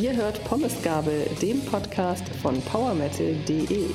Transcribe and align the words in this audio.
Ihr 0.00 0.14
hört 0.14 0.44
Pommesgabel, 0.44 1.26
den 1.42 1.60
Podcast 1.64 2.28
von 2.28 2.60
powermetal.de. 2.60 3.86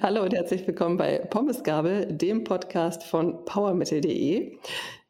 Hallo 0.00 0.22
und 0.22 0.32
herzlich 0.32 0.64
willkommen 0.68 0.98
bei 0.98 1.18
Pommesgabel, 1.18 2.06
dem 2.06 2.44
Podcast 2.44 3.02
von 3.02 3.44
powermetal.de. 3.44 4.60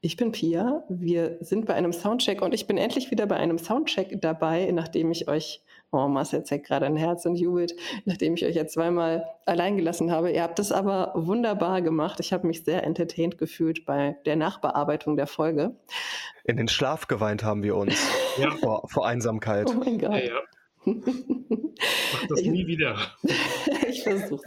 Ich 0.00 0.16
bin 0.16 0.32
Pia, 0.32 0.84
wir 0.88 1.36
sind 1.40 1.66
bei 1.66 1.74
einem 1.74 1.92
Soundcheck 1.92 2.40
und 2.40 2.54
ich 2.54 2.66
bin 2.66 2.78
endlich 2.78 3.10
wieder 3.10 3.26
bei 3.26 3.36
einem 3.36 3.58
Soundcheck 3.58 4.22
dabei, 4.22 4.70
nachdem 4.72 5.10
ich 5.10 5.28
euch 5.28 5.62
Oh, 5.92 6.06
Marcel 6.06 6.44
zeigt 6.44 6.66
gerade 6.66 6.86
ein 6.86 6.96
Herz 6.96 7.26
und 7.26 7.34
jubelt, 7.34 7.74
nachdem 8.04 8.34
ich 8.34 8.44
euch 8.44 8.54
jetzt 8.54 8.74
zweimal 8.74 9.26
allein 9.44 9.76
gelassen 9.76 10.12
habe. 10.12 10.30
Ihr 10.30 10.42
habt 10.42 10.60
es 10.60 10.70
aber 10.70 11.12
wunderbar 11.16 11.82
gemacht. 11.82 12.20
Ich 12.20 12.32
habe 12.32 12.46
mich 12.46 12.62
sehr 12.62 12.84
entertained 12.84 13.38
gefühlt 13.38 13.86
bei 13.86 14.16
der 14.24 14.36
Nachbearbeitung 14.36 15.16
der 15.16 15.26
Folge. 15.26 15.74
In 16.44 16.56
den 16.56 16.68
Schlaf 16.68 17.08
geweint 17.08 17.42
haben 17.42 17.64
wir 17.64 17.74
uns 17.74 18.00
ja. 18.38 18.52
vor, 18.52 18.88
vor, 18.88 19.04
Einsamkeit. 19.04 19.68
Oh 19.68 19.78
mein 19.84 19.98
Gott. 19.98 20.12
Ja, 20.12 20.18
ja. 20.18 20.40
Mach 20.84 22.26
das 22.28 22.42
nie 22.42 22.66
wieder. 22.68 22.96
ich 23.88 24.02
versuche 24.04 24.44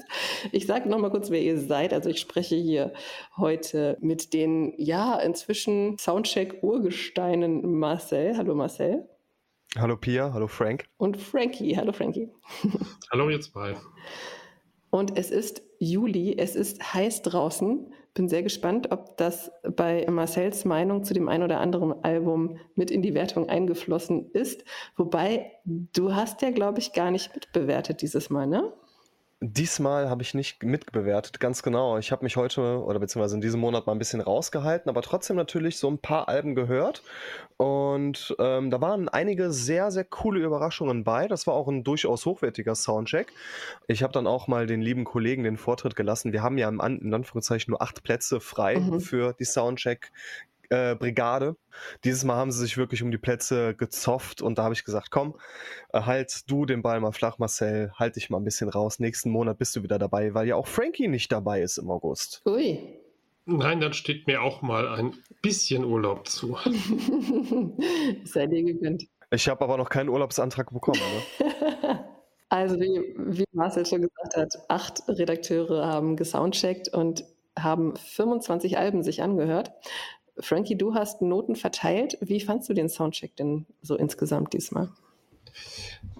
Ich 0.54 0.66
sage 0.66 0.88
nochmal 0.88 1.12
kurz, 1.12 1.30
wer 1.30 1.42
ihr 1.42 1.60
seid. 1.60 1.94
Also 1.94 2.10
ich 2.10 2.22
spreche 2.22 2.56
hier 2.56 2.94
heute 3.38 3.98
mit 4.00 4.34
den, 4.34 4.74
ja, 4.78 5.20
inzwischen 5.20 5.98
Soundcheck-Urgesteinen 5.98 7.78
Marcel. 7.78 8.38
Hallo 8.38 8.56
Marcel. 8.56 9.10
Hallo 9.78 9.98
Pia, 9.98 10.32
hallo 10.34 10.48
Frank. 10.48 10.86
Und 10.98 11.18
Frankie, 11.18 11.76
hallo 11.76 11.94
Frankie. 11.94 12.30
Hallo 13.12 13.30
ihr 13.30 13.42
zwei. 13.42 13.76
Und 14.92 15.18
es 15.18 15.32
ist 15.32 15.64
Juli, 15.80 16.38
es 16.38 16.56
ist 16.56 16.94
heiß 16.94 17.24
draußen. 17.24 17.92
Bin 18.14 18.30
sehr 18.30 18.44
gespannt, 18.44 18.92
ob 18.92 19.18
das 19.18 19.52
bei 19.76 20.06
Marcells 20.08 20.66
Meinung 20.66 21.04
zu 21.04 21.16
dem 21.16 21.28
ein 21.28 21.42
oder 21.42 21.60
anderen 21.60 22.04
Album 22.04 22.60
mit 22.76 22.92
in 22.92 23.02
die 23.02 23.16
Wertung 23.16 23.50
eingeflossen 23.50 24.30
ist. 24.34 24.64
Wobei, 24.96 25.52
du 25.66 26.14
hast 26.14 26.44
ja, 26.44 26.52
glaube 26.52 26.78
ich, 26.78 26.94
gar 26.94 27.10
nicht 27.10 27.34
mitbewertet 27.34 28.04
dieses 28.04 28.30
Mal, 28.30 28.46
ne? 28.46 28.72
Diesmal 29.46 30.10
habe 30.10 30.22
ich 30.22 30.34
nicht 30.34 30.64
mitbewertet, 30.64 31.42
ganz 31.42 31.64
genau. 31.64 31.98
Ich 31.98 32.14
habe 32.14 32.24
mich 32.24 32.38
heute 32.38 32.82
oder 32.82 32.98
beziehungsweise 32.98 33.36
in 33.36 33.42
diesem 33.42 33.60
Monat 33.60 33.86
mal 33.86 33.92
ein 33.92 34.00
bisschen 34.00 34.22
rausgehalten, 34.22 34.90
aber 34.90 35.02
trotzdem 35.02 35.36
natürlich 35.36 35.78
so 35.80 35.90
ein 35.90 35.98
paar 35.98 36.30
Alben 36.30 36.56
gehört. 36.56 37.04
Und 37.58 38.34
ähm, 38.40 38.72
da 38.72 38.80
waren 38.80 39.10
einige 39.10 39.52
sehr, 39.52 39.92
sehr 39.92 40.06
coole 40.06 40.40
Überraschungen 40.40 41.04
bei. 41.04 41.28
Das 41.28 41.46
war 41.46 41.56
auch 41.56 41.68
ein 41.68 41.84
durchaus 41.84 42.26
hochwertiger 42.26 42.74
Soundcheck. 42.74 43.34
Ich 43.88 44.02
habe 44.02 44.14
dann 44.14 44.28
auch 44.28 44.48
mal 44.48 44.66
den 44.66 44.82
lieben 44.82 45.04
Kollegen 45.04 45.44
den 45.44 45.58
Vortritt 45.58 45.98
gelassen. 45.98 46.32
Wir 46.32 46.42
haben 46.42 46.58
ja 46.58 46.70
im 46.70 46.80
An 46.80 47.00
in 47.00 47.14
Anführungszeichen 47.14 47.72
nur 47.72 47.82
acht 47.82 48.02
Plätze 48.02 48.40
frei 48.40 48.80
mhm. 48.80 49.02
für 49.02 49.34
die 49.34 49.46
Soundcheck 49.46 50.14
äh, 50.74 50.96
Brigade. 50.96 51.56
Dieses 52.04 52.24
Mal 52.24 52.36
haben 52.36 52.52
sie 52.52 52.60
sich 52.60 52.78
wirklich 52.78 53.04
um 53.04 53.12
die 53.12 53.18
Plätze 53.18 53.76
gezofft 53.76 54.42
und 54.42 54.58
da 54.58 54.64
habe 54.64 54.74
ich 54.74 54.84
gesagt, 54.84 55.12
komm, 55.12 55.36
äh, 55.94 56.02
halt 56.02 56.50
du 56.50 56.66
den 56.66 56.82
Ball 56.82 57.00
mal 57.00 57.12
flach, 57.12 57.38
Marcel, 57.38 57.92
halt 57.96 58.16
dich 58.16 58.30
mal 58.30 58.38
ein 58.38 58.44
bisschen 58.44 58.70
raus. 58.70 59.00
Nächsten 59.00 59.30
Monat 59.30 59.60
bist 59.60 59.76
du 59.76 59.84
wieder 59.84 60.00
dabei, 60.00 60.34
weil 60.34 60.48
ja 60.48 60.56
auch 60.56 60.68
Frankie 60.68 61.08
nicht 61.08 61.32
dabei 61.32 61.62
ist 61.62 61.78
im 61.78 61.92
August. 61.92 62.42
Ui. 62.46 63.00
Nein, 63.46 63.82
dann 63.82 63.94
steht 63.94 64.26
mir 64.26 64.42
auch 64.42 64.62
mal 64.62 64.88
ein 64.88 65.14
bisschen 65.42 65.84
Urlaub 65.84 66.28
zu. 66.28 66.58
Sei 68.24 68.48
dir 68.48 68.64
gegönnt. 68.64 69.04
Ich 69.32 69.50
habe 69.50 69.64
aber 69.64 69.78
noch 69.78 69.90
keinen 69.90 70.10
Urlaubsantrag 70.10 70.72
bekommen. 70.72 71.02
Ne? 71.40 72.06
also 72.50 72.80
wie, 72.80 73.14
wie 73.18 73.44
Marcel 73.52 73.86
schon 73.86 74.02
gesagt 74.02 74.38
hat, 74.38 74.54
acht 74.70 75.04
Redakteure 75.10 75.86
haben 75.86 76.16
gesoundcheckt 76.16 76.88
und 76.88 77.26
haben 77.60 77.96
25 77.96 78.78
Alben 78.78 79.04
sich 79.04 79.22
angehört. 79.22 79.72
Frankie, 80.40 80.78
du 80.78 80.94
hast 80.96 81.22
Noten 81.22 81.56
verteilt. 81.56 82.18
Wie 82.22 82.40
fandst 82.40 82.70
du 82.70 82.74
den 82.74 82.90
Soundcheck 82.90 83.36
denn 83.36 83.66
so 83.82 83.96
insgesamt 83.96 84.54
diesmal? 84.54 84.90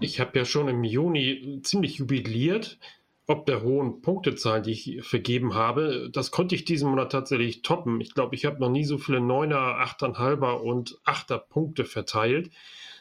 Ich 0.00 0.20
habe 0.20 0.38
ja 0.38 0.44
schon 0.44 0.68
im 0.68 0.84
Juni 0.84 1.60
ziemlich 1.62 1.96
jubiliert, 1.96 2.78
ob 3.26 3.46
der 3.46 3.62
hohen 3.62 4.02
Punktezahl, 4.02 4.62
die 4.62 4.72
ich 4.72 5.02
vergeben 5.02 5.54
habe. 5.54 6.10
Das 6.12 6.30
konnte 6.30 6.54
ich 6.54 6.64
diesen 6.64 6.90
Monat 6.90 7.10
tatsächlich 7.10 7.62
toppen. 7.62 8.00
Ich 8.00 8.14
glaube, 8.14 8.34
ich 8.34 8.44
habe 8.44 8.60
noch 8.60 8.68
nie 8.68 8.84
so 8.84 8.98
viele 8.98 9.20
Neuner, 9.20 9.58
Achteinhalber 9.58 10.62
und 10.62 10.98
Achter 11.04 11.38
Punkte 11.38 11.84
verteilt. 11.84 12.50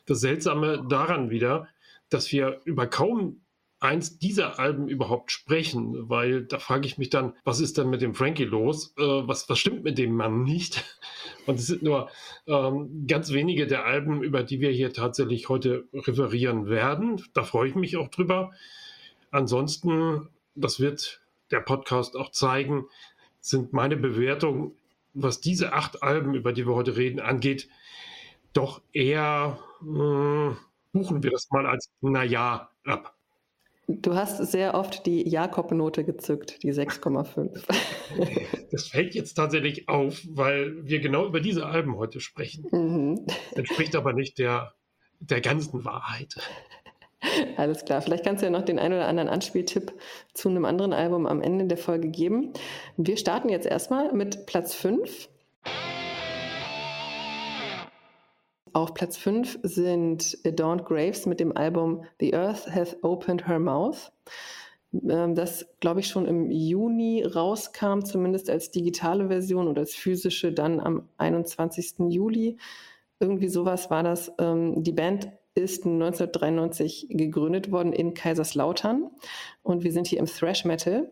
Das 0.05 0.21
Seltsame 0.21 0.85
daran 0.89 1.29
wieder, 1.29 1.67
dass 2.09 2.31
wir 2.31 2.61
über 2.65 2.87
kaum 2.87 3.42
eins 3.83 4.17
dieser 4.17 4.59
Alben 4.59 4.87
überhaupt 4.87 5.31
sprechen, 5.31 6.09
weil 6.09 6.45
da 6.45 6.57
frage 6.57 6.87
ich 6.87 6.97
mich 6.97 7.09
dann, 7.09 7.33
was 7.43 7.59
ist 7.59 7.77
denn 7.77 7.89
mit 7.89 8.01
dem 8.01 8.15
Frankie 8.15 8.45
los? 8.45 8.93
Äh, 8.97 9.01
was, 9.01 9.49
was 9.49 9.59
stimmt 9.59 9.83
mit 9.83 9.97
dem 9.97 10.15
Mann 10.15 10.43
nicht? 10.43 10.83
Und 11.45 11.59
es 11.59 11.67
sind 11.67 11.83
nur 11.83 12.09
ähm, 12.47 13.05
ganz 13.07 13.31
wenige 13.33 13.67
der 13.67 13.85
Alben, 13.85 14.23
über 14.23 14.43
die 14.43 14.61
wir 14.61 14.71
hier 14.71 14.93
tatsächlich 14.93 15.49
heute 15.49 15.85
referieren 15.93 16.67
werden. 16.67 17.21
Da 17.33 17.43
freue 17.43 17.67
ich 17.67 17.75
mich 17.75 17.97
auch 17.97 18.07
drüber. 18.07 18.51
Ansonsten, 19.31 20.29
das 20.55 20.79
wird 20.79 21.21
der 21.51 21.59
Podcast 21.59 22.15
auch 22.15 22.31
zeigen, 22.31 22.85
sind 23.41 23.73
meine 23.73 23.97
Bewertungen, 23.97 24.71
was 25.13 25.41
diese 25.41 25.73
acht 25.73 26.01
Alben, 26.01 26.33
über 26.33 26.53
die 26.53 26.65
wir 26.65 26.73
heute 26.73 26.95
reden, 26.95 27.19
angeht, 27.19 27.67
doch 28.53 28.81
eher, 28.93 29.59
äh, 29.81 30.55
buchen 30.93 31.23
wir 31.23 31.31
das 31.31 31.49
mal 31.51 31.65
als 31.65 31.89
naja 32.01 32.69
ab. 32.85 33.13
Du 33.87 34.15
hast 34.15 34.37
sehr 34.37 34.75
oft 34.75 35.05
die 35.05 35.27
Jakob-Note 35.27 36.05
gezückt, 36.05 36.63
die 36.63 36.73
6,5. 36.73 37.63
Das 38.71 38.87
fällt 38.87 39.13
jetzt 39.13 39.35
tatsächlich 39.35 39.87
auf, 39.87 40.21
weil 40.27 40.87
wir 40.87 40.99
genau 40.99 41.27
über 41.27 41.39
diese 41.41 41.67
Alben 41.67 41.95
heute 41.95 42.19
sprechen. 42.19 42.65
Mhm. 42.71 43.25
Entspricht 43.53 43.95
aber 43.95 44.13
nicht 44.13 44.39
der, 44.39 44.73
der 45.19 45.41
ganzen 45.41 45.85
Wahrheit. 45.85 46.35
Alles 47.55 47.85
klar. 47.85 48.01
Vielleicht 48.01 48.25
kannst 48.25 48.41
du 48.41 48.47
ja 48.47 48.51
noch 48.51 48.65
den 48.65 48.79
einen 48.79 48.95
oder 48.95 49.07
anderen 49.07 49.29
Anspieltipp 49.29 49.93
zu 50.33 50.49
einem 50.49 50.65
anderen 50.65 50.93
Album 50.93 51.27
am 51.27 51.41
Ende 51.41 51.65
der 51.65 51.77
Folge 51.77 52.09
geben. 52.09 52.53
Wir 52.97 53.17
starten 53.17 53.49
jetzt 53.49 53.67
erstmal 53.67 54.11
mit 54.11 54.45
Platz 54.47 54.73
5. 54.73 55.29
Auf 58.73 58.95
Platz 58.95 59.17
5 59.17 59.59
sind 59.61 60.37
Adorned 60.45 60.85
Graves 60.85 61.27
mit 61.27 61.39
dem 61.39 61.55
Album 61.55 62.05
The 62.19 62.33
Earth 62.33 62.67
Hath 62.73 62.97
Opened 63.03 63.47
Her 63.47 63.59
Mouth. 63.59 64.11
Ähm, 64.93 65.35
das, 65.35 65.67
glaube 65.79 65.99
ich, 65.99 66.07
schon 66.07 66.25
im 66.25 66.49
Juni 66.49 67.23
rauskam, 67.23 68.01
zumindest 68.01 68.49
als 68.49 68.71
digitale 68.71 69.27
Version 69.27 69.67
oder 69.67 69.81
als 69.81 69.93
physische 69.93 70.51
dann 70.51 70.79
am 70.79 71.07
21. 71.17 72.09
Juli. 72.09 72.57
Irgendwie 73.19 73.47
sowas 73.47 73.91
war 73.91 74.01
das. 74.01 74.31
Ähm, 74.39 74.83
die 74.83 74.91
Band 74.91 75.31
ist 75.53 75.85
1993 75.85 77.07
gegründet 77.11 77.71
worden 77.71 77.93
in 77.93 78.15
Kaiserslautern 78.15 79.11
und 79.61 79.83
wir 79.83 79.91
sind 79.91 80.07
hier 80.07 80.17
im 80.17 80.25
Thrash 80.25 80.65
Metal. 80.65 81.11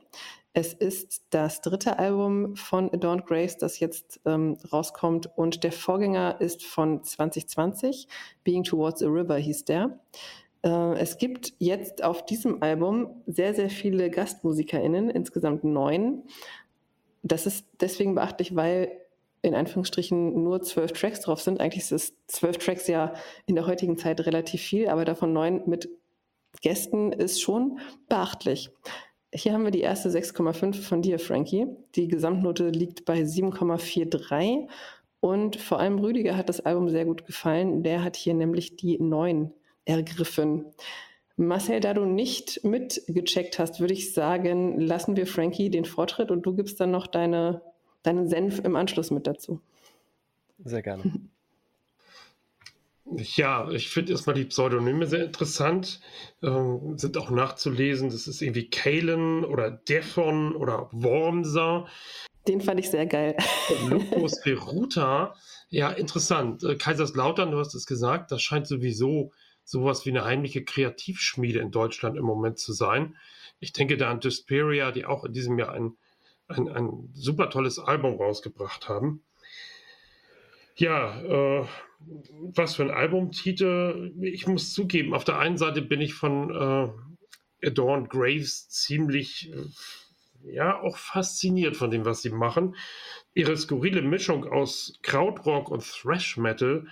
Es 0.53 0.73
ist 0.73 1.23
das 1.29 1.61
dritte 1.61 1.97
Album 1.97 2.57
von 2.57 2.91
Adorned 2.93 3.25
Grace, 3.25 3.57
das 3.57 3.79
jetzt 3.79 4.19
ähm, 4.25 4.57
rauskommt 4.71 5.29
und 5.37 5.63
der 5.63 5.71
Vorgänger 5.71 6.41
ist 6.41 6.65
von 6.65 7.03
2020, 7.03 8.07
Being 8.43 8.63
Towards 8.63 9.01
a 9.01 9.07
River 9.07 9.37
hieß 9.37 9.63
der. 9.63 9.99
Äh, 10.63 10.95
es 10.99 11.17
gibt 11.17 11.53
jetzt 11.59 12.03
auf 12.03 12.25
diesem 12.25 12.61
Album 12.61 13.23
sehr, 13.27 13.53
sehr 13.53 13.69
viele 13.69 14.09
GastmusikerInnen, 14.09 15.09
insgesamt 15.09 15.63
neun. 15.63 16.23
Das 17.23 17.45
ist 17.45 17.65
deswegen 17.79 18.15
beachtlich, 18.15 18.53
weil 18.53 18.91
in 19.41 19.55
Anführungsstrichen 19.55 20.43
nur 20.43 20.61
zwölf 20.63 20.91
Tracks 20.91 21.21
drauf 21.21 21.41
sind. 21.41 21.61
Eigentlich 21.61 21.83
ist 21.83 21.91
es 21.91 22.13
zwölf 22.27 22.57
Tracks 22.57 22.87
ja 22.87 23.13
in 23.45 23.55
der 23.55 23.67
heutigen 23.67 23.97
Zeit 23.97 24.19
relativ 24.25 24.61
viel, 24.61 24.89
aber 24.89 25.05
davon 25.05 25.31
neun 25.31 25.63
mit 25.65 25.89
Gästen 26.61 27.13
ist 27.13 27.41
schon 27.41 27.79
beachtlich. 28.09 28.69
Hier 29.33 29.53
haben 29.53 29.63
wir 29.63 29.71
die 29.71 29.81
erste 29.81 30.09
6,5 30.09 30.81
von 30.81 31.01
dir, 31.01 31.17
Frankie. 31.17 31.67
Die 31.95 32.07
Gesamtnote 32.07 32.69
liegt 32.69 33.05
bei 33.05 33.21
7,43 33.21 34.67
und 35.21 35.55
vor 35.55 35.79
allem 35.79 35.99
Rüdiger 35.99 36.35
hat 36.35 36.49
das 36.49 36.59
Album 36.59 36.89
sehr 36.89 37.05
gut 37.05 37.25
gefallen. 37.25 37.83
Der 37.83 38.03
hat 38.03 38.17
hier 38.17 38.33
nämlich 38.33 38.75
die 38.75 38.99
9 38.99 39.53
ergriffen. 39.85 40.65
Marcel, 41.37 41.79
da 41.79 41.93
du 41.93 42.05
nicht 42.05 42.63
mitgecheckt 42.63 43.57
hast, 43.57 43.79
würde 43.79 43.93
ich 43.93 44.13
sagen, 44.13 44.79
lassen 44.79 45.15
wir 45.15 45.25
Frankie 45.25 45.69
den 45.69 45.85
Vortritt 45.85 46.29
und 46.29 46.45
du 46.45 46.53
gibst 46.53 46.79
dann 46.79 46.91
noch 46.91 47.07
deine, 47.07 47.61
deinen 48.03 48.27
Senf 48.27 48.59
im 48.59 48.75
Anschluss 48.75 49.11
mit 49.11 49.27
dazu. 49.27 49.61
Sehr 50.63 50.81
gerne. 50.81 51.03
Ja, 53.17 53.69
ich 53.71 53.89
finde 53.89 54.11
erstmal 54.11 54.35
die 54.35 54.45
Pseudonyme 54.45 55.07
sehr 55.07 55.25
interessant. 55.25 55.99
Ähm, 56.41 56.97
sind 56.97 57.17
auch 57.17 57.29
nachzulesen. 57.29 58.09
Das 58.09 58.27
ist 58.27 58.41
irgendwie 58.41 58.69
Kalen 58.69 59.43
oder 59.43 59.71
Defon 59.71 60.55
oder 60.55 60.89
Wormser. 60.91 61.87
Den 62.47 62.61
fand 62.61 62.79
ich 62.79 62.89
sehr 62.89 63.05
geil. 63.05 63.35
Lupus 63.87 64.41
Peruta. 64.41 65.35
Ja, 65.73 65.89
interessant. 65.89 66.65
Äh, 66.65 66.75
Kaiserslautern, 66.75 67.51
du 67.51 67.57
hast 67.57 67.73
es 67.75 67.85
gesagt, 67.85 68.33
das 68.33 68.41
scheint 68.41 68.67
sowieso 68.67 69.31
sowas 69.63 70.05
wie 70.05 70.09
eine 70.09 70.25
heimliche 70.25 70.65
Kreativschmiede 70.65 71.59
in 71.59 71.71
Deutschland 71.71 72.17
im 72.17 72.25
Moment 72.25 72.59
zu 72.59 72.73
sein. 72.73 73.15
Ich 73.61 73.71
denke 73.71 73.95
da 73.95 74.11
an 74.11 74.19
Dysperia, 74.19 74.91
die 74.91 75.05
auch 75.05 75.23
in 75.23 75.31
diesem 75.31 75.57
Jahr 75.57 75.71
ein 75.71 75.95
ein, 76.51 76.69
ein 76.69 77.09
super 77.13 77.49
tolles 77.49 77.79
Album 77.79 78.15
rausgebracht 78.15 78.89
haben. 78.89 79.23
Ja, 80.75 81.21
äh, 81.21 81.65
was 82.55 82.75
für 82.75 82.83
ein 82.83 82.91
Albumtitel. 82.91 84.13
Ich 84.21 84.47
muss 84.47 84.73
zugeben, 84.73 85.13
auf 85.13 85.23
der 85.23 85.39
einen 85.39 85.57
Seite 85.57 85.81
bin 85.81 86.01
ich 86.01 86.13
von 86.13 86.49
äh, 86.49 87.67
Adorned 87.67 88.09
Graves 88.09 88.69
ziemlich, 88.69 89.51
äh, 89.51 90.53
ja, 90.53 90.81
auch 90.81 90.97
fasziniert 90.97 91.77
von 91.77 91.91
dem, 91.91 92.05
was 92.05 92.21
sie 92.21 92.31
machen. 92.31 92.75
Ihre 93.33 93.55
skurrile 93.55 94.01
Mischung 94.01 94.45
aus 94.45 94.99
Krautrock 95.03 95.69
und 95.69 95.83
Thrash 95.83 96.37
Metal, 96.37 96.87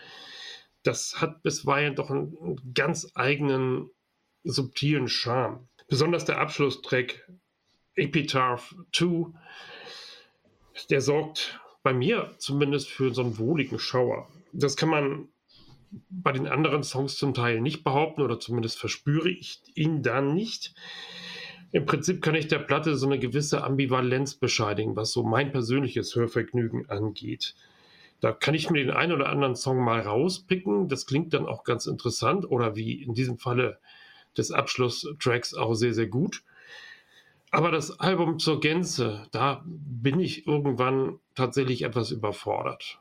das 0.84 1.20
hat 1.20 1.42
bisweilen 1.44 1.96
doch 1.96 2.10
einen, 2.10 2.38
einen 2.42 2.74
ganz 2.74 3.12
eigenen, 3.16 3.90
subtilen 4.44 5.08
Charme. 5.08 5.68
Besonders 5.88 6.24
der 6.26 6.40
Abschlusstrack 6.40 7.28
Epitaph 7.96 8.76
2, 8.94 9.34
der 10.90 11.02
sorgt 11.02 11.60
bei 11.84 11.94
mir 11.94 12.36
zumindest 12.38 12.90
für 12.90 13.14
so 13.14 13.24
einen 13.24 13.38
wohligen 13.38 13.80
Schauer. 13.80 14.30
Das 14.54 14.76
kann 14.76 14.90
man 14.90 15.28
bei 16.10 16.32
den 16.32 16.48
anderen 16.48 16.84
Songs 16.84 17.18
zum 17.18 17.34
Teil 17.34 17.62
nicht 17.62 17.84
behaupten 17.84 18.22
oder 18.22 18.40
zumindest 18.40 18.80
verspüre 18.80 19.30
ich 19.30 19.62
ihn 19.76 20.04
dann 20.04 20.34
nicht. 20.34 20.74
Im 21.72 21.86
Prinzip 21.86 22.22
kann 22.22 22.36
ich 22.36 22.48
der 22.48 22.60
Platte 22.60 22.96
so 22.96 23.06
eine 23.06 23.20
gewisse 23.20 23.64
Ambivalenz 23.64 24.36
bescheidigen, 24.36 24.96
was 24.96 25.12
so 25.12 25.24
mein 25.24 25.52
persönliches 25.52 26.16
Hörvergnügen 26.16 26.90
angeht. 26.90 27.56
Da 28.22 28.32
kann 28.32 28.56
ich 28.56 28.70
mir 28.70 28.84
den 28.84 28.92
einen 28.92 29.14
oder 29.14 29.30
anderen 29.30 29.56
Song 29.56 29.84
mal 29.84 30.02
rauspicken. 30.02 30.90
Das 30.90 31.06
klingt 31.06 31.34
dann 31.34 31.46
auch 31.46 31.64
ganz 31.64 31.86
interessant 31.86 32.50
oder 32.50 32.76
wie 32.76 33.02
in 33.02 33.14
diesem 33.14 33.38
Falle 33.38 33.80
des 34.38 34.52
Abschlusstracks 34.52 35.54
auch 35.54 35.74
sehr, 35.76 35.94
sehr 35.94 36.08
gut. 36.08 36.44
Aber 37.52 37.72
das 37.72 38.00
Album 38.00 38.40
zur 38.40 38.60
Gänze, 38.60 39.28
da 39.32 39.64
bin 39.66 40.20
ich 40.20 40.46
irgendwann 40.46 41.20
tatsächlich 41.36 41.84
etwas 41.84 42.12
überfordert. 42.12 43.00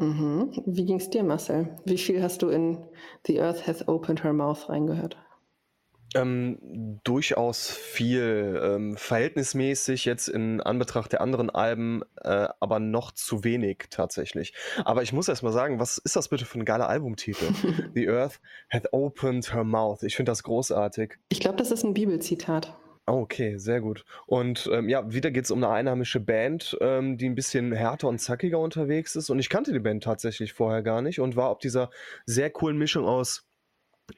Mhm. 0.00 0.50
Wie 0.64 0.86
ging 0.86 0.96
es 0.96 1.10
dir, 1.10 1.22
Marcel? 1.22 1.76
Wie 1.84 1.98
viel 1.98 2.22
hast 2.22 2.42
du 2.42 2.48
in 2.48 2.78
The 3.26 3.40
Earth 3.40 3.66
Hath 3.66 3.86
Opened 3.86 4.24
Her 4.24 4.32
Mouth 4.32 4.68
reingehört? 4.68 5.16
Ähm, 6.16 6.58
durchaus 7.04 7.70
viel, 7.70 8.60
ähm, 8.60 8.96
verhältnismäßig 8.96 10.06
jetzt 10.06 10.26
in 10.26 10.60
Anbetracht 10.60 11.12
der 11.12 11.20
anderen 11.20 11.50
Alben, 11.50 12.02
äh, 12.16 12.48
aber 12.58 12.80
noch 12.80 13.12
zu 13.12 13.44
wenig 13.44 13.86
tatsächlich. 13.90 14.52
Aber 14.84 15.04
ich 15.04 15.12
muss 15.12 15.28
erst 15.28 15.44
mal 15.44 15.52
sagen, 15.52 15.78
was 15.78 15.98
ist 15.98 16.16
das 16.16 16.28
bitte 16.28 16.46
für 16.46 16.58
ein 16.58 16.64
geiler 16.64 16.88
Albumtitel? 16.88 17.44
The 17.94 18.08
Earth 18.08 18.40
Hath 18.70 18.92
Opened 18.92 19.54
Her 19.54 19.62
Mouth. 19.62 20.02
Ich 20.02 20.16
finde 20.16 20.32
das 20.32 20.42
großartig. 20.42 21.18
Ich 21.28 21.38
glaube, 21.38 21.58
das 21.58 21.70
ist 21.70 21.84
ein 21.84 21.94
Bibelzitat. 21.94 22.76
Oh, 23.10 23.22
okay, 23.22 23.58
sehr 23.58 23.80
gut. 23.80 24.04
Und 24.26 24.70
ähm, 24.72 24.88
ja, 24.88 25.12
wieder 25.12 25.32
geht 25.32 25.44
es 25.44 25.50
um 25.50 25.64
eine 25.64 25.72
einheimische 25.72 26.20
Band, 26.20 26.78
ähm, 26.80 27.18
die 27.18 27.28
ein 27.28 27.34
bisschen 27.34 27.72
härter 27.72 28.06
und 28.06 28.20
zackiger 28.20 28.60
unterwegs 28.60 29.16
ist. 29.16 29.30
Und 29.30 29.40
ich 29.40 29.48
kannte 29.48 29.72
die 29.72 29.80
Band 29.80 30.04
tatsächlich 30.04 30.52
vorher 30.52 30.82
gar 30.82 31.02
nicht 31.02 31.18
und 31.18 31.34
war 31.34 31.50
ob 31.50 31.58
dieser 31.58 31.90
sehr 32.24 32.50
coolen 32.50 32.78
Mischung 32.78 33.06
aus 33.06 33.48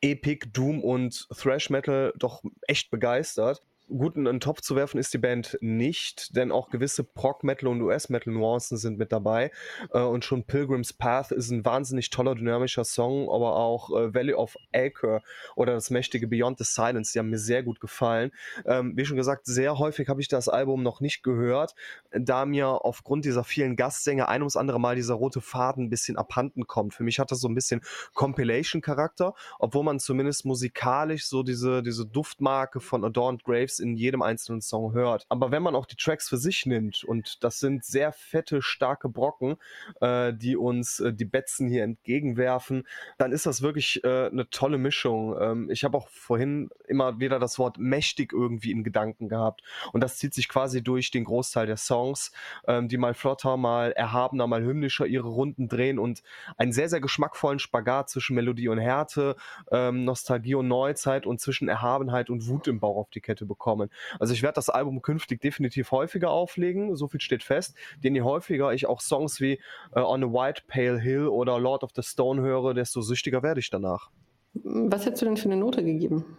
Epic, 0.02 0.48
Doom 0.52 0.84
und 0.84 1.26
Thrash 1.34 1.70
Metal 1.70 2.12
doch 2.18 2.42
echt 2.66 2.90
begeistert 2.90 3.62
gut 3.96 4.16
in 4.16 4.26
einen 4.26 4.40
Topf 4.40 4.60
zu 4.60 4.76
werfen 4.76 4.98
ist 4.98 5.14
die 5.14 5.18
Band 5.18 5.58
nicht, 5.60 6.36
denn 6.36 6.52
auch 6.52 6.70
gewisse 6.70 7.04
Prog-Metal 7.04 7.68
und 7.68 7.82
US-Metal-Nuancen 7.82 8.76
sind 8.76 8.98
mit 8.98 9.12
dabei. 9.12 9.50
Äh, 9.92 10.00
und 10.00 10.24
schon 10.24 10.44
Pilgrim's 10.44 10.92
Path 10.92 11.30
ist 11.32 11.50
ein 11.50 11.64
wahnsinnig 11.64 12.10
toller, 12.10 12.34
dynamischer 12.34 12.84
Song, 12.84 13.28
aber 13.28 13.56
auch 13.56 13.90
äh, 13.90 14.14
Valley 14.14 14.34
of 14.34 14.56
Acre 14.72 15.22
oder 15.56 15.74
das 15.74 15.90
mächtige 15.90 16.26
Beyond 16.26 16.58
the 16.58 16.64
Silence, 16.64 17.12
die 17.12 17.18
haben 17.18 17.30
mir 17.30 17.38
sehr 17.38 17.62
gut 17.62 17.80
gefallen. 17.80 18.32
Ähm, 18.64 18.92
wie 18.96 19.04
schon 19.04 19.16
gesagt, 19.16 19.46
sehr 19.46 19.78
häufig 19.78 20.08
habe 20.08 20.20
ich 20.20 20.28
das 20.28 20.48
Album 20.48 20.82
noch 20.82 21.00
nicht 21.00 21.22
gehört, 21.22 21.74
da 22.12 22.46
mir 22.46 22.84
aufgrund 22.84 23.24
dieser 23.24 23.44
vielen 23.44 23.76
Gastsänger 23.76 24.28
ein 24.28 24.42
ums 24.42 24.56
andere 24.56 24.80
Mal 24.80 24.96
dieser 24.96 25.14
rote 25.14 25.40
Faden 25.40 25.84
ein 25.84 25.90
bisschen 25.90 26.16
abhanden 26.16 26.66
kommt. 26.66 26.94
Für 26.94 27.04
mich 27.04 27.18
hat 27.18 27.30
das 27.30 27.40
so 27.40 27.48
ein 27.48 27.54
bisschen 27.54 27.82
Compilation-Charakter, 28.14 29.34
obwohl 29.58 29.84
man 29.84 29.98
zumindest 29.98 30.44
musikalisch 30.44 31.26
so 31.26 31.42
diese, 31.42 31.82
diese 31.82 32.06
Duftmarke 32.06 32.80
von 32.80 33.04
Adorned 33.04 33.44
Graves 33.44 33.81
in 33.82 33.96
jedem 33.96 34.22
einzelnen 34.22 34.60
Song 34.62 34.92
hört. 34.92 35.26
Aber 35.28 35.50
wenn 35.50 35.62
man 35.62 35.74
auch 35.74 35.86
die 35.86 35.96
Tracks 35.96 36.28
für 36.28 36.38
sich 36.38 36.66
nimmt, 36.66 37.04
und 37.04 37.44
das 37.44 37.60
sind 37.60 37.84
sehr 37.84 38.12
fette, 38.12 38.62
starke 38.62 39.08
Brocken, 39.08 39.56
äh, 40.00 40.32
die 40.32 40.56
uns 40.56 41.00
äh, 41.00 41.12
die 41.12 41.24
Betzen 41.24 41.68
hier 41.68 41.84
entgegenwerfen, 41.84 42.84
dann 43.18 43.32
ist 43.32 43.46
das 43.46 43.62
wirklich 43.62 44.02
äh, 44.04 44.26
eine 44.26 44.48
tolle 44.50 44.78
Mischung. 44.78 45.36
Ähm, 45.40 45.70
ich 45.70 45.84
habe 45.84 45.96
auch 45.96 46.08
vorhin 46.08 46.70
immer 46.86 47.20
wieder 47.20 47.38
das 47.38 47.58
Wort 47.58 47.78
mächtig 47.78 48.32
irgendwie 48.32 48.70
in 48.70 48.84
Gedanken 48.84 49.28
gehabt. 49.28 49.62
Und 49.92 50.02
das 50.02 50.16
zieht 50.16 50.34
sich 50.34 50.48
quasi 50.48 50.82
durch 50.82 51.10
den 51.10 51.24
Großteil 51.24 51.66
der 51.66 51.76
Songs, 51.76 52.32
ähm, 52.66 52.88
die 52.88 52.96
mal 52.96 53.14
flotter, 53.14 53.56
mal 53.56 53.92
erhabener, 53.92 54.46
mal 54.46 54.62
hymnischer 54.62 55.06
ihre 55.06 55.28
Runden 55.28 55.68
drehen 55.68 55.98
und 55.98 56.22
einen 56.56 56.72
sehr, 56.72 56.88
sehr 56.88 57.00
geschmackvollen 57.00 57.58
Spagat 57.58 58.10
zwischen 58.10 58.34
Melodie 58.34 58.68
und 58.68 58.78
Härte, 58.78 59.36
ähm, 59.70 60.04
Nostalgie 60.04 60.54
und 60.54 60.68
Neuzeit 60.68 61.26
und 61.26 61.40
zwischen 61.40 61.68
Erhabenheit 61.68 62.30
und 62.30 62.46
Wut 62.46 62.68
im 62.68 62.80
Bauch 62.80 62.96
auf 62.96 63.10
die 63.10 63.20
Kette 63.20 63.46
bekommen 63.46 63.71
kommen. 63.72 63.90
Also 64.20 64.34
ich 64.34 64.42
werde 64.42 64.56
das 64.56 64.68
Album 64.68 65.00
künftig 65.00 65.40
definitiv 65.40 65.92
häufiger 65.92 66.30
auflegen, 66.30 66.94
so 66.94 67.08
viel 67.08 67.20
steht 67.20 67.42
fest, 67.42 67.74
denn 68.04 68.14
je 68.14 68.22
häufiger 68.22 68.74
ich 68.74 68.86
auch 68.86 69.00
Songs 69.00 69.40
wie 69.40 69.60
äh, 69.94 70.00
On 70.00 70.22
a 70.22 70.26
White 70.26 70.62
Pale 70.66 71.00
Hill 71.00 71.26
oder 71.26 71.58
Lord 71.58 71.84
of 71.84 71.90
the 71.96 72.02
Stone 72.02 72.42
höre, 72.42 72.74
desto 72.74 73.00
süchtiger 73.00 73.42
werde 73.42 73.60
ich 73.60 73.70
danach. 73.70 74.10
Was 74.54 75.06
hättest 75.06 75.22
du 75.22 75.26
denn 75.26 75.38
für 75.38 75.46
eine 75.46 75.56
Note 75.56 75.82
gegeben? 75.82 76.36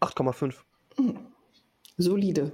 8,5. 0.00 0.54
Hm. 0.96 1.18
Solide. 1.98 2.52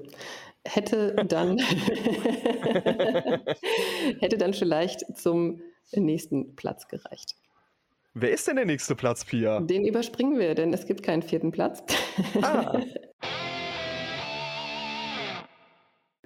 Hätte 0.66 1.14
dann, 1.28 1.58
hätte 4.18 4.38
dann 4.38 4.54
vielleicht 4.54 5.16
zum 5.16 5.60
nächsten 5.94 6.56
Platz 6.56 6.88
gereicht. 6.88 7.36
Wer 8.14 8.30
ist 8.30 8.48
denn 8.48 8.56
der 8.56 8.64
nächste 8.64 8.94
Platz, 8.94 9.24
Pia? 9.24 9.60
Den 9.60 9.84
überspringen 9.84 10.38
wir, 10.38 10.54
denn 10.54 10.72
es 10.72 10.86
gibt 10.86 11.02
keinen 11.02 11.22
vierten 11.22 11.50
Platz. 11.50 11.82
Ah. 12.40 12.80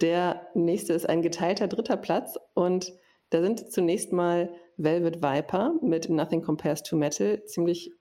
Der 0.01 0.47
nächste 0.55 0.93
ist 0.93 1.09
ein 1.09 1.23
geteilter 1.23 1.69
dritter 1.69 1.97
Platz 1.97 2.39
und 2.55 2.93
da 3.31 3.43
sind 3.43 3.71
zunächst 3.71 4.13
mal 4.13 4.53
Velvet 4.77 5.23
Viper 5.23 5.75
mit 5.83 6.09
Nothing 6.09 6.43
Compares 6.43 6.83
to 6.83 6.97
Metal, 6.97 7.45
ziemlich 7.45 7.93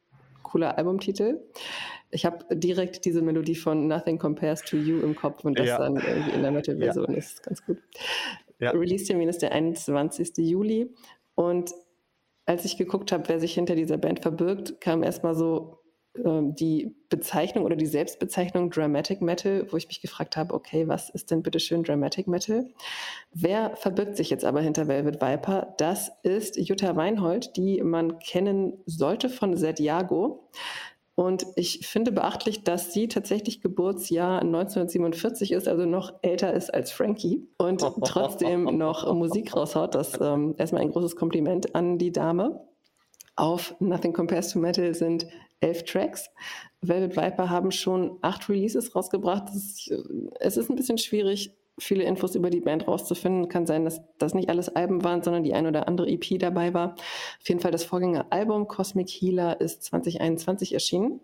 cooler 0.44 0.78
Albumtitel. 0.78 1.42
Ich 2.10 2.26
habe 2.26 2.46
direkt 2.56 3.04
diese 3.04 3.22
Melodie 3.22 3.56
von 3.56 3.88
Nothing 3.88 4.18
Compares 4.18 4.62
to 4.62 4.78
You 4.78 5.02
im 5.02 5.16
Kopf 5.16 5.44
und 5.44 5.60
das 5.60 5.68
ja. 5.68 5.78
dann 5.78 5.98
irgendwie 5.98 6.32
in 6.32 6.42
der 6.42 6.52
Metal-Version 6.52 7.12
ja. 7.12 7.18
ist 7.18 7.44
ganz 7.44 7.66
gut. 7.66 7.80
Ja. 8.60 8.72
Release-Termin 8.72 9.28
ist 9.28 9.42
der 9.42 9.52
21. 9.52 10.38
Juli 10.38 10.94
und 11.36 11.74
als 12.46 12.64
ich 12.64 12.78
geguckt 12.78 13.12
habe, 13.12 13.28
wer 13.28 13.40
sich 13.40 13.54
hinter 13.54 13.76
dieser 13.76 13.98
Band 13.98 14.22
verbirgt, 14.22 14.80
kam 14.80 15.04
erstmal 15.04 15.36
so 15.36 15.80
die 16.24 16.96
Bezeichnung 17.10 17.66
oder 17.66 17.76
die 17.76 17.86
Selbstbezeichnung 17.86 18.70
Dramatic 18.70 19.22
Metal, 19.22 19.68
wo 19.72 19.78
ich 19.78 19.88
mich 19.88 20.02
gefragt 20.02 20.38
habe, 20.38 20.54
okay, 20.54 20.88
was 20.88 21.10
ist 21.10 21.32
denn 21.32 21.44
bitte 21.44 21.60
schön 21.60 21.84
Dramatic 21.84 22.28
Metal? 22.28 22.66
Wer 23.34 23.76
verbirgt 23.76 24.18
sich 24.18 24.30
jetzt 24.30 24.46
aber 24.46 24.62
hinter 24.62 24.88
Velvet 24.88 25.22
Viper? 25.22 25.76
Das 25.78 26.12
ist 26.24 26.58
Jutta 26.58 26.96
Weinhold, 26.96 27.56
die 27.58 27.82
man 27.82 28.20
kennen 28.20 28.74
sollte 28.86 29.30
von 29.30 29.56
Zediago. 29.56 30.50
Und 31.20 31.48
ich 31.56 31.88
finde 31.88 32.12
beachtlich, 32.12 32.64
dass 32.64 32.94
sie 32.94 33.08
tatsächlich 33.08 33.62
Geburtsjahr 33.62 34.42
1947 34.42 35.52
ist, 35.52 35.68
also 35.68 35.86
noch 35.88 36.14
älter 36.22 36.54
ist 36.54 36.72
als 36.72 36.92
Frankie 36.92 37.48
und 37.58 37.82
trotzdem 38.06 38.66
noch 38.78 39.12
Musik 39.16 39.56
raushaut. 39.56 39.96
Das 39.96 40.22
ähm, 40.22 40.54
erstmal 40.60 40.84
ein 40.84 40.92
großes 40.92 41.16
Kompliment 41.16 41.74
an 41.74 41.98
die 41.98 42.12
Dame. 42.12 42.68
Auf 43.36 43.76
Nothing 43.80 44.14
Compares 44.14 44.50
to 44.50 44.60
Metal 44.60 44.94
sind 44.94 45.26
elf 45.60 45.84
Tracks. 45.84 46.30
Velvet 46.82 47.18
Viper 47.18 47.50
haben 47.50 47.72
schon 47.72 48.18
acht 48.22 48.50
Releases 48.50 48.96
rausgebracht. 48.96 49.50
Ist, 49.56 49.92
es 50.40 50.58
ist 50.58 50.70
ein 50.70 50.76
bisschen 50.76 50.98
schwierig, 50.98 51.52
viele 51.80 52.04
Infos 52.04 52.36
über 52.36 52.50
die 52.50 52.62
Band 52.62 52.88
rauszufinden. 52.88 53.50
Kann 53.50 53.66
sein, 53.66 53.86
dass 53.86 54.02
das 54.18 54.34
nicht 54.34 54.50
alles 54.50 54.70
Alben 54.70 55.04
waren, 55.04 55.24
sondern 55.24 55.44
die 55.44 55.54
ein 55.54 55.68
oder 55.68 55.88
andere 55.88 56.10
EP 56.10 56.40
dabei 56.40 56.74
war. 56.74 56.96
Auf 57.42 57.48
jeden 57.48 57.60
Fall 57.60 57.72
das 57.72 57.84
Vorgängeralbum 57.84 58.68
Cosmic 58.68 59.10
Healer 59.10 59.60
ist 59.62 59.84
2021 59.84 60.74
erschienen. 60.74 61.20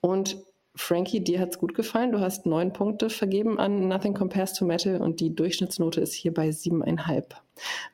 Und 0.00 0.38
Frankie, 0.74 1.20
dir 1.20 1.40
hat 1.40 1.50
es 1.50 1.58
gut 1.58 1.74
gefallen. 1.74 2.12
Du 2.12 2.20
hast 2.20 2.44
neun 2.44 2.72
Punkte 2.72 3.08
vergeben 3.08 3.58
an 3.58 3.88
Nothing 3.88 4.12
Compares 4.12 4.52
to 4.52 4.66
Metal 4.66 5.00
und 5.00 5.20
die 5.20 5.34
Durchschnittsnote 5.34 6.02
ist 6.02 6.12
hier 6.12 6.34
bei 6.34 6.52
siebeneinhalb. 6.52 7.34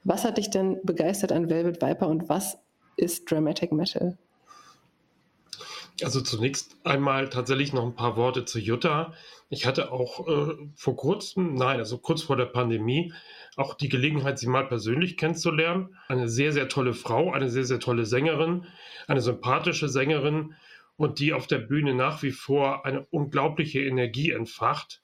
Was 0.03 0.25
hat 0.25 0.37
dich 0.37 0.51
denn 0.51 0.81
begeistert 0.83 1.31
an 1.31 1.49
Velvet 1.49 1.81
Viper 1.81 2.09
und 2.09 2.29
was 2.29 2.59
ist 2.97 3.31
Dramatic 3.31 3.71
Metal? 3.71 4.19
Also 6.03 6.21
zunächst 6.21 6.77
einmal 6.85 7.29
tatsächlich 7.29 7.73
noch 7.73 7.85
ein 7.85 7.95
paar 7.95 8.17
Worte 8.17 8.45
zu 8.45 8.59
Jutta. 8.59 9.13
Ich 9.51 9.67
hatte 9.67 9.93
auch 9.93 10.27
äh, 10.27 10.55
vor 10.75 10.97
kurzem, 10.97 11.55
nein, 11.55 11.79
also 11.79 11.99
kurz 11.99 12.23
vor 12.23 12.37
der 12.37 12.47
Pandemie, 12.47 13.13
auch 13.57 13.75
die 13.75 13.91
Gelegenheit, 13.91 14.39
sie 14.39 14.47
mal 14.47 14.67
persönlich 14.67 15.17
kennenzulernen. 15.17 15.97
Eine 16.09 16.29
sehr, 16.29 16.53
sehr 16.53 16.69
tolle 16.69 16.95
Frau, 16.95 17.33
eine 17.33 17.51
sehr, 17.51 17.65
sehr 17.65 17.79
tolle 17.79 18.07
Sängerin, 18.07 18.67
eine 19.07 19.21
sympathische 19.21 19.89
Sängerin 19.89 20.55
und 20.97 21.19
die 21.19 21.35
auf 21.35 21.47
der 21.47 21.59
Bühne 21.59 21.95
nach 21.95 22.23
wie 22.23 22.31
vor 22.31 22.87
eine 22.87 23.05
unglaubliche 23.11 23.81
Energie 23.81 24.31
entfacht. 24.31 25.03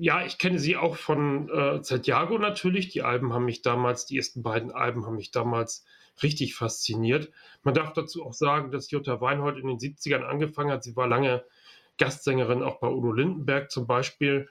Ja, 0.00 0.24
ich 0.24 0.38
kenne 0.38 0.58
sie 0.58 0.76
auch 0.76 0.96
von 0.96 1.48
äh, 1.50 1.82
Santiago 1.84 2.38
natürlich. 2.38 2.88
Die 2.88 3.02
Alben 3.02 3.32
haben 3.32 3.44
mich 3.44 3.62
damals, 3.62 4.06
die 4.06 4.16
ersten 4.16 4.42
beiden 4.42 4.72
Alben 4.72 5.06
haben 5.06 5.16
mich 5.16 5.30
damals 5.30 5.84
richtig 6.22 6.54
fasziniert. 6.54 7.30
Man 7.62 7.74
darf 7.74 7.92
dazu 7.92 8.24
auch 8.24 8.32
sagen, 8.32 8.70
dass 8.70 8.90
Jutta 8.90 9.20
Weinhold 9.20 9.58
in 9.58 9.66
den 9.66 9.78
70ern 9.78 10.22
angefangen 10.22 10.70
hat. 10.70 10.84
Sie 10.84 10.96
war 10.96 11.08
lange 11.08 11.44
Gastsängerin 11.98 12.62
auch 12.62 12.78
bei 12.80 12.88
Udo 12.88 13.12
Lindenberg 13.12 13.70
zum 13.70 13.86
Beispiel. 13.86 14.48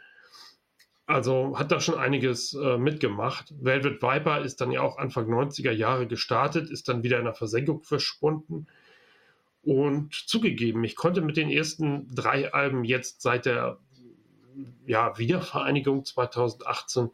Also 1.05 1.57
hat 1.59 1.71
da 1.71 1.79
schon 1.79 1.95
einiges 1.95 2.53
äh, 2.53 2.77
mitgemacht. 2.77 3.53
Velvet 3.59 4.01
Viper 4.01 4.41
ist 4.41 4.61
dann 4.61 4.71
ja 4.71 4.81
auch 4.81 4.97
Anfang 4.97 5.27
90er 5.27 5.71
Jahre 5.71 6.07
gestartet, 6.07 6.69
ist 6.69 6.87
dann 6.87 7.03
wieder 7.03 7.19
in 7.19 7.25
der 7.25 7.33
Versenkung 7.33 7.83
verschwunden. 7.83 8.67
Und 9.63 10.13
zugegeben, 10.13 10.83
ich 10.83 10.95
konnte 10.95 11.21
mit 11.21 11.37
den 11.37 11.49
ersten 11.49 12.13
drei 12.13 12.53
Alben 12.53 12.83
jetzt 12.83 13.21
seit 13.21 13.45
der 13.45 13.79
ja, 14.85 15.17
Wiedervereinigung 15.17 16.05
2018 16.05 17.09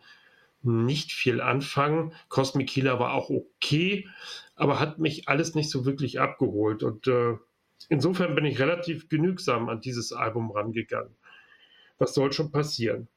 nicht 0.61 1.11
viel 1.11 1.41
anfangen. 1.41 2.13
Cosmic 2.27 2.67
Killer 2.67 2.99
war 2.99 3.13
auch 3.13 3.29
okay, 3.29 4.07
aber 4.55 4.79
hat 4.79 4.99
mich 4.99 5.27
alles 5.27 5.55
nicht 5.55 5.69
so 5.69 5.85
wirklich 5.85 6.19
abgeholt. 6.19 6.83
Und 6.83 7.07
äh, 7.07 7.37
insofern 7.87 8.35
bin 8.35 8.45
ich 8.45 8.59
relativ 8.59 9.09
genügsam 9.09 9.69
an 9.69 9.81
dieses 9.81 10.11
Album 10.11 10.51
rangegangen. 10.51 11.15
Was 11.97 12.13
soll 12.13 12.31
schon 12.33 12.51
passieren? 12.51 13.07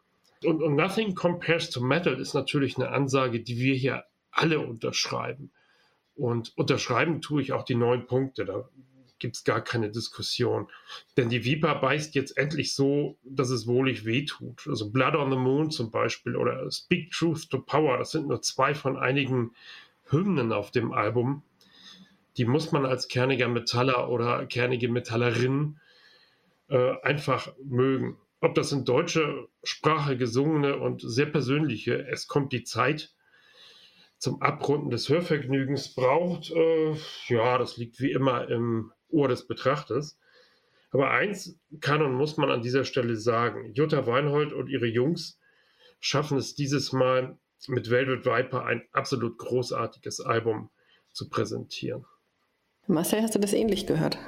Und, 0.45 0.63
und 0.63 0.75
Nothing 0.75 1.15
Compares 1.15 1.71
to 1.71 1.81
Metal 1.81 2.19
ist 2.19 2.35
natürlich 2.35 2.77
eine 2.77 2.89
Ansage, 2.89 3.41
die 3.41 3.59
wir 3.59 3.75
hier 3.75 4.05
alle 4.31 4.61
unterschreiben. 4.61 5.51
Und 6.15 6.57
unterschreiben 6.57 7.21
tue 7.21 7.43
ich 7.43 7.53
auch 7.53 7.65
die 7.65 7.75
neun 7.75 8.07
Punkte. 8.07 8.45
Da 8.45 8.69
gibt 9.23 9.37
es 9.37 9.45
gar 9.45 9.63
keine 9.63 9.91
Diskussion. 9.91 10.69
Denn 11.17 11.31
die 11.31 11.45
Viper 11.45 11.77
beißt 11.77 12.15
jetzt 12.15 12.37
endlich 12.37 12.75
so, 12.75 13.17
dass 13.25 13.49
es 13.49 13.67
wohlig 13.67 14.05
wehtut. 14.05 14.67
Also 14.69 14.91
Blood 14.91 15.15
on 15.15 15.31
the 15.31 15.39
Moon 15.39 15.71
zum 15.71 15.91
Beispiel 15.91 16.37
oder 16.37 16.71
Speak 16.71 17.11
Truth 17.11 17.49
to 17.49 17.59
Power, 17.59 17.97
das 17.97 18.11
sind 18.11 18.29
nur 18.29 18.43
zwei 18.43 18.75
von 18.75 18.99
einigen 18.99 19.53
Hymnen 20.11 20.53
auf 20.53 20.71
dem 20.71 20.93
Album. 20.93 21.43
Die 22.37 22.45
muss 22.45 22.73
man 22.73 22.85
als 22.85 23.09
kerniger 23.09 23.49
Metaller 23.49 24.11
oder 24.11 24.45
kernige 24.45 24.91
Metallerin 24.91 25.79
äh, 26.69 27.01
einfach 27.03 27.55
mögen 27.65 28.19
ob 28.43 28.57
das 28.57 28.73
in 28.73 28.85
deutscher 28.85 29.47
Sprache 29.63 30.17
gesungene 30.17 30.77
und 30.77 31.01
sehr 31.01 31.27
persönliche 31.27 32.07
Es 32.09 32.27
kommt 32.27 32.53
die 32.53 32.65
Zeit 32.65 33.15
zum 34.23 34.41
Abrunden 34.41 34.91
des 34.91 35.09
Hörvergnügens 35.09 35.97
braucht, 35.97 36.53
äh, 36.53 36.95
ja, 37.27 37.59
das 37.59 37.77
liegt 37.77 37.99
wie 37.99 38.13
immer 38.13 38.49
im 38.49 38.93
Ohr 39.09 39.27
des 39.27 39.49
Betrachters. 39.49 40.17
Aber 40.93 41.11
eins 41.11 41.59
kann 41.81 42.03
und 42.03 42.15
muss 42.15 42.37
man 42.37 42.49
an 42.49 42.63
dieser 42.63 42.85
Stelle 42.85 43.17
sagen: 43.17 43.73
Jutta 43.75 44.07
Weinhold 44.07 44.53
und 44.53 44.69
ihre 44.69 44.87
Jungs 44.87 45.41
schaffen 45.99 46.39
es 46.39 46.55
dieses 46.55 46.93
Mal 46.93 47.37
mit 47.67 47.91
Velvet 47.91 48.25
Viper 48.25 48.65
ein 48.65 48.85
absolut 48.93 49.39
großartiges 49.39 50.21
Album 50.21 50.71
zu 51.11 51.29
präsentieren. 51.29 52.05
Marcel, 52.87 53.23
hast 53.23 53.35
du 53.35 53.41
das 53.41 53.53
ähnlich 53.53 53.89
gehört? 53.89 54.19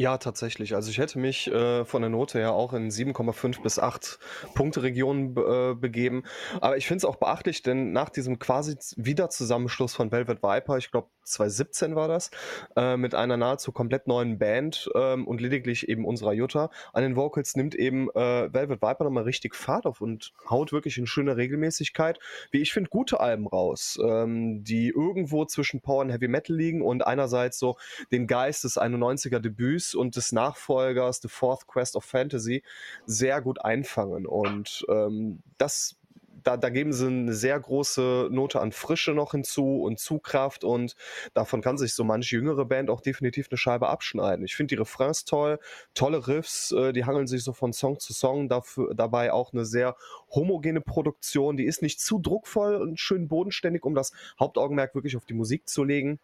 Ja, 0.00 0.16
tatsächlich. 0.16 0.74
Also 0.74 0.90
ich 0.90 0.96
hätte 0.96 1.18
mich 1.18 1.46
äh, 1.48 1.84
von 1.84 2.00
der 2.00 2.08
Note 2.08 2.38
her 2.38 2.54
auch 2.54 2.72
in 2.72 2.90
7,5 2.90 3.62
bis 3.62 3.78
8 3.78 4.18
Punkte 4.54 4.82
Regionen 4.82 5.36
äh, 5.36 5.74
begeben. 5.74 6.22
Aber 6.62 6.78
ich 6.78 6.86
finde 6.86 7.00
es 7.00 7.04
auch 7.04 7.16
beachtlich, 7.16 7.62
denn 7.62 7.92
nach 7.92 8.08
diesem 8.08 8.38
quasi 8.38 8.78
Wiederzusammenschluss 8.96 9.94
von 9.94 10.10
Velvet 10.10 10.42
Viper, 10.42 10.78
ich 10.78 10.90
glaube 10.90 11.10
2017 11.30 11.94
war 11.96 12.08
das, 12.08 12.30
äh, 12.76 12.96
mit 12.96 13.14
einer 13.14 13.36
nahezu 13.36 13.72
komplett 13.72 14.06
neuen 14.06 14.38
Band 14.38 14.90
ähm, 14.94 15.26
und 15.26 15.40
lediglich 15.40 15.88
eben 15.88 16.04
unserer 16.04 16.32
Jutta 16.32 16.70
an 16.92 17.02
den 17.02 17.16
Vocals 17.16 17.56
nimmt 17.56 17.74
eben 17.74 18.10
äh, 18.10 18.52
Velvet 18.52 18.82
Viper 18.82 19.04
nochmal 19.04 19.24
richtig 19.24 19.54
Fahrt 19.54 19.86
auf 19.86 20.00
und 20.00 20.32
haut 20.48 20.72
wirklich 20.72 20.98
in 20.98 21.06
schöner 21.06 21.36
Regelmäßigkeit, 21.36 22.18
wie 22.50 22.60
ich 22.60 22.72
finde, 22.72 22.90
gute 22.90 23.20
Alben 23.20 23.46
raus, 23.46 23.98
ähm, 24.02 24.64
die 24.64 24.88
irgendwo 24.88 25.44
zwischen 25.44 25.80
Power 25.80 26.02
und 26.02 26.10
Heavy 26.10 26.28
Metal 26.28 26.56
liegen 26.56 26.82
und 26.82 27.06
einerseits 27.06 27.58
so 27.58 27.76
den 28.12 28.26
Geist 28.26 28.64
des 28.64 28.78
91er 28.78 29.38
Debüts 29.38 29.94
und 29.94 30.16
des 30.16 30.32
Nachfolgers 30.32 31.20
The 31.22 31.28
Fourth 31.28 31.66
Quest 31.66 31.96
of 31.96 32.04
Fantasy 32.04 32.62
sehr 33.06 33.40
gut 33.40 33.64
einfangen. 33.64 34.26
Und 34.26 34.84
ähm, 34.88 35.42
das 35.58 35.99
da, 36.42 36.56
da, 36.56 36.68
geben 36.68 36.92
sie 36.92 37.06
eine 37.06 37.32
sehr 37.32 37.58
große 37.58 38.28
Note 38.30 38.60
an 38.60 38.72
Frische 38.72 39.12
noch 39.12 39.32
hinzu 39.32 39.82
und 39.82 39.98
Zugkraft 39.98 40.64
und 40.64 40.94
davon 41.34 41.60
kann 41.60 41.78
sich 41.78 41.94
so 41.94 42.04
manche 42.04 42.36
jüngere 42.36 42.64
Band 42.64 42.90
auch 42.90 43.00
definitiv 43.00 43.48
eine 43.50 43.58
Scheibe 43.58 43.88
abschneiden. 43.88 44.44
Ich 44.44 44.56
finde 44.56 44.74
die 44.74 44.80
Refrains 44.80 45.24
toll, 45.24 45.58
tolle 45.94 46.26
Riffs, 46.26 46.72
äh, 46.72 46.92
die 46.92 47.04
hangeln 47.04 47.26
sich 47.26 47.44
so 47.44 47.52
von 47.52 47.72
Song 47.72 47.98
zu 47.98 48.12
Song, 48.12 48.48
dafür, 48.48 48.94
dabei 48.94 49.32
auch 49.32 49.52
eine 49.52 49.64
sehr 49.64 49.96
homogene 50.30 50.80
Produktion, 50.80 51.56
die 51.56 51.64
ist 51.64 51.82
nicht 51.82 52.00
zu 52.00 52.18
druckvoll 52.18 52.76
und 52.76 52.98
schön 53.00 53.28
bodenständig, 53.28 53.84
um 53.84 53.94
das 53.94 54.12
Hauptaugenmerk 54.38 54.94
wirklich 54.94 55.16
auf 55.16 55.24
die 55.24 55.34
Musik 55.34 55.68
zu 55.68 55.84
legen. 55.84 56.18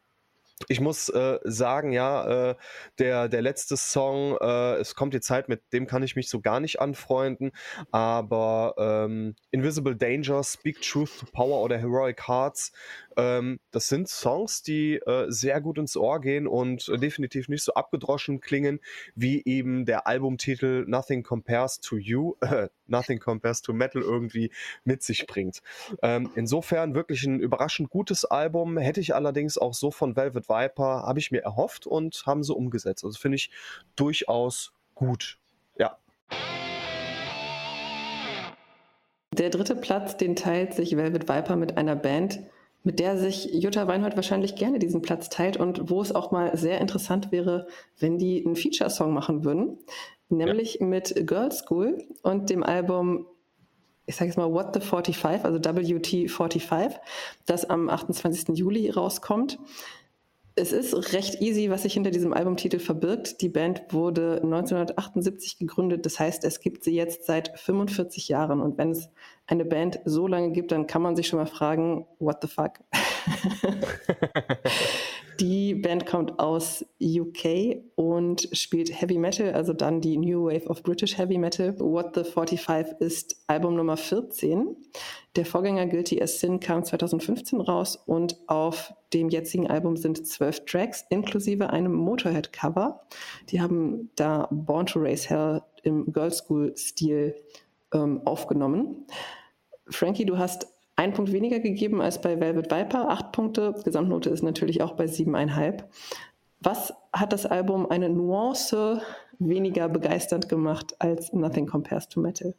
Ich 0.68 0.80
muss 0.80 1.10
äh, 1.10 1.38
sagen, 1.44 1.92
ja, 1.92 2.50
äh, 2.50 2.54
der, 2.98 3.28
der 3.28 3.42
letzte 3.42 3.76
Song, 3.76 4.38
äh, 4.40 4.76
es 4.76 4.94
kommt 4.94 5.12
die 5.12 5.20
Zeit, 5.20 5.50
mit 5.50 5.72
dem 5.74 5.86
kann 5.86 6.02
ich 6.02 6.16
mich 6.16 6.30
so 6.30 6.40
gar 6.40 6.60
nicht 6.60 6.80
anfreunden, 6.80 7.52
aber 7.90 8.74
ähm, 8.78 9.34
Invisible 9.50 9.96
Danger, 9.96 10.42
Speak 10.42 10.80
Truth 10.80 11.18
to 11.20 11.26
Power 11.26 11.62
oder 11.62 11.76
Heroic 11.76 12.26
Hearts 12.26 12.72
ähm, 13.16 13.58
das 13.70 13.88
sind 13.88 14.08
Songs, 14.08 14.62
die 14.62 14.96
äh, 14.96 15.26
sehr 15.28 15.60
gut 15.60 15.78
ins 15.78 15.96
Ohr 15.96 16.20
gehen 16.20 16.46
und 16.46 16.88
äh, 16.88 16.98
definitiv 16.98 17.48
nicht 17.48 17.62
so 17.62 17.74
abgedroschen 17.74 18.40
klingen, 18.40 18.80
wie 19.14 19.42
eben 19.44 19.86
der 19.86 20.06
Albumtitel 20.06 20.84
Nothing 20.86 21.22
Compares 21.22 21.80
to 21.80 21.96
You, 21.96 22.34
äh, 22.42 22.68
Nothing 22.86 23.18
Compares 23.18 23.62
to 23.62 23.72
Metal 23.72 24.02
irgendwie 24.02 24.52
mit 24.84 25.02
sich 25.02 25.26
bringt. 25.26 25.62
Ähm, 26.02 26.30
insofern 26.34 26.94
wirklich 26.94 27.24
ein 27.24 27.40
überraschend 27.40 27.88
gutes 27.88 28.24
Album, 28.24 28.76
hätte 28.76 29.00
ich 29.00 29.14
allerdings 29.14 29.56
auch 29.56 29.74
so 29.74 29.90
von 29.90 30.14
Velvet 30.14 30.45
Viper, 30.48 31.02
habe 31.06 31.18
ich 31.18 31.30
mir 31.30 31.42
erhofft 31.42 31.86
und 31.86 32.22
haben 32.26 32.42
sie 32.42 32.54
umgesetzt. 32.54 33.04
Also 33.04 33.18
finde 33.18 33.36
ich 33.36 33.50
durchaus 33.96 34.72
gut. 34.94 35.38
Ja. 35.78 35.98
Der 39.32 39.50
dritte 39.50 39.76
Platz, 39.76 40.16
den 40.16 40.36
teilt 40.36 40.74
sich 40.74 40.96
Velvet 40.96 41.28
Viper 41.28 41.56
mit 41.56 41.76
einer 41.76 41.96
Band, 41.96 42.40
mit 42.84 43.00
der 43.00 43.18
sich 43.18 43.52
Jutta 43.52 43.88
Weinhold 43.88 44.16
wahrscheinlich 44.16 44.54
gerne 44.54 44.78
diesen 44.78 45.02
Platz 45.02 45.28
teilt 45.28 45.56
und 45.56 45.90
wo 45.90 46.00
es 46.00 46.14
auch 46.14 46.30
mal 46.30 46.56
sehr 46.56 46.80
interessant 46.80 47.32
wäre, 47.32 47.66
wenn 47.98 48.16
die 48.18 48.44
einen 48.46 48.56
Feature-Song 48.56 49.12
machen 49.12 49.44
würden, 49.44 49.78
nämlich 50.28 50.78
ja. 50.80 50.86
mit 50.86 51.26
Girl 51.26 51.50
School 51.52 51.98
und 52.22 52.48
dem 52.48 52.62
Album 52.62 53.26
ich 54.06 54.14
sage 54.14 54.28
jetzt 54.28 54.36
mal 54.36 54.52
What 54.52 54.72
the 54.72 54.80
45, 54.80 55.44
also 55.44 55.58
WT 55.58 56.30
45, 56.30 56.98
das 57.44 57.68
am 57.68 57.88
28. 57.88 58.56
Juli 58.56 58.88
rauskommt. 58.88 59.58
Es 60.58 60.72
ist 60.72 61.12
recht 61.12 61.42
easy, 61.42 61.68
was 61.68 61.82
sich 61.82 61.92
hinter 61.92 62.10
diesem 62.10 62.32
Albumtitel 62.32 62.78
verbirgt. 62.78 63.42
Die 63.42 63.50
Band 63.50 63.82
wurde 63.90 64.40
1978 64.42 65.58
gegründet, 65.58 66.06
das 66.06 66.18
heißt, 66.18 66.44
es 66.44 66.60
gibt 66.60 66.82
sie 66.82 66.94
jetzt 66.94 67.26
seit 67.26 67.58
45 67.58 68.28
Jahren. 68.28 68.62
Und 68.62 68.78
wenn 68.78 68.90
es 68.90 69.10
eine 69.46 69.64
Band 69.64 70.00
so 70.04 70.26
lange 70.26 70.52
gibt, 70.52 70.72
dann 70.72 70.86
kann 70.86 71.02
man 71.02 71.16
sich 71.16 71.28
schon 71.28 71.38
mal 71.38 71.46
fragen, 71.46 72.06
what 72.18 72.38
the 72.42 72.48
fuck? 72.48 72.80
die 75.40 75.74
Band 75.74 76.06
kommt 76.06 76.38
aus 76.38 76.84
UK 77.00 77.82
und 77.94 78.48
spielt 78.52 79.00
Heavy 79.00 79.18
Metal, 79.18 79.52
also 79.52 79.72
dann 79.72 80.00
die 80.00 80.16
New 80.16 80.46
Wave 80.46 80.68
of 80.68 80.82
British 80.82 81.16
Heavy 81.16 81.38
Metal. 81.38 81.78
What 81.78 82.14
the 82.14 82.24
45 82.24 83.00
ist 83.00 83.36
Album 83.46 83.76
Nummer 83.76 83.96
14. 83.96 84.76
Der 85.36 85.46
Vorgänger 85.46 85.86
Guilty 85.86 86.20
as 86.20 86.40
Sin 86.40 86.60
kam 86.60 86.82
2015 86.82 87.60
raus 87.60 87.96
und 88.06 88.36
auf 88.46 88.92
dem 89.12 89.28
jetzigen 89.28 89.68
Album 89.68 89.96
sind 89.96 90.26
zwölf 90.26 90.64
Tracks 90.64 91.04
inklusive 91.10 91.70
einem 91.70 91.92
Motorhead-Cover. 91.92 93.02
Die 93.50 93.60
haben 93.60 94.10
da 94.16 94.48
Born 94.50 94.86
to 94.86 95.00
Race 95.00 95.28
Hell 95.28 95.62
im 95.82 96.12
Girl 96.12 96.32
School-Stil 96.32 97.34
ähm, 97.92 98.22
aufgenommen. 98.24 99.06
Frankie, 99.88 100.24
du 100.24 100.38
hast 100.38 100.66
ein 100.96 101.12
Punkt 101.12 101.32
weniger 101.32 101.60
gegeben 101.60 102.00
als 102.00 102.20
bei 102.20 102.40
Velvet 102.40 102.70
Viper, 102.70 103.10
acht 103.10 103.32
Punkte. 103.32 103.74
Gesamtnote 103.84 104.30
ist 104.30 104.42
natürlich 104.42 104.82
auch 104.82 104.92
bei 104.92 105.06
siebeneinhalb. 105.06 105.88
Was 106.60 106.94
hat 107.12 107.32
das 107.32 107.46
Album 107.46 107.88
eine 107.88 108.08
Nuance 108.08 109.02
weniger 109.38 109.88
begeisternd 109.88 110.48
gemacht 110.48 110.96
als 110.98 111.32
Nothing 111.32 111.66
Compares 111.66 112.08
to 112.08 112.20
Metal? 112.20 112.54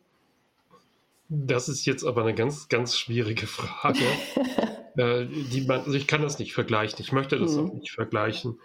Das 1.30 1.68
ist 1.68 1.86
jetzt 1.86 2.04
aber 2.06 2.22
eine 2.22 2.34
ganz, 2.34 2.70
ganz 2.70 2.98
schwierige 2.98 3.48
Frage. 3.48 4.00
äh, 4.98 5.26
die 5.26 5.66
man, 5.68 5.82
also 5.82 5.94
ich 5.94 6.08
kann 6.08 6.22
das 6.22 6.40
nicht 6.40 6.54
vergleichen. 6.54 7.00
Ich 7.00 7.12
möchte 7.12 7.38
das 7.38 7.56
mhm. 7.56 7.70
auch 7.70 7.74
nicht 7.74 7.92
vergleichen. 7.92 8.60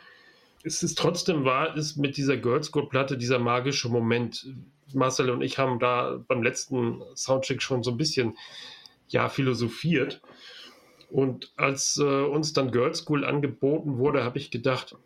Es 0.63 0.83
ist 0.83 0.97
trotzdem 0.97 1.45
wahr, 1.45 1.77
ist 1.77 1.97
mit 1.97 2.17
dieser 2.17 2.37
Girls 2.37 2.71
Code 2.71 2.89
Platte 2.89 3.19
dieser 3.19 3.39
magische 3.39 3.89
Moment. 3.89 4.47
Marcel 4.95 5.31
und 5.31 5.43
ich 5.43 5.59
haben 5.59 5.79
da 5.79 6.23
beim 6.27 6.43
letzten 6.43 7.03
Soundcheck 7.15 7.63
schon 7.63 7.83
so 7.83 7.93
ein 7.93 7.97
bisschen 7.97 8.37
ja, 9.09 9.29
philosophiert. 9.29 10.21
Und 11.11 11.53
als 11.57 11.99
äh, 11.99 12.05
uns 12.05 12.53
dann 12.55 12.73
Girls 12.73 13.01
School 13.01 13.25
angeboten 13.25 13.99
wurde, 13.99 14.25
habe 14.25 14.39
ich 14.39 14.51
gedacht, 14.51 14.97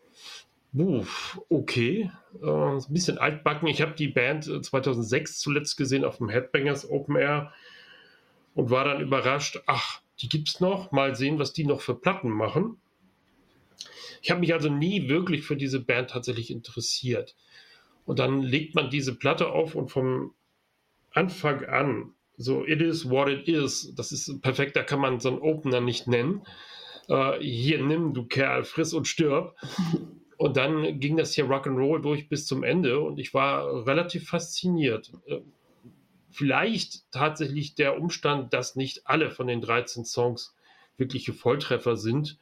Uff, 0.76 1.40
okay. 1.48 2.10
Äh, 2.42 2.46
ein 2.46 2.84
bisschen 2.88 3.18
altbacken. 3.18 3.68
Ich 3.68 3.80
habe 3.80 3.94
die 3.94 4.08
Band 4.08 4.44
2006 4.44 5.30
äh, 5.30 5.34
zuletzt 5.34 5.76
gesehen 5.76 6.04
auf 6.04 6.18
dem 6.18 6.28
Headbangers 6.28 6.88
Open 6.88 7.16
Air 7.16 7.52
und 8.54 8.70
war 8.70 8.84
dann 8.84 9.00
überrascht. 9.00 9.62
Ach, 9.66 10.00
die 10.20 10.28
gibt 10.28 10.48
es 10.48 10.60
noch. 10.60 10.92
Mal 10.92 11.14
sehen, 11.14 11.38
was 11.38 11.52
die 11.52 11.64
noch 11.64 11.80
für 11.80 11.94
Platten 11.94 12.30
machen. 12.30 12.76
Ich 14.20 14.30
habe 14.30 14.40
mich 14.40 14.52
also 14.52 14.68
nie 14.68 15.08
wirklich 15.08 15.44
für 15.44 15.56
diese 15.56 15.80
Band 15.80 16.10
tatsächlich 16.10 16.50
interessiert. 16.50 17.34
Und 18.06 18.18
dann 18.18 18.40
legt 18.40 18.74
man 18.74 18.88
diese 18.88 19.14
Platte 19.14 19.50
auf 19.50 19.74
und 19.74 19.90
vom 19.90 20.32
Anfang 21.12 21.64
an, 21.66 22.14
so 22.36 22.64
It 22.64 22.80
is 22.80 23.08
what 23.10 23.28
it 23.28 23.48
is, 23.48 23.94
das 23.94 24.12
ist 24.12 24.40
perfekt, 24.42 24.76
da 24.76 24.82
kann 24.82 25.00
man 25.00 25.20
so 25.20 25.28
einen 25.30 25.38
Opener 25.38 25.80
nicht 25.80 26.06
nennen. 26.06 26.42
Äh, 27.08 27.40
hier 27.40 27.82
nimm, 27.82 28.14
du 28.14 28.24
Kerl, 28.24 28.64
friss 28.64 28.94
und 28.94 29.06
stirb. 29.06 29.54
Und 30.38 30.58
dann 30.58 31.00
ging 31.00 31.16
das 31.16 31.32
hier 31.32 31.46
Rock'n'Roll 31.46 32.02
durch 32.02 32.28
bis 32.28 32.44
zum 32.44 32.62
Ende 32.62 33.00
und 33.00 33.18
ich 33.18 33.32
war 33.32 33.86
relativ 33.86 34.28
fasziniert. 34.28 35.10
Äh, 35.24 35.40
vielleicht 36.30 37.10
tatsächlich 37.10 37.74
der 37.74 37.98
Umstand, 37.98 38.52
dass 38.52 38.76
nicht 38.76 39.06
alle 39.06 39.30
von 39.30 39.46
den 39.46 39.62
13 39.62 40.04
Songs 40.04 40.54
wirkliche 40.98 41.32
Volltreffer 41.32 41.96
sind, 41.96 42.38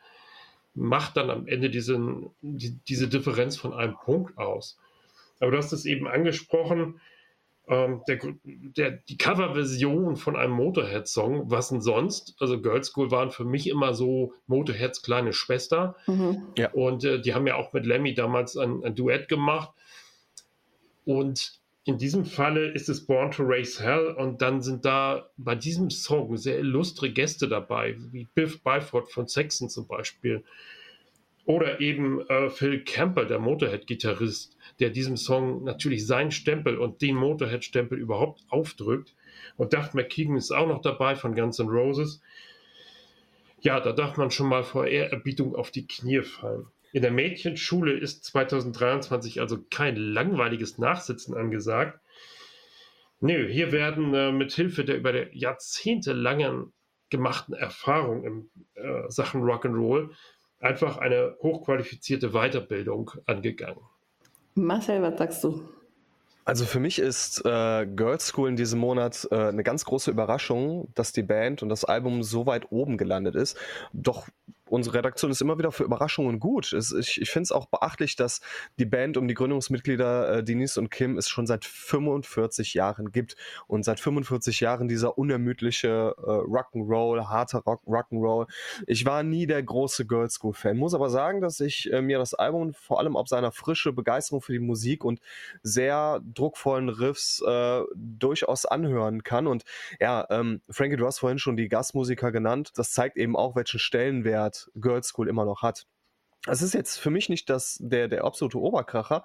macht 0.75 1.16
dann 1.16 1.30
am 1.30 1.47
Ende 1.47 1.71
diesen, 1.71 2.30
die, 2.40 2.76
diese 2.88 3.06
Differenz 3.06 3.56
von 3.56 3.73
einem 3.73 3.94
Punkt 3.94 4.37
aus. 4.38 4.76
Aber 5.40 5.50
du 5.50 5.56
hast 5.56 5.72
es 5.72 5.84
eben 5.84 6.06
angesprochen, 6.06 7.00
ähm, 7.66 8.02
der, 8.06 8.18
der, 8.44 8.90
die 8.90 9.16
Coverversion 9.16 10.16
von 10.16 10.36
einem 10.36 10.52
Motorhead-Song, 10.52 11.50
was 11.50 11.70
denn 11.70 11.80
sonst? 11.80 12.36
Also 12.38 12.60
Girls 12.60 12.88
School 12.88 13.10
waren 13.10 13.30
für 13.30 13.44
mich 13.44 13.68
immer 13.68 13.94
so 13.94 14.34
Motorheads 14.46 15.02
kleine 15.02 15.32
Schwester. 15.32 15.96
Mhm. 16.06 16.42
Ja. 16.58 16.70
Und 16.72 17.04
äh, 17.04 17.20
die 17.20 17.32
haben 17.32 17.46
ja 17.46 17.56
auch 17.56 17.72
mit 17.72 17.86
Lemmy 17.86 18.14
damals 18.14 18.56
ein, 18.56 18.84
ein, 18.84 18.94
Duett 18.94 19.28
gemacht. 19.28 19.70
Und 21.06 21.58
in 21.84 21.96
diesem 21.96 22.26
Falle 22.26 22.70
ist 22.70 22.88
es 22.88 23.06
Born 23.06 23.30
to 23.30 23.42
Race 23.46 23.80
Hell 23.80 24.08
und 24.08 24.42
dann 24.42 24.62
sind 24.62 24.84
da 24.84 25.30
bei 25.36 25.54
diesem 25.54 25.90
Song 25.90 26.36
sehr 26.36 26.58
illustre 26.58 27.10
Gäste 27.10 27.48
dabei, 27.48 27.96
wie 28.10 28.26
Biff 28.34 28.62
Byford 28.62 29.10
von 29.10 29.26
Saxon 29.26 29.68
zum 29.68 29.86
Beispiel. 29.86 30.44
Oder 31.46 31.80
eben 31.80 32.26
äh, 32.28 32.48
Phil 32.48 32.84
Campbell, 32.84 33.26
der 33.26 33.38
Motorhead-Gitarrist, 33.38 34.56
der 34.80 34.90
diesem 34.90 35.16
Song 35.16 35.64
natürlich 35.64 36.06
seinen 36.06 36.30
Stempel 36.30 36.78
und 36.78 37.02
den 37.02 37.16
Motorhead-Stempel 37.16 37.98
überhaupt 37.98 38.42
aufdrückt. 38.48 39.14
Und 39.56 39.74
Duff 39.74 39.92
McKeegan 39.92 40.36
ist 40.36 40.52
auch 40.52 40.66
noch 40.66 40.80
dabei 40.80 41.16
von 41.16 41.34
Guns 41.34 41.58
N' 41.58 41.68
Roses. 41.68 42.22
Ja, 43.60 43.80
da 43.80 43.92
darf 43.92 44.16
man 44.16 44.30
schon 44.30 44.48
mal 44.48 44.64
vor 44.64 44.86
Ehrerbietung 44.86 45.54
auf 45.54 45.70
die 45.70 45.86
Knie 45.86 46.22
fallen. 46.22 46.66
In 46.92 47.02
der 47.02 47.10
Mädchenschule 47.10 47.92
ist 47.92 48.24
2023 48.24 49.40
also 49.40 49.58
kein 49.70 49.96
langweiliges 49.96 50.78
Nachsitzen 50.78 51.34
angesagt. 51.34 51.98
Nö, 53.20 53.48
hier 53.48 53.72
werden 53.72 54.14
äh, 54.14 54.32
mit 54.32 54.52
Hilfe 54.52 54.84
der 54.84 54.96
über 54.96 55.34
jahrzehntelangen 55.34 56.72
gemachten 57.10 57.54
Erfahrung 57.54 58.24
in 58.24 58.50
äh, 58.74 59.10
Sachen 59.10 59.42
Rock'n'Roll 59.42 60.10
einfach 60.64 60.99
eine 60.99 61.37
hochqualifizierte 61.42 62.30
Weiterbildung 62.30 63.11
angegangen. 63.26 63.80
Marcel, 64.54 65.02
was 65.02 65.18
sagst 65.18 65.44
du? 65.44 65.68
Also 66.47 66.66
für 66.66 66.78
mich 66.78 66.99
ist 66.99 67.42
äh, 67.47 67.87
Girls 67.87 68.28
School 68.28 68.50
in 68.50 68.56
diesem 68.56 68.78
Monat 68.78 69.26
äh, 69.30 69.35
eine 69.35 69.62
ganz 69.62 69.85
große 69.87 70.11
Überraschung, 70.11 70.88
dass 70.94 71.12
die 71.12 71.23
Band 71.23 71.62
und 71.62 71.71
das 71.71 71.85
Album 71.85 72.23
so 72.23 72.47
weit 72.47 72.71
oben 72.71 72.99
gelandet 72.99 73.35
ist. 73.35 73.56
Doch 73.94 74.28
unsere 74.74 74.98
Redaktion 74.98 75.30
ist 75.30 75.40
immer 75.40 75.58
wieder 75.58 75.72
für 75.72 75.84
Überraschungen 75.84 76.40
gut. 76.40 76.72
Es, 76.72 76.92
ich 76.92 77.20
ich 77.20 77.30
finde 77.30 77.44
es 77.44 77.52
auch 77.52 77.66
beachtlich, 77.66 78.16
dass 78.16 78.40
die 78.78 78.84
Band 78.84 79.16
um 79.16 79.28
die 79.28 79.34
Gründungsmitglieder 79.34 80.38
äh, 80.38 80.44
Denise 80.44 80.78
und 80.78 80.90
Kim 80.90 81.16
es 81.16 81.28
schon 81.28 81.46
seit 81.46 81.64
45 81.64 82.74
Jahren 82.74 83.12
gibt 83.12 83.36
und 83.66 83.84
seit 83.84 84.00
45 84.00 84.60
Jahren 84.60 84.88
dieser 84.88 85.16
unermüdliche 85.16 86.14
äh, 86.18 86.20
Rock'n'Roll, 86.20 87.28
harter 87.28 87.60
Rock, 87.60 87.82
Rock'n'Roll. 87.87 88.48
Ich 88.87 89.06
war 89.06 89.22
nie 89.22 89.46
der 89.46 89.62
große 89.62 90.06
Girls 90.06 90.34
School 90.34 90.54
Fan, 90.54 90.76
muss 90.76 90.92
aber 90.92 91.08
sagen, 91.08 91.40
dass 91.40 91.60
ich 91.60 91.92
äh, 91.92 92.02
mir 92.02 92.18
das 92.18 92.34
Album 92.34 92.74
vor 92.74 92.98
allem 92.98 93.16
auf 93.16 93.28
seiner 93.28 93.52
frische 93.52 93.92
Begeisterung 93.92 94.42
für 94.42 94.52
die 94.52 94.58
Musik 94.58 95.04
und 95.04 95.20
sehr 95.62 96.20
druckvollen 96.34 96.88
Riffs 96.88 97.40
äh, 97.46 97.82
durchaus 97.94 98.66
anhören 98.66 99.22
kann. 99.22 99.46
Und 99.46 99.62
ja, 100.00 100.26
ähm, 100.30 100.62
Frankie, 100.68 100.96
du 100.96 101.06
hast 101.06 101.20
vorhin 101.20 101.38
schon 101.38 101.56
die 101.56 101.68
Gastmusiker 101.68 102.32
genannt. 102.32 102.72
Das 102.74 102.92
zeigt 102.92 103.16
eben 103.16 103.37
auch, 103.37 103.54
welchen 103.54 103.78
Stellenwert 103.78 104.63
Girls 104.74 105.09
School 105.09 105.29
immer 105.29 105.44
noch 105.44 105.62
hat. 105.62 105.87
Es 106.46 106.61
ist 106.61 106.74
jetzt 106.74 106.98
für 106.98 107.11
mich 107.11 107.29
nicht 107.29 107.48
das, 107.48 107.79
der, 107.81 108.09
der 108.09 108.24
absolute 108.24 108.59
Oberkracher. 108.59 109.22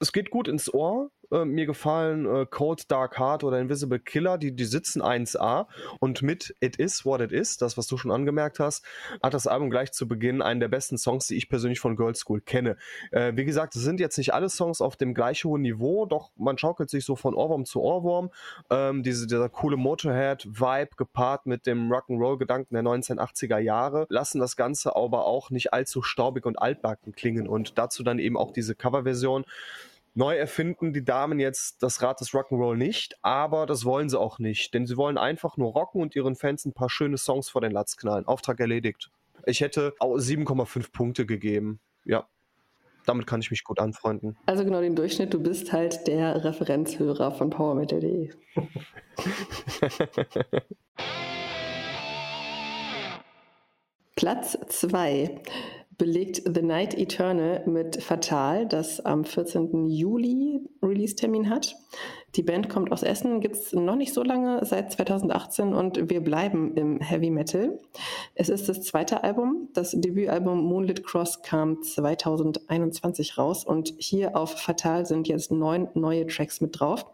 Es 0.00 0.12
geht 0.12 0.30
gut 0.30 0.48
ins 0.48 0.72
Ohr. 0.72 1.10
Äh, 1.30 1.44
mir 1.44 1.66
gefallen 1.66 2.26
äh, 2.26 2.46
Cold 2.46 2.90
Dark 2.90 3.18
Heart 3.18 3.44
oder 3.44 3.60
Invisible 3.60 3.98
Killer, 3.98 4.38
die, 4.38 4.54
die 4.54 4.64
sitzen 4.64 5.02
1A. 5.02 5.66
Und 6.00 6.22
mit 6.22 6.54
It 6.60 6.76
Is 6.76 7.04
What 7.04 7.20
It 7.20 7.32
Is, 7.32 7.56
das, 7.56 7.76
was 7.76 7.86
du 7.86 7.96
schon 7.96 8.10
angemerkt 8.10 8.58
hast, 8.58 8.84
hat 9.22 9.34
das 9.34 9.46
Album 9.46 9.70
gleich 9.70 9.92
zu 9.92 10.08
Beginn 10.08 10.40
einen 10.40 10.60
der 10.60 10.68
besten 10.68 10.96
Songs, 10.96 11.26
die 11.26 11.36
ich 11.36 11.48
persönlich 11.48 11.80
von 11.80 11.96
Girls 11.96 12.20
School 12.20 12.40
kenne. 12.40 12.76
Äh, 13.10 13.32
wie 13.36 13.44
gesagt, 13.44 13.76
es 13.76 13.82
sind 13.82 14.00
jetzt 14.00 14.16
nicht 14.16 14.32
alle 14.32 14.48
Songs 14.48 14.80
auf 14.80 14.96
dem 14.96 15.14
gleich 15.14 15.44
hohen 15.44 15.62
Niveau, 15.62 16.06
doch 16.06 16.30
man 16.36 16.56
schaukelt 16.56 16.88
sich 16.90 17.04
so 17.04 17.16
von 17.16 17.34
Ohrwurm 17.34 17.64
zu 17.64 17.82
Ohrwurm. 17.82 18.30
Ähm, 18.70 19.02
diese, 19.02 19.26
dieser 19.26 19.48
coole 19.48 19.76
Motorhead-Vibe 19.76 20.96
gepaart 20.96 21.46
mit 21.46 21.66
dem 21.66 21.92
Rock'n'Roll-Gedanken 21.92 22.74
der 22.74 22.82
1980er 22.82 23.58
Jahre 23.58 24.06
lassen 24.08 24.40
das 24.40 24.56
Ganze 24.56 24.96
aber 24.96 25.26
auch 25.26 25.50
nicht 25.50 25.72
allzu 25.72 26.02
staubig 26.02 26.46
und 26.46 26.60
altbacken 26.60 27.12
klingen. 27.12 27.48
Und 27.48 27.78
dazu 27.78 28.02
dann 28.02 28.18
eben 28.18 28.36
auch 28.36 28.52
diese 28.52 28.74
Coverversion 28.74 29.44
Neu 30.14 30.36
erfinden 30.36 30.92
die 30.92 31.04
Damen 31.04 31.38
jetzt 31.38 31.82
das 31.82 32.02
Rad 32.02 32.20
des 32.20 32.30
Rock'n'Roll 32.30 32.76
nicht, 32.76 33.16
aber 33.22 33.66
das 33.66 33.84
wollen 33.84 34.08
sie 34.08 34.18
auch 34.18 34.38
nicht, 34.38 34.74
denn 34.74 34.86
sie 34.86 34.96
wollen 34.96 35.18
einfach 35.18 35.56
nur 35.56 35.72
rocken 35.72 36.02
und 36.02 36.16
ihren 36.16 36.34
Fans 36.34 36.64
ein 36.64 36.72
paar 36.72 36.90
schöne 36.90 37.18
Songs 37.18 37.48
vor 37.48 37.60
den 37.60 37.70
Latz 37.70 37.96
knallen. 37.96 38.26
Auftrag 38.26 38.58
erledigt. 38.60 39.10
Ich 39.46 39.60
hätte 39.60 39.94
7,5 40.00 40.92
Punkte 40.92 41.26
gegeben. 41.26 41.80
Ja, 42.04 42.26
damit 43.06 43.26
kann 43.26 43.40
ich 43.40 43.50
mich 43.50 43.64
gut 43.64 43.80
anfreunden. 43.80 44.36
Also 44.46 44.64
genau 44.64 44.80
den 44.80 44.96
Durchschnitt, 44.96 45.32
du 45.32 45.42
bist 45.42 45.72
halt 45.72 46.06
der 46.06 46.44
Referenzhörer 46.44 47.32
von 47.32 47.50
PowerMetal.de. 47.50 48.30
Platz 54.16 54.58
2 54.68 55.42
belegt 55.98 56.42
The 56.44 56.62
Night 56.62 56.96
Eternal 56.96 57.64
mit 57.66 58.00
Fatal, 58.00 58.66
das 58.66 59.00
am 59.00 59.24
14. 59.24 59.88
Juli 59.88 60.60
Release-Termin 60.80 61.50
hat. 61.50 61.76
Die 62.36 62.44
Band 62.44 62.68
kommt 62.68 62.92
aus 62.92 63.02
Essen, 63.02 63.40
gibt 63.40 63.56
es 63.56 63.72
noch 63.72 63.96
nicht 63.96 64.14
so 64.14 64.22
lange, 64.22 64.64
seit 64.64 64.92
2018 64.92 65.74
und 65.74 66.08
wir 66.08 66.20
bleiben 66.20 66.74
im 66.76 67.00
Heavy 67.00 67.30
Metal. 67.30 67.80
Es 68.36 68.48
ist 68.48 68.68
das 68.68 68.82
zweite 68.82 69.24
Album. 69.24 69.70
Das 69.74 69.90
Debütalbum 69.90 70.62
Moonlit 70.62 71.04
Cross 71.04 71.42
kam 71.42 71.82
2021 71.82 73.36
raus 73.36 73.64
und 73.64 73.92
hier 73.98 74.36
auf 74.36 74.52
Fatal 74.52 75.04
sind 75.04 75.26
jetzt 75.26 75.50
neun 75.50 75.88
neue 75.94 76.26
Tracks 76.28 76.60
mit 76.60 76.78
drauf. 76.78 77.04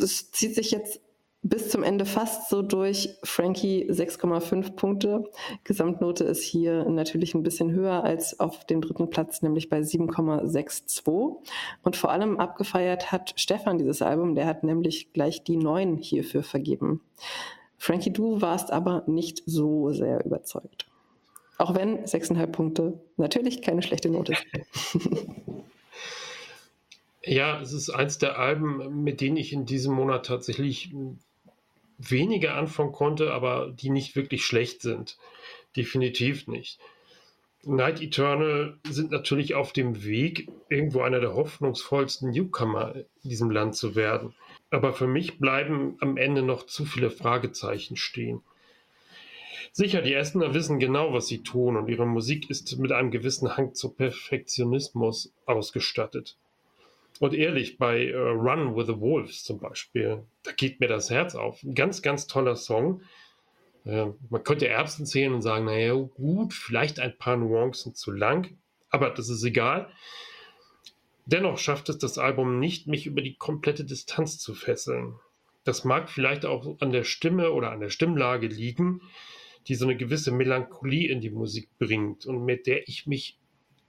Es 0.00 0.32
zieht 0.32 0.56
sich 0.56 0.72
jetzt 0.72 1.00
bis 1.42 1.68
zum 1.68 1.82
Ende 1.82 2.04
fast 2.04 2.48
so 2.48 2.62
durch. 2.62 3.16
Frankie 3.24 3.90
6,5 3.90 4.76
Punkte. 4.76 5.24
Gesamtnote 5.64 6.24
ist 6.24 6.44
hier 6.44 6.88
natürlich 6.88 7.34
ein 7.34 7.42
bisschen 7.42 7.72
höher 7.72 8.04
als 8.04 8.38
auf 8.38 8.64
dem 8.64 8.80
dritten 8.80 9.10
Platz, 9.10 9.42
nämlich 9.42 9.68
bei 9.68 9.80
7,62. 9.80 11.36
Und 11.82 11.96
vor 11.96 12.10
allem 12.10 12.38
abgefeiert 12.38 13.10
hat 13.10 13.34
Stefan 13.36 13.78
dieses 13.78 14.02
Album, 14.02 14.34
der 14.34 14.46
hat 14.46 14.62
nämlich 14.62 15.12
gleich 15.12 15.42
die 15.42 15.56
9 15.56 15.96
hierfür 15.96 16.44
vergeben. 16.44 17.00
Frankie, 17.76 18.12
du 18.12 18.40
warst 18.40 18.72
aber 18.72 19.02
nicht 19.06 19.42
so 19.44 19.90
sehr 19.90 20.24
überzeugt. 20.24 20.86
Auch 21.58 21.74
wenn 21.74 22.04
6,5 22.04 22.46
Punkte 22.46 23.00
natürlich 23.16 23.62
keine 23.62 23.82
schlechte 23.82 24.10
Note 24.10 24.34
sind. 24.92 25.26
Ja, 27.24 27.60
es 27.60 27.72
ist 27.72 27.88
eins 27.88 28.18
der 28.18 28.38
Alben, 28.38 29.04
mit 29.04 29.20
denen 29.20 29.36
ich 29.36 29.52
in 29.52 29.64
diesem 29.64 29.94
Monat 29.94 30.26
tatsächlich 30.26 30.92
weniger 32.10 32.54
anfangen 32.54 32.92
konnte, 32.92 33.32
aber 33.32 33.72
die 33.72 33.90
nicht 33.90 34.16
wirklich 34.16 34.44
schlecht 34.44 34.82
sind. 34.82 35.18
Definitiv 35.76 36.48
nicht. 36.48 36.78
Night 37.64 38.02
Eternal 38.02 38.78
sind 38.88 39.12
natürlich 39.12 39.54
auf 39.54 39.72
dem 39.72 40.04
Weg, 40.04 40.48
irgendwo 40.68 41.02
einer 41.02 41.20
der 41.20 41.34
hoffnungsvollsten 41.34 42.30
Newcomer 42.30 42.96
in 43.22 43.30
diesem 43.30 43.50
Land 43.50 43.76
zu 43.76 43.94
werden. 43.94 44.34
Aber 44.70 44.92
für 44.92 45.06
mich 45.06 45.38
bleiben 45.38 45.96
am 46.00 46.16
Ende 46.16 46.42
noch 46.42 46.66
zu 46.66 46.84
viele 46.84 47.10
Fragezeichen 47.10 47.96
stehen. 47.96 48.42
Sicher, 49.70 50.02
die 50.02 50.12
Essener 50.12 50.54
wissen 50.54 50.80
genau, 50.80 51.12
was 51.12 51.28
sie 51.28 51.42
tun 51.42 51.76
und 51.76 51.88
ihre 51.88 52.06
Musik 52.06 52.50
ist 52.50 52.76
mit 52.78 52.90
einem 52.90 53.10
gewissen 53.10 53.56
Hang 53.56 53.74
zu 53.74 53.90
Perfektionismus 53.90 55.32
ausgestattet. 55.46 56.36
Und 57.20 57.34
ehrlich, 57.34 57.78
bei 57.78 58.14
uh, 58.14 58.30
Run 58.30 58.74
with 58.76 58.86
the 58.86 58.98
Wolves 58.98 59.44
zum 59.44 59.58
Beispiel, 59.58 60.24
da 60.42 60.52
geht 60.52 60.80
mir 60.80 60.88
das 60.88 61.10
Herz 61.10 61.34
auf. 61.34 61.62
Ein 61.62 61.74
ganz, 61.74 62.02
ganz 62.02 62.26
toller 62.26 62.56
Song. 62.56 63.02
Äh, 63.84 64.06
man 64.30 64.44
könnte 64.44 64.68
Erbsen 64.68 65.06
zählen 65.06 65.34
und 65.34 65.42
sagen, 65.42 65.66
naja, 65.66 65.94
gut, 65.94 66.52
vielleicht 66.52 67.00
ein 67.00 67.16
paar 67.16 67.36
Nuancen 67.36 67.94
zu 67.94 68.10
lang, 68.10 68.56
aber 68.90 69.10
das 69.10 69.28
ist 69.28 69.44
egal. 69.44 69.90
Dennoch 71.26 71.58
schafft 71.58 71.88
es 71.88 71.98
das 71.98 72.18
Album 72.18 72.58
nicht, 72.58 72.88
mich 72.88 73.06
über 73.06 73.22
die 73.22 73.34
komplette 73.34 73.84
Distanz 73.84 74.38
zu 74.38 74.54
fesseln. 74.54 75.14
Das 75.64 75.84
mag 75.84 76.10
vielleicht 76.10 76.44
auch 76.44 76.80
an 76.80 76.90
der 76.90 77.04
Stimme 77.04 77.52
oder 77.52 77.70
an 77.70 77.80
der 77.80 77.90
Stimmlage 77.90 78.48
liegen, 78.48 79.00
die 79.68 79.76
so 79.76 79.86
eine 79.86 79.96
gewisse 79.96 80.32
Melancholie 80.32 81.08
in 81.08 81.20
die 81.20 81.30
Musik 81.30 81.68
bringt 81.78 82.26
und 82.26 82.44
mit 82.44 82.66
der 82.66 82.88
ich 82.88 83.06
mich 83.06 83.38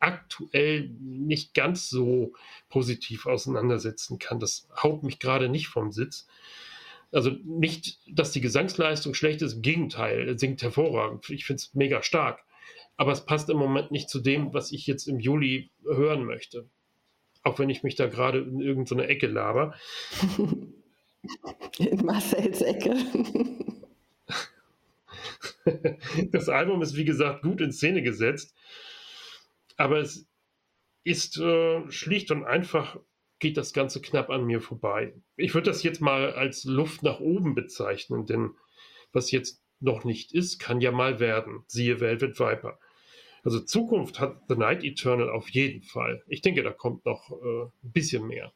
aktuell 0.03 0.89
nicht 0.99 1.53
ganz 1.53 1.89
so 1.89 2.33
positiv 2.69 3.25
auseinandersetzen 3.25 4.19
kann. 4.19 4.39
Das 4.39 4.67
haut 4.81 5.01
mich 5.03 5.19
gerade 5.19 5.47
nicht 5.47 5.67
vom 5.67 5.91
Sitz. 5.93 6.27
Also 7.13 7.31
nicht, 7.45 7.99
dass 8.07 8.31
die 8.31 8.41
Gesangsleistung 8.41 9.13
schlecht 9.13 9.41
ist, 9.41 9.53
im 9.53 9.61
Gegenteil, 9.61 10.27
er 10.27 10.37
singt 10.37 10.61
hervorragend. 10.61 11.29
Ich 11.29 11.45
finde 11.45 11.61
es 11.61 11.73
mega 11.73 12.03
stark. 12.03 12.43
Aber 12.97 13.11
es 13.13 13.25
passt 13.25 13.49
im 13.49 13.57
Moment 13.57 13.91
nicht 13.91 14.09
zu 14.09 14.19
dem, 14.19 14.53
was 14.53 14.71
ich 14.71 14.87
jetzt 14.87 15.07
im 15.07 15.19
Juli 15.19 15.71
hören 15.85 16.25
möchte. 16.25 16.67
Auch 17.43 17.57
wenn 17.59 17.69
ich 17.69 17.83
mich 17.83 17.95
da 17.95 18.07
gerade 18.07 18.39
in 18.39 18.59
irgendeine 18.59 19.07
Ecke 19.07 19.27
laber. 19.27 19.73
In 21.77 22.05
Marcells 22.05 22.61
Ecke. 22.61 22.95
das 26.31 26.49
Album 26.49 26.81
ist, 26.81 26.95
wie 26.95 27.05
gesagt, 27.05 27.43
gut 27.43 27.61
in 27.61 27.71
Szene 27.71 28.01
gesetzt, 28.01 28.53
aber 29.77 29.99
es 29.99 30.27
ist 31.03 31.37
äh, 31.37 31.89
schlicht 31.91 32.31
und 32.31 32.45
einfach, 32.45 32.99
geht 33.39 33.57
das 33.57 33.73
Ganze 33.73 34.01
knapp 34.01 34.29
an 34.29 34.45
mir 34.45 34.61
vorbei. 34.61 35.13
Ich 35.35 35.53
würde 35.53 35.69
das 35.69 35.83
jetzt 35.83 35.99
mal 35.99 36.33
als 36.33 36.63
Luft 36.63 37.03
nach 37.03 37.19
oben 37.19 37.55
bezeichnen, 37.55 38.25
denn 38.25 38.51
was 39.11 39.31
jetzt 39.31 39.61
noch 39.79 40.05
nicht 40.05 40.33
ist, 40.33 40.59
kann 40.59 40.79
ja 40.79 40.91
mal 40.91 41.19
werden. 41.19 41.63
Siehe 41.67 41.99
Velvet 41.99 42.39
Viper. 42.39 42.79
Also 43.43 43.59
Zukunft 43.59 44.19
hat 44.19 44.43
The 44.47 44.55
Night 44.55 44.83
Eternal 44.83 45.29
auf 45.29 45.49
jeden 45.49 45.81
Fall. 45.81 46.23
Ich 46.27 46.41
denke, 46.41 46.63
da 46.63 46.71
kommt 46.71 47.05
noch 47.05 47.31
äh, 47.31 47.63
ein 47.63 47.91
bisschen 47.91 48.25
mehr. 48.25 48.53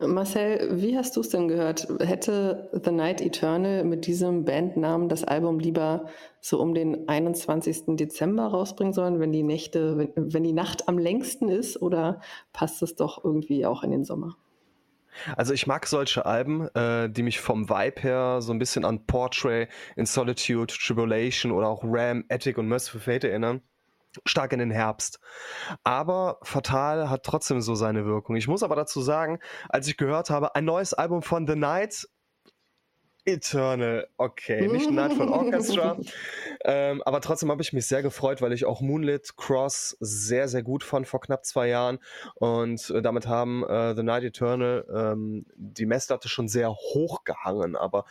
Marcel, 0.00 0.80
wie 0.80 0.96
hast 0.96 1.16
du 1.16 1.20
es 1.20 1.30
denn 1.30 1.48
gehört? 1.48 1.88
Hätte 2.00 2.70
The 2.84 2.92
Night 2.92 3.20
Eternal 3.20 3.82
mit 3.82 4.06
diesem 4.06 4.44
Bandnamen 4.44 5.08
das 5.08 5.24
Album 5.24 5.58
lieber 5.58 6.06
so 6.40 6.60
um 6.60 6.72
den 6.72 7.08
21. 7.08 7.96
Dezember 7.96 8.46
rausbringen 8.46 8.92
sollen, 8.92 9.18
wenn 9.18 9.32
die 9.32 9.42
Nächte, 9.42 9.98
wenn, 9.98 10.12
wenn 10.32 10.44
die 10.44 10.52
Nacht 10.52 10.88
am 10.88 10.98
längsten 10.98 11.48
ist, 11.48 11.82
oder 11.82 12.20
passt 12.52 12.80
es 12.82 12.94
doch 12.94 13.24
irgendwie 13.24 13.66
auch 13.66 13.82
in 13.82 13.90
den 13.90 14.04
Sommer? 14.04 14.36
Also 15.36 15.52
ich 15.52 15.66
mag 15.66 15.84
solche 15.86 16.26
Alben, 16.26 16.68
äh, 16.76 17.10
die 17.10 17.24
mich 17.24 17.40
vom 17.40 17.68
Vibe 17.68 18.00
her 18.00 18.40
so 18.40 18.52
ein 18.52 18.60
bisschen 18.60 18.84
an 18.84 19.04
Portrait, 19.04 19.68
In 19.96 20.06
Solitude, 20.06 20.72
Tribulation 20.72 21.50
oder 21.50 21.66
auch 21.66 21.82
Ram, 21.82 22.24
Attic 22.28 22.56
und 22.56 22.68
Merciful 22.68 23.00
Fate 23.00 23.24
erinnern 23.24 23.62
stark 24.26 24.52
in 24.52 24.58
den 24.58 24.70
Herbst. 24.70 25.20
Aber 25.84 26.38
Fatal 26.42 27.10
hat 27.10 27.24
trotzdem 27.24 27.60
so 27.60 27.74
seine 27.74 28.04
Wirkung. 28.06 28.36
Ich 28.36 28.48
muss 28.48 28.62
aber 28.62 28.76
dazu 28.76 29.00
sagen, 29.00 29.38
als 29.68 29.88
ich 29.88 29.96
gehört 29.96 30.30
habe, 30.30 30.54
ein 30.54 30.64
neues 30.64 30.94
Album 30.94 31.22
von 31.22 31.46
The 31.46 31.56
Night, 31.56 32.08
Eternal, 33.24 34.08
okay, 34.16 34.66
nicht 34.68 34.90
Nightfall 34.90 35.28
Orchestra. 35.28 35.98
Ähm, 36.64 37.02
aber 37.02 37.20
trotzdem 37.20 37.50
habe 37.50 37.62
ich 37.62 37.72
mich 37.72 37.86
sehr 37.86 38.02
gefreut, 38.02 38.42
weil 38.42 38.52
ich 38.52 38.64
auch 38.64 38.80
Moonlit 38.80 39.36
Cross 39.36 39.96
sehr, 40.00 40.48
sehr 40.48 40.62
gut 40.62 40.82
fand 40.82 41.06
vor 41.06 41.20
knapp 41.20 41.44
zwei 41.44 41.68
Jahren. 41.68 41.98
Und 42.34 42.90
äh, 42.90 43.02
damit 43.02 43.26
haben 43.26 43.64
äh, 43.64 43.94
The 43.94 44.02
Night 44.02 44.24
Eternal 44.24 44.86
ähm, 44.92 45.46
die 45.56 45.86
Messlatte 45.86 46.28
schon 46.28 46.48
sehr 46.48 46.70
hoch 46.70 47.24
gehangen. 47.24 47.76
Aber 47.76 48.04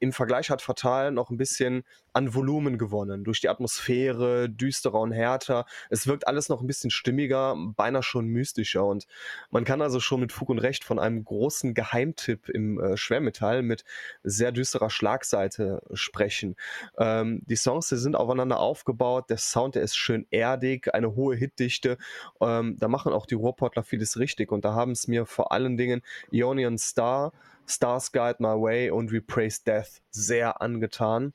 im 0.00 0.12
Vergleich 0.12 0.50
hat 0.50 0.62
Fatal 0.62 1.12
noch 1.12 1.30
ein 1.30 1.36
bisschen 1.36 1.84
an 2.12 2.34
Volumen 2.34 2.78
gewonnen. 2.78 3.24
Durch 3.24 3.40
die 3.40 3.48
Atmosphäre, 3.48 4.48
düsterer 4.48 5.00
und 5.00 5.12
härter. 5.12 5.66
Es 5.90 6.06
wirkt 6.06 6.26
alles 6.26 6.48
noch 6.48 6.60
ein 6.60 6.66
bisschen 6.66 6.90
stimmiger, 6.90 7.56
beinahe 7.56 8.02
schon 8.02 8.26
mystischer. 8.26 8.84
Und 8.84 9.06
man 9.50 9.64
kann 9.64 9.82
also 9.82 9.98
schon 9.98 10.20
mit 10.20 10.30
Fug 10.30 10.50
und 10.50 10.58
Recht 10.58 10.84
von 10.84 10.98
einem 10.98 11.24
großen 11.24 11.74
Geheimtipp 11.74 12.48
im 12.48 12.78
äh, 12.78 12.96
Schwermetall 12.96 13.62
mit 13.62 13.84
sehr 14.22 14.52
düsterer 14.52 14.90
Schlagseite 14.90 15.82
sprechen. 15.92 16.56
Ähm, 16.98 17.42
die 17.46 17.56
Songs 17.56 17.88
die 17.94 18.00
sind 18.00 18.16
aufeinander 18.16 18.60
aufgebaut. 18.60 19.30
Der 19.30 19.38
Sound, 19.38 19.74
der 19.74 19.82
ist 19.82 19.96
schön 19.96 20.26
erdig, 20.30 20.94
eine 20.94 21.14
hohe 21.14 21.36
Hitdichte. 21.36 21.98
Ähm, 22.40 22.76
da 22.78 22.88
machen 22.88 23.12
auch 23.12 23.26
die 23.26 23.34
Ruhrportler 23.34 23.82
vieles 23.84 24.18
richtig. 24.18 24.52
Und 24.52 24.64
da 24.64 24.74
haben 24.74 24.92
es 24.92 25.08
mir 25.08 25.26
vor 25.26 25.52
allen 25.52 25.76
Dingen 25.76 26.02
Ionian 26.30 26.78
Star, 26.78 27.32
Stars 27.66 28.12
Guide 28.12 28.36
My 28.38 28.60
Way 28.60 28.90
und 28.90 29.12
We 29.12 29.20
Praise 29.20 29.62
Death 29.64 30.02
sehr 30.10 30.60
angetan. 30.60 31.32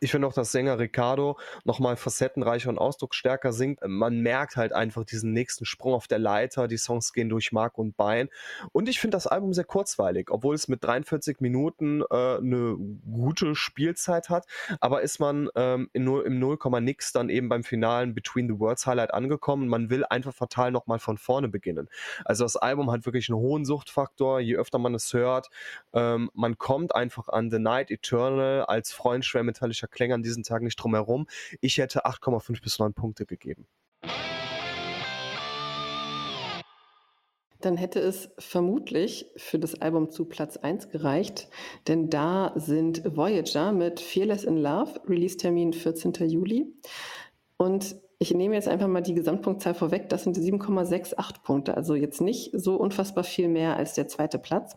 Ich 0.00 0.10
finde 0.10 0.26
auch, 0.26 0.32
dass 0.32 0.52
Sänger 0.52 0.78
Ricardo 0.78 1.38
nochmal 1.64 1.96
facettenreicher 1.96 2.70
und 2.70 2.78
ausdrucksstärker 2.78 3.52
singt. 3.52 3.80
Man 3.86 4.20
merkt 4.20 4.56
halt 4.56 4.72
einfach 4.72 5.04
diesen 5.04 5.32
nächsten 5.32 5.66
Sprung 5.66 5.92
auf 5.92 6.08
der 6.08 6.18
Leiter. 6.18 6.66
Die 6.66 6.78
Songs 6.78 7.12
gehen 7.12 7.28
durch 7.28 7.52
Mark 7.52 7.76
und 7.76 7.96
Bein. 7.96 8.30
Und 8.72 8.88
ich 8.88 9.00
finde 9.00 9.16
das 9.16 9.26
Album 9.26 9.52
sehr 9.52 9.64
kurzweilig, 9.64 10.30
obwohl 10.30 10.54
es 10.54 10.66
mit 10.68 10.82
43 10.82 11.40
Minuten 11.40 12.02
äh, 12.10 12.36
eine 12.36 12.76
gute 13.10 13.54
Spielzeit 13.54 14.30
hat. 14.30 14.46
Aber 14.80 15.02
ist 15.02 15.20
man 15.20 15.50
ähm, 15.56 15.90
in, 15.92 16.06
im 16.06 16.38
0, 16.38 16.58
nix 16.80 17.12
dann 17.12 17.28
eben 17.28 17.50
beim 17.50 17.62
finalen 17.62 18.14
Between 18.14 18.48
the 18.48 18.58
Words 18.58 18.86
Highlight 18.86 19.12
angekommen. 19.12 19.68
Man 19.68 19.90
will 19.90 20.04
einfach 20.04 20.32
fatal 20.34 20.70
nochmal 20.70 21.00
von 21.00 21.18
vorne 21.18 21.48
beginnen. 21.48 21.88
Also 22.24 22.44
das 22.44 22.56
Album 22.56 22.90
hat 22.90 23.04
wirklich 23.04 23.28
einen 23.28 23.38
hohen 23.38 23.66
Suchtfaktor. 23.66 24.40
Je 24.40 24.56
öfter 24.56 24.78
man 24.78 24.94
es 24.94 25.12
hört, 25.12 25.50
ähm, 25.92 26.30
man 26.32 26.56
kommt 26.56 26.94
einfach 26.94 27.28
an 27.28 27.50
The 27.50 27.58
Night 27.58 27.90
Eternal 27.90 28.64
als 28.64 28.92
Freund 28.92 29.24
schwermetallischer 29.24 29.81
Fischer 29.82 29.88
Klänger 29.88 30.14
an 30.14 30.22
diesen 30.22 30.42
Tagen 30.44 30.64
nicht 30.64 30.76
drum 30.76 30.94
herum. 30.94 31.26
Ich 31.60 31.78
hätte 31.78 32.06
8,5 32.06 32.62
bis 32.62 32.78
9 32.78 32.94
Punkte 32.94 33.26
gegeben. 33.26 33.66
Dann 37.60 37.76
hätte 37.76 38.00
es 38.00 38.30
vermutlich 38.38 39.26
für 39.36 39.58
das 39.58 39.80
Album 39.80 40.10
zu 40.10 40.24
Platz 40.24 40.56
1 40.56 40.88
gereicht, 40.88 41.48
denn 41.86 42.10
da 42.10 42.52
sind 42.56 43.16
Voyager 43.16 43.70
mit 43.70 44.00
Fearless 44.00 44.42
in 44.42 44.56
Love, 44.56 45.00
Release-Termin 45.08 45.72
14. 45.72 46.12
Juli. 46.28 46.66
Und 47.56 47.96
ich 48.22 48.32
nehme 48.32 48.54
jetzt 48.54 48.68
einfach 48.68 48.86
mal 48.86 49.00
die 49.00 49.14
Gesamtpunktzahl 49.14 49.74
vorweg, 49.74 50.08
das 50.08 50.22
sind 50.22 50.36
7,68 50.38 51.42
Punkte, 51.42 51.76
also 51.76 51.96
jetzt 51.96 52.20
nicht 52.20 52.52
so 52.54 52.76
unfassbar 52.76 53.24
viel 53.24 53.48
mehr 53.48 53.76
als 53.76 53.94
der 53.94 54.06
zweite 54.06 54.38
Platz. 54.38 54.76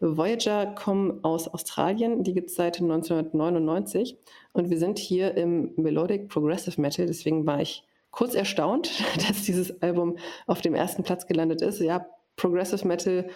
Voyager 0.00 0.66
kommen 0.74 1.22
aus 1.22 1.48
Australien, 1.48 2.24
die 2.24 2.32
gibt 2.32 2.48
es 2.48 2.56
seit 2.56 2.80
1999 2.80 4.16
und 4.54 4.70
wir 4.70 4.78
sind 4.78 4.98
hier 4.98 5.36
im 5.36 5.72
Melodic 5.76 6.28
Progressive 6.28 6.80
Metal, 6.80 7.04
deswegen 7.04 7.46
war 7.46 7.60
ich 7.60 7.84
kurz 8.10 8.34
erstaunt, 8.34 9.04
dass 9.28 9.42
dieses 9.42 9.82
Album 9.82 10.16
auf 10.46 10.62
dem 10.62 10.74
ersten 10.74 11.02
Platz 11.02 11.26
gelandet 11.26 11.60
ist. 11.60 11.78
Ja, 11.78 12.06
Progressive 12.36 12.88
Metal 12.88 13.28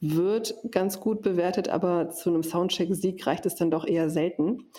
wird 0.00 0.54
ganz 0.70 1.00
gut 1.00 1.22
bewertet, 1.22 1.68
aber 1.70 2.10
zu 2.10 2.28
einem 2.28 2.42
Soundcheck-Sieg 2.42 3.26
reicht 3.26 3.46
es 3.46 3.54
dann 3.54 3.70
doch 3.70 3.86
eher 3.86 4.10
selten. 4.10 4.70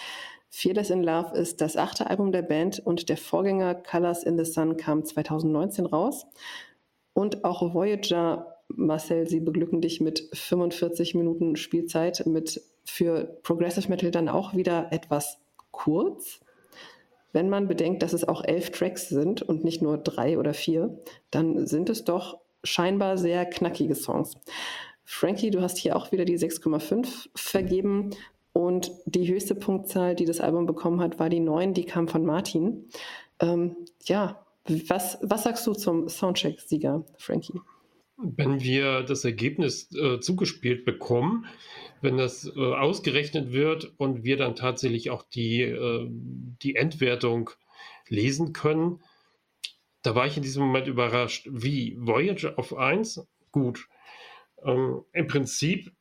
Fearless 0.55 0.91
in 0.91 1.01
Love 1.01 1.35
ist 1.35 1.61
das 1.61 1.77
achte 1.77 2.11
Album 2.11 2.31
der 2.31 2.43
Band 2.43 2.77
und 2.77 3.09
der 3.09 3.17
Vorgänger 3.17 3.73
Colors 3.73 4.23
in 4.23 4.37
the 4.37 4.45
Sun 4.45 4.77
kam 4.77 5.03
2019 5.03 5.87
raus. 5.87 6.27
Und 7.13 7.43
auch 7.43 7.73
Voyager 7.73 8.59
Marcel, 8.67 9.27
sie 9.27 9.39
beglücken 9.39 9.81
dich 9.81 9.99
mit 9.99 10.29
45 10.31 11.15
Minuten 11.15 11.55
Spielzeit, 11.55 12.27
mit 12.27 12.61
für 12.85 13.39
Progressive 13.41 13.89
Metal 13.89 14.11
dann 14.11 14.29
auch 14.29 14.53
wieder 14.53 14.89
etwas 14.91 15.39
kurz. 15.71 16.39
Wenn 17.31 17.49
man 17.49 17.67
bedenkt, 17.67 18.03
dass 18.03 18.13
es 18.13 18.27
auch 18.27 18.43
elf 18.43 18.69
Tracks 18.69 19.09
sind 19.09 19.41
und 19.41 19.63
nicht 19.63 19.81
nur 19.81 19.97
drei 19.97 20.37
oder 20.37 20.53
vier, 20.53 20.99
dann 21.31 21.65
sind 21.65 21.89
es 21.89 22.03
doch 22.03 22.37
scheinbar 22.63 23.17
sehr 23.17 23.47
knackige 23.47 23.95
Songs. 23.95 24.35
Frankie, 25.03 25.49
du 25.49 25.61
hast 25.61 25.79
hier 25.79 25.95
auch 25.95 26.11
wieder 26.11 26.25
die 26.25 26.37
6,5 26.37 27.29
vergeben 27.35 28.11
und 28.53 28.91
die 29.05 29.31
höchste 29.31 29.55
Punktzahl, 29.55 30.15
die 30.15 30.25
das 30.25 30.39
Album 30.39 30.65
bekommen 30.65 31.01
hat, 31.01 31.19
war 31.19 31.29
die 31.29 31.39
9, 31.39 31.73
die 31.73 31.85
kam 31.85 32.07
von 32.07 32.25
Martin. 32.25 32.87
Ähm, 33.39 33.75
ja, 34.05 34.45
was, 34.65 35.17
was 35.21 35.43
sagst 35.43 35.67
du 35.67 35.73
zum 35.73 36.07
Soundcheck-Sieger, 36.07 37.03
Frankie? 37.17 37.59
wenn 38.23 38.61
wir 38.61 39.03
das 39.03 39.25
Ergebnis 39.25 39.91
äh, 39.93 40.19
zugespielt 40.19 40.85
bekommen, 40.85 41.45
wenn 42.01 42.17
das 42.17 42.45
äh, 42.55 42.59
ausgerechnet 42.59 43.51
wird 43.51 43.93
und 43.97 44.23
wir 44.23 44.37
dann 44.37 44.55
tatsächlich 44.55 45.09
auch 45.09 45.23
die, 45.23 45.61
äh, 45.61 46.07
die 46.09 46.75
Endwertung 46.75 47.49
lesen 48.07 48.53
können, 48.53 49.01
da 50.01 50.15
war 50.15 50.27
ich 50.27 50.37
in 50.37 50.43
diesem 50.43 50.63
Moment 50.65 50.87
überrascht. 50.87 51.47
Wie 51.49 51.95
Voyager 51.97 52.59
auf 52.59 52.75
1? 52.75 53.25
Gut. 53.51 53.87
Ähm, 54.63 55.03
Im 55.13 55.27
Prinzip, 55.27 55.91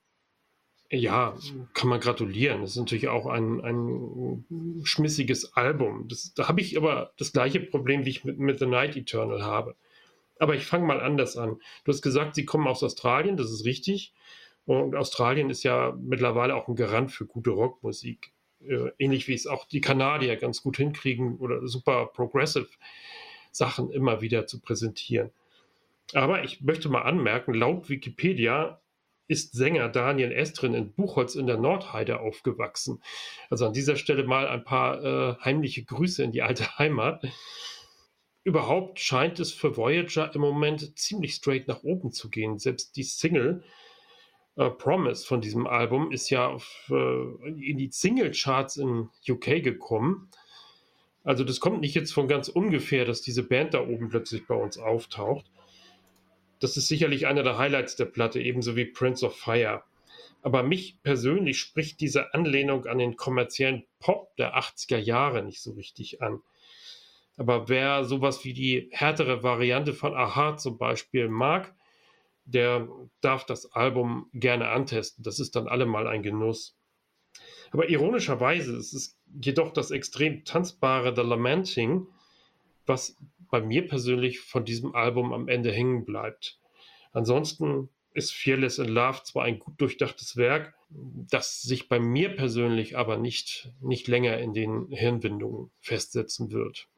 ja, 0.93 1.35
kann 1.73 1.89
man 1.89 2.01
gratulieren. 2.01 2.61
Das 2.61 2.73
ist 2.73 2.77
natürlich 2.77 3.09
auch 3.09 3.27
ein, 3.27 3.61
ein 3.65 4.85
schmissiges 4.85 5.55
Album. 5.57 6.07
Das, 6.09 6.35
da 6.35 6.49
habe 6.49 6.61
ich 6.61 6.77
aber 6.77 7.13
das 7.17 7.33
gleiche 7.33 7.61
Problem, 7.61 8.05
wie 8.05 8.11
ich 8.11 8.25
mit, 8.25 8.39
mit 8.39 8.59
The 8.59 8.67
Night 8.67 8.95
Eternal 8.97 9.43
habe. 9.43 9.75
Aber 10.39 10.55
ich 10.55 10.67
fange 10.67 10.87
mal 10.87 11.01
anders 11.01 11.39
an. 11.39 11.59
Du 11.85 11.93
hast 11.93 12.03
gesagt, 12.03 12.35
sie 12.35 12.45
kommen 12.45 12.67
aus 12.67 12.83
Australien, 12.83 13.39
das 13.39 13.51
ist 13.51 13.65
richtig. 13.65 14.13
Und 14.67 14.95
Australien 14.95 15.49
ist 15.49 15.63
ja 15.63 15.97
mittlerweile 15.99 16.55
auch 16.55 16.69
ein 16.69 16.77
Garant 16.77 17.11
für 17.11 17.25
gute 17.25 17.51
Rockmusik. 17.51 18.33
Äh, 18.61 18.91
ähnlich 18.99 19.29
wie 19.29 19.35
es 19.35 19.47
auch 19.47 19.65
die 19.65 19.81
Kanadier 19.81 20.37
ganz 20.37 20.63
gut 20.63 20.77
hinkriegen 20.77 21.39
oder 21.39 21.67
super 21.67 22.07
progressive. 22.07 22.69
Sachen 23.51 23.91
immer 23.91 24.21
wieder 24.21 24.47
zu 24.47 24.61
präsentieren. 24.61 25.31
Aber 26.13 26.45
ich 26.45 26.61
möchte 26.61 26.91
mal 26.91 27.03
anmerken, 27.03 27.55
laut 27.55 27.89
Wikipedia 27.89 28.82
ist 29.33 29.55
Sänger 29.55 29.89
Daniel 29.89 30.31
Estrin 30.31 30.75
in 30.75 30.93
Buchholz 30.93 31.35
in 31.35 31.47
der 31.47 31.57
Nordheide 31.57 32.21
aufgewachsen. 32.21 33.03
Also 33.51 33.67
an 33.67 33.73
dieser 33.73 33.97
Stelle 33.97 34.25
mal 34.25 34.47
ein 34.47 34.63
paar 34.63 35.03
äh, 35.03 35.37
heimliche 35.43 35.85
Grüße 35.85 36.23
in 36.23 36.33
die 36.33 36.43
alte 36.43 36.79
Heimat. 36.79 37.25
Überhaupt 38.45 39.01
scheint 39.01 39.41
es 39.41 39.53
für 39.53 39.77
Voyager 39.77 40.35
im 40.35 40.43
Moment 40.43 40.99
ziemlich 40.99 41.35
straight 41.35 41.67
nach 41.67 41.83
oben 41.83 42.13
zu 42.13 42.29
gehen. 42.29 42.59
Selbst 42.59 42.97
die 42.97 43.05
Single 43.05 43.65
äh, 44.57 44.69
Promise 44.69 45.27
von 45.27 45.41
diesem 45.41 45.67
Album 45.67 46.13
ist 46.13 46.29
ja 46.29 46.49
auf, 46.49 46.91
äh, 46.91 47.49
in 47.49 47.79
die 47.79 47.91
Single-Charts 47.91 48.77
in 48.77 49.09
UK 49.27 49.63
gekommen. 49.63 50.29
Also 51.25 51.45
das 51.45 51.61
kommt 51.61 51.81
nicht 51.81 51.95
jetzt 51.95 52.13
von 52.13 52.29
ganz 52.29 52.49
ungefähr, 52.49 53.05
dass 53.05 53.23
diese 53.23 53.45
Band 53.45 53.75
da 53.75 53.81
oben 53.81 54.09
plötzlich 54.09 54.47
bei 54.47 54.57
uns 54.57 54.77
auftaucht. 54.77 55.52
Das 56.63 56.77
ist 56.77 56.87
sicherlich 56.87 57.27
einer 57.27 57.43
der 57.43 57.59
Highlights 57.59 57.97
der 57.97 58.05
Platte, 58.05 58.41
ebenso 58.41 58.77
wie 58.77 58.85
Prince 58.85 59.27
of 59.27 59.37
Fire. 59.37 59.83
Aber 60.43 60.63
mich 60.63 61.03
persönlich 61.03 61.59
spricht 61.59 62.01
diese 62.01 62.35
Anlehnung 62.35 62.87
an 62.87 62.99
den 62.99 63.17
kommerziellen 63.17 63.85
Pop 63.99 64.37
der 64.37 64.57
80er 64.57 64.97
Jahre 64.97 65.43
nicht 65.43 65.61
so 65.61 65.73
richtig 65.73 66.23
an. 66.23 66.41
Aber 67.37 67.69
wer 67.69 68.05
sowas 68.05 68.45
wie 68.45 68.53
die 68.53 68.89
härtere 68.93 69.43
Variante 69.43 69.93
von 69.93 70.15
Aha 70.15 70.57
zum 70.57 70.79
Beispiel 70.79 71.29
mag, 71.29 71.75
der 72.45 72.89
darf 73.21 73.45
das 73.45 73.73
Album 73.73 74.31
gerne 74.33 74.69
antesten. 74.69 75.25
Das 75.25 75.41
ist 75.41 75.57
dann 75.57 75.67
allemal 75.67 76.07
ein 76.07 76.23
Genuss. 76.23 76.77
Aber 77.73 77.89
ironischerweise 77.89 78.77
ist 78.77 78.93
es 78.93 79.19
jedoch 79.41 79.73
das 79.73 79.91
extrem 79.91 80.45
tanzbare 80.45 81.13
The 81.13 81.23
Lamenting, 81.23 82.07
was 82.87 83.17
bei 83.53 83.61
mir 83.61 83.87
persönlich 83.87 84.41
von 84.41 84.65
diesem 84.65 84.95
Album 84.97 85.33
am 85.33 85.47
Ende 85.47 85.71
hängen 85.71 86.07
bleibt. 86.07 86.59
Ansonsten 87.13 87.91
ist 88.15 88.33
Fearless 88.33 88.79
in 88.79 88.89
Love 88.89 89.21
zwar 89.25 89.45
ein 89.45 89.59
gut 89.59 89.79
durchdachtes 89.81 90.37
Werk, 90.37 90.75
das 90.89 91.61
sich 91.61 91.89
bei 91.89 92.01
mir 92.01 92.35
persönlich 92.35 92.97
aber 92.97 93.19
nicht, 93.19 93.71
nicht 93.81 94.09
länger 94.09 94.39
in 94.39 94.55
den 94.55 94.89
Hirnwindungen 94.91 95.71
festsetzen 95.81 96.51
wird. 96.51 96.89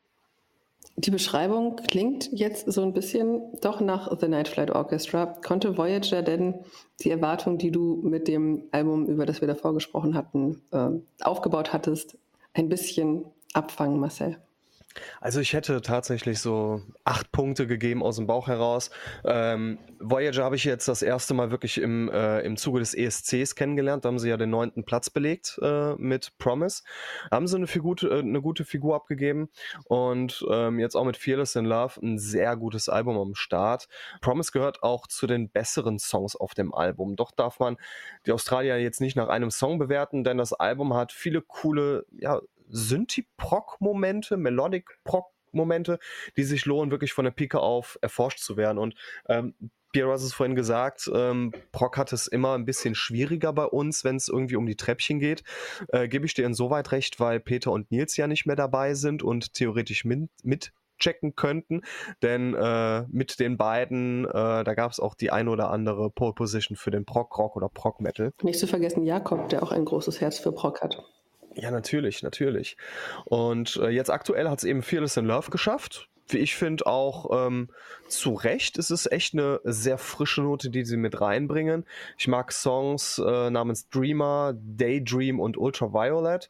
Die 0.97 1.11
Beschreibung 1.11 1.77
klingt 1.89 2.31
jetzt 2.31 2.71
so 2.71 2.83
ein 2.83 2.93
bisschen 2.93 3.43
doch 3.61 3.81
nach 3.81 4.17
The 4.21 4.29
Night 4.29 4.47
Flight 4.47 4.71
Orchestra. 4.71 5.27
Konnte 5.27 5.77
Voyager 5.77 6.23
denn 6.23 6.55
die 7.03 7.11
Erwartung, 7.11 7.59
die 7.59 7.73
du 7.73 8.01
mit 8.05 8.29
dem 8.29 8.65
Album, 8.71 9.07
über 9.07 9.27
das 9.27 9.41
wir 9.41 9.49
davor 9.49 9.75
gesprochen 9.75 10.15
hatten, 10.15 10.63
äh, 10.71 10.91
aufgebaut 11.21 11.73
hattest, 11.73 12.17
ein 12.53 12.69
bisschen 12.69 13.25
abfangen, 13.55 13.99
Marcel? 13.99 14.39
Also 15.21 15.41
ich 15.41 15.53
hätte 15.53 15.83
tatsächlich 15.83 16.39
so 16.39 16.83
acht 17.05 17.33
Punkte 17.33 17.67
gegeben 17.67 18.03
aus 18.03 18.17
dem 18.17 18.27
Bauch 18.27 18.49
heraus. 18.49 18.91
Ähm, 19.25 19.79
Voyager 19.99 20.45
habe 20.45 20.57
ich 20.57 20.65
jetzt 20.65 20.87
das 20.89 21.03
erste 21.03 21.35
Mal 21.35 21.51
wirklich 21.51 21.81
im, 21.81 22.11
äh, 22.11 22.41
im 22.41 22.57
Zuge 22.57 22.81
des 22.81 22.95
ESCs 22.95 23.55
kennengelernt. 23.55 24.05
Da 24.05 24.09
haben 24.09 24.19
sie 24.19 24.29
ja 24.29 24.37
den 24.37 24.51
neunten 24.51 24.85
Platz 24.85 25.11
belegt 25.11 25.59
äh, 25.63 25.95
mit 25.97 26.37
Promise. 26.39 26.83
Haben 27.31 27.47
sie 27.47 27.57
eine, 27.57 27.67
Figur, 27.67 27.97
äh, 28.03 28.19
eine 28.19 28.41
gute 28.41 28.65
Figur 28.65 28.95
abgegeben 28.95 29.49
und 29.85 30.45
ähm, 30.51 30.79
jetzt 30.79 30.95
auch 30.95 31.05
mit 31.05 31.17
Fearless 31.17 31.57
in 31.57 31.65
Love 31.65 32.01
ein 32.03 32.19
sehr 32.19 32.57
gutes 32.57 32.89
Album 32.89 33.19
am 33.19 33.35
Start. 33.35 33.89
Promise 34.21 34.53
gehört 34.53 34.83
auch 34.83 35.07
zu 35.07 35.27
den 35.27 35.49
besseren 35.51 35.99
Songs 35.99 36.37
auf 36.37 36.55
dem 36.55 36.75
Album. 36.75 37.17
Doch 37.17 37.33
darf 37.33 37.59
man 37.59 37.77
die 38.27 38.33
Australier 38.33 38.79
jetzt 38.79 39.01
nicht 39.01 39.17
nach 39.17 39.29
einem 39.29 39.51
Song 39.51 39.79
bewerten, 39.79 40.25
denn 40.25 40.39
das 40.39 40.53
Album 40.53 40.95
hat 40.95 41.13
viele 41.13 41.43
coole 41.43 42.07
ja, 42.19 42.41
Synthie-Proc-Momente, 42.69 44.37
Melodic-Proc-Momente, 44.37 45.99
die 46.37 46.45
sich 46.45 46.65
lohnen, 46.67 46.91
wirklich 46.91 47.13
von 47.13 47.25
der 47.25 47.33
Pike 47.33 47.61
auf 47.61 47.99
erforscht 48.01 48.41
zu 48.41 48.57
werden. 48.57 48.79
Und 48.79 48.95
ähm, 49.29 49.55
Pierre, 49.95 50.11
hast 50.11 50.25
es 50.25 50.35
vorhin 50.35 50.57
gesagt, 50.57 51.09
ähm, 51.15 51.53
Proc 51.71 51.97
hat 51.97 52.13
es 52.13 52.27
immer 52.27 52.55
ein 52.55 52.65
bisschen 52.65 52.97
schwieriger 52.97 53.53
bei 53.53 53.65
uns, 53.65 54.03
wenn 54.03 54.17
es 54.17 54.27
irgendwie 54.27 54.57
um 54.57 54.67
die 54.67 54.75
Treppchen 54.75 55.21
geht. 55.21 55.45
Äh, 55.89 56.09
Gebe 56.09 56.27
ich 56.27 56.35
dir 56.35 56.45
insoweit 56.45 56.91
recht, 56.91 57.21
weil 57.21 57.39
Peter 57.39 57.71
und 57.71 57.93
Nils 57.93 58.17
ja 58.17 58.27
nicht 58.27 58.45
mehr 58.45 58.57
dabei 58.57 58.95
sind 58.95 59.23
und 59.23 59.55
theoretisch 59.55 60.05
mit, 60.05 60.31
mit 60.43 60.73
checken 60.99 61.37
könnten, 61.37 61.83
denn 62.23 62.55
äh, 62.55 63.05
mit 63.09 63.39
den 63.39 63.57
beiden, 63.57 64.25
äh, 64.25 64.65
da 64.65 64.75
gab 64.75 64.91
es 64.91 64.99
auch 64.99 65.15
die 65.15 65.31
ein 65.31 65.49
oder 65.49 65.71
andere 65.71 66.11
Pole 66.11 66.33
Position 66.33 66.77
für 66.77 66.91
den 66.91 67.05
Prog 67.05 67.37
Rock 67.39 67.57
oder 67.57 67.69
Prog 67.69 68.01
Metal. 68.01 68.33
Nicht 68.43 68.59
zu 68.59 68.67
vergessen 68.67 69.05
Jakob, 69.05 69.49
der 69.49 69.63
auch 69.63 69.71
ein 69.71 69.85
großes 69.85 70.21
Herz 70.21 70.39
für 70.39 70.53
Prog 70.53 70.83
hat. 70.83 71.05
Ja, 71.55 71.71
natürlich, 71.71 72.23
natürlich. 72.23 72.77
Und 73.25 73.77
äh, 73.77 73.89
jetzt 73.89 74.11
aktuell 74.11 74.49
hat 74.49 74.59
es 74.59 74.65
eben 74.65 74.83
Fearless 74.83 75.17
in 75.17 75.27
Love 75.27 75.51
geschafft. 75.51 76.09
Wie 76.29 76.39
ich 76.39 76.57
finde 76.57 76.87
auch 76.87 77.47
ähm, 77.47 77.69
zu 78.09 78.33
Recht 78.33 78.79
ist 78.79 78.91
es 78.91 79.11
echt 79.11 79.35
eine 79.35 79.61
sehr 79.63 79.99
frische 79.99 80.43
Note, 80.43 80.71
die 80.71 80.85
sie 80.85 80.97
mit 80.97 81.21
reinbringen. 81.21 81.85
Ich 82.17 82.29
mag 82.29 82.51
Songs 82.51 83.19
äh, 83.19 83.51
namens 83.51 83.89
Dreamer, 83.91 84.55
Daydream 84.57 85.39
und 85.39 85.59
Ultraviolet. 85.59 86.49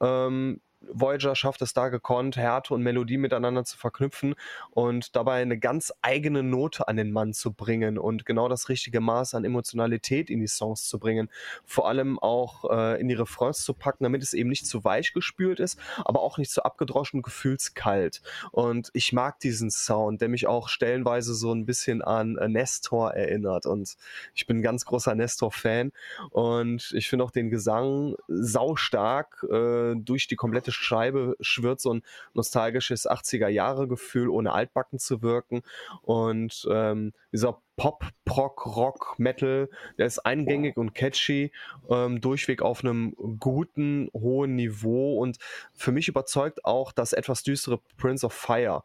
Ähm, 0.00 0.60
Voyager 0.80 1.34
schafft 1.34 1.62
es 1.62 1.72
da 1.72 1.88
gekonnt, 1.88 2.36
Härte 2.36 2.74
und 2.74 2.82
Melodie 2.82 3.16
miteinander 3.16 3.64
zu 3.64 3.76
verknüpfen 3.76 4.34
und 4.70 5.16
dabei 5.16 5.42
eine 5.42 5.58
ganz 5.58 5.92
eigene 6.02 6.42
Note 6.42 6.88
an 6.88 6.96
den 6.96 7.12
Mann 7.12 7.32
zu 7.32 7.52
bringen 7.52 7.98
und 7.98 8.26
genau 8.26 8.48
das 8.48 8.68
richtige 8.68 9.00
Maß 9.00 9.34
an 9.34 9.44
Emotionalität 9.44 10.30
in 10.30 10.40
die 10.40 10.46
Songs 10.46 10.88
zu 10.88 10.98
bringen. 10.98 11.28
Vor 11.64 11.88
allem 11.88 12.18
auch 12.18 12.70
äh, 12.70 13.00
in 13.00 13.08
die 13.08 13.14
Refrains 13.14 13.64
zu 13.64 13.74
packen, 13.74 14.04
damit 14.04 14.22
es 14.22 14.32
eben 14.32 14.48
nicht 14.48 14.66
zu 14.66 14.84
weich 14.84 15.12
gespült 15.12 15.60
ist, 15.60 15.78
aber 16.04 16.20
auch 16.22 16.38
nicht 16.38 16.50
zu 16.50 16.62
abgedroschen, 16.62 17.22
gefühlskalt. 17.22 18.22
Und 18.52 18.90
ich 18.92 19.12
mag 19.12 19.40
diesen 19.40 19.70
Sound, 19.70 20.20
der 20.20 20.28
mich 20.28 20.46
auch 20.46 20.68
stellenweise 20.68 21.34
so 21.34 21.52
ein 21.52 21.66
bisschen 21.66 22.02
an 22.02 22.36
äh, 22.36 22.48
Nestor 22.48 23.12
erinnert. 23.12 23.66
Und 23.66 23.96
ich 24.34 24.46
bin 24.46 24.58
ein 24.58 24.62
ganz 24.62 24.84
großer 24.84 25.14
Nestor-Fan 25.14 25.92
und 26.30 26.92
ich 26.94 27.08
finde 27.08 27.24
auch 27.24 27.30
den 27.30 27.50
Gesang 27.50 28.14
saustark 28.28 29.44
äh, 29.50 29.94
durch 29.96 30.26
die 30.26 30.36
komplette 30.36 30.72
Scheibe 30.82 31.36
schwirrt 31.40 31.80
so 31.80 31.92
ein 31.94 32.02
nostalgisches 32.34 33.08
80er-Jahre-Gefühl, 33.08 34.28
ohne 34.28 34.52
altbacken 34.52 34.98
zu 34.98 35.22
wirken. 35.22 35.62
Und 36.02 36.66
ähm, 36.70 37.12
dieser 37.32 37.60
Pop, 37.76 38.04
Prog, 38.24 38.64
Rock, 38.74 39.14
Metal, 39.18 39.68
der 39.98 40.06
ist 40.06 40.20
eingängig 40.20 40.78
und 40.78 40.94
catchy, 40.94 41.52
ähm, 41.90 42.22
durchweg 42.22 42.62
auf 42.62 42.82
einem 42.82 43.14
guten, 43.38 44.08
hohen 44.14 44.56
Niveau 44.56 45.18
und 45.18 45.36
für 45.74 45.92
mich 45.92 46.08
überzeugt 46.08 46.64
auch 46.64 46.90
das 46.92 47.12
etwas 47.12 47.42
düstere 47.42 47.78
Prince 47.98 48.24
of 48.24 48.32
Fire. 48.32 48.82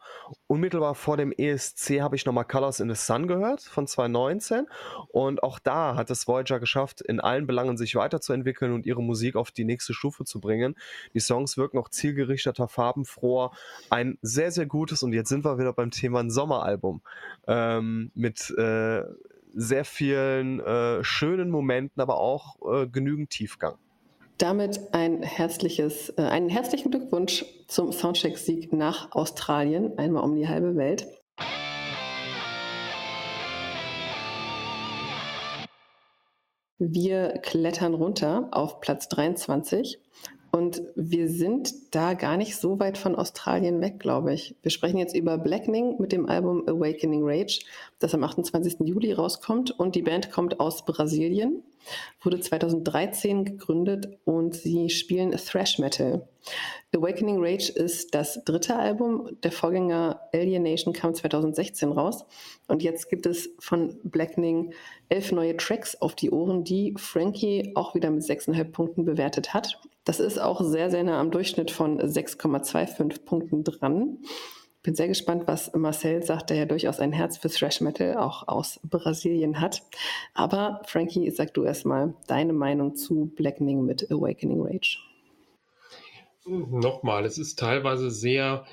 Unmittelbar 0.47 0.93
vor 0.95 1.15
dem 1.15 1.31
ESC 1.31 2.01
habe 2.01 2.17
ich 2.17 2.25
nochmal 2.25 2.43
Colors 2.43 2.81
in 2.81 2.89
the 2.89 2.95
Sun 2.95 3.27
gehört 3.27 3.61
von 3.61 3.87
2019 3.87 4.67
und 5.07 5.41
auch 5.41 5.59
da 5.59 5.95
hat 5.95 6.11
es 6.11 6.27
Voyager 6.27 6.59
geschafft, 6.59 6.99
in 6.99 7.21
allen 7.21 7.47
Belangen 7.47 7.77
sich 7.77 7.95
weiterzuentwickeln 7.95 8.73
und 8.73 8.85
ihre 8.85 9.01
Musik 9.01 9.37
auf 9.37 9.51
die 9.51 9.63
nächste 9.63 9.93
Stufe 9.93 10.25
zu 10.25 10.41
bringen. 10.41 10.75
Die 11.13 11.21
Songs 11.21 11.57
wirken 11.57 11.77
auch 11.77 11.89
zielgerichteter, 11.89 12.67
farbenfroher, 12.67 13.51
ein 13.89 14.17
sehr, 14.21 14.51
sehr 14.51 14.65
gutes 14.65 15.01
und 15.01 15.13
jetzt 15.13 15.29
sind 15.29 15.45
wir 15.45 15.57
wieder 15.57 15.71
beim 15.71 15.91
Thema 15.91 16.19
ein 16.19 16.29
Sommeralbum 16.29 17.01
ähm, 17.47 18.11
mit 18.15 18.53
äh, 18.57 18.80
sehr 19.53 19.85
vielen 19.85 20.59
äh, 20.59 21.03
schönen 21.03 21.49
Momenten, 21.49 22.01
aber 22.01 22.19
auch 22.19 22.55
äh, 22.65 22.87
genügend 22.87 23.29
Tiefgang. 23.29 23.75
Damit 24.37 24.93
ein 24.93 25.21
herzliches, 25.23 26.09
äh, 26.17 26.23
einen 26.23 26.49
herzlichen 26.49 26.89
Glückwunsch 26.89 27.45
zum 27.67 27.91
Soundcheck-Sieg 27.91 28.73
nach 28.73 29.11
Australien, 29.11 29.97
einmal 29.97 30.23
um 30.23 30.35
die 30.35 30.47
halbe 30.47 30.75
Welt. 30.75 31.07
Wir 36.79 37.37
klettern 37.43 37.93
runter 37.93 38.47
auf 38.51 38.79
Platz 38.81 39.07
23 39.09 39.99
und 40.51 40.81
wir 40.95 41.29
sind 41.29 41.95
da 41.95 42.13
gar 42.13 42.35
nicht 42.35 42.57
so 42.57 42.79
weit 42.79 42.97
von 42.97 43.15
Australien 43.15 43.79
weg, 43.79 43.99
glaube 43.99 44.33
ich. 44.33 44.55
Wir 44.61 44.71
sprechen 44.71 44.97
jetzt 44.97 45.15
über 45.15 45.37
Blackening 45.37 45.95
mit 45.97 46.11
dem 46.11 46.27
Album 46.27 46.67
Awakening 46.67 47.21
Rage, 47.23 47.61
das 47.99 48.13
am 48.13 48.23
28. 48.23 48.81
Juli 48.81 49.13
rauskommt. 49.13 49.71
Und 49.71 49.95
die 49.95 50.01
Band 50.01 50.29
kommt 50.29 50.59
aus 50.59 50.83
Brasilien, 50.83 51.63
wurde 52.21 52.41
2013 52.41 53.45
gegründet 53.45 54.17
und 54.25 54.53
sie 54.53 54.89
spielen 54.89 55.31
Thrash 55.31 55.79
Metal. 55.79 56.27
Awakening 56.93 57.37
Rage 57.39 57.71
ist 57.71 58.13
das 58.13 58.43
dritte 58.43 58.75
Album. 58.75 59.29
Der 59.43 59.53
Vorgänger 59.53 60.19
Alienation 60.33 60.93
kam 60.93 61.13
2016 61.13 61.93
raus. 61.93 62.25
Und 62.67 62.83
jetzt 62.83 63.09
gibt 63.09 63.25
es 63.25 63.49
von 63.59 63.97
Blackening 64.03 64.73
elf 65.07 65.31
neue 65.31 65.55
Tracks 65.55 65.95
auf 66.01 66.13
die 66.13 66.31
Ohren, 66.31 66.65
die 66.65 66.93
Frankie 66.97 67.71
auch 67.75 67.95
wieder 67.95 68.11
mit 68.11 68.23
6,5 68.23 68.63
Punkten 68.71 69.05
bewertet 69.05 69.53
hat. 69.53 69.79
Das 70.03 70.19
ist 70.19 70.39
auch 70.39 70.61
sehr, 70.61 70.89
sehr 70.89 71.03
nah 71.03 71.19
am 71.19 71.31
Durchschnitt 71.31 71.71
von 71.71 71.99
6,25 71.99 73.23
Punkten 73.23 73.63
dran. 73.63 74.17
Bin 74.83 74.95
sehr 74.95 75.07
gespannt, 75.07 75.43
was 75.45 75.71
Marcel 75.75 76.23
sagt, 76.23 76.49
der 76.49 76.57
ja 76.57 76.65
durchaus 76.65 76.99
ein 76.99 77.11
Herz 77.11 77.37
für 77.37 77.49
Thrash 77.49 77.81
Metal 77.81 78.17
auch 78.17 78.47
aus 78.47 78.79
Brasilien 78.83 79.61
hat. 79.61 79.83
Aber 80.33 80.81
Frankie, 80.87 81.29
sag 81.29 81.53
du 81.53 81.63
erstmal 81.63 82.15
deine 82.27 82.53
Meinung 82.53 82.95
zu 82.95 83.31
Blackening 83.35 83.85
mit 83.85 84.09
Awakening 84.09 84.61
Rage. 84.63 84.97
Nochmal, 86.45 87.25
es 87.25 87.37
ist 87.37 87.59
teilweise 87.59 88.09
sehr, 88.09 88.65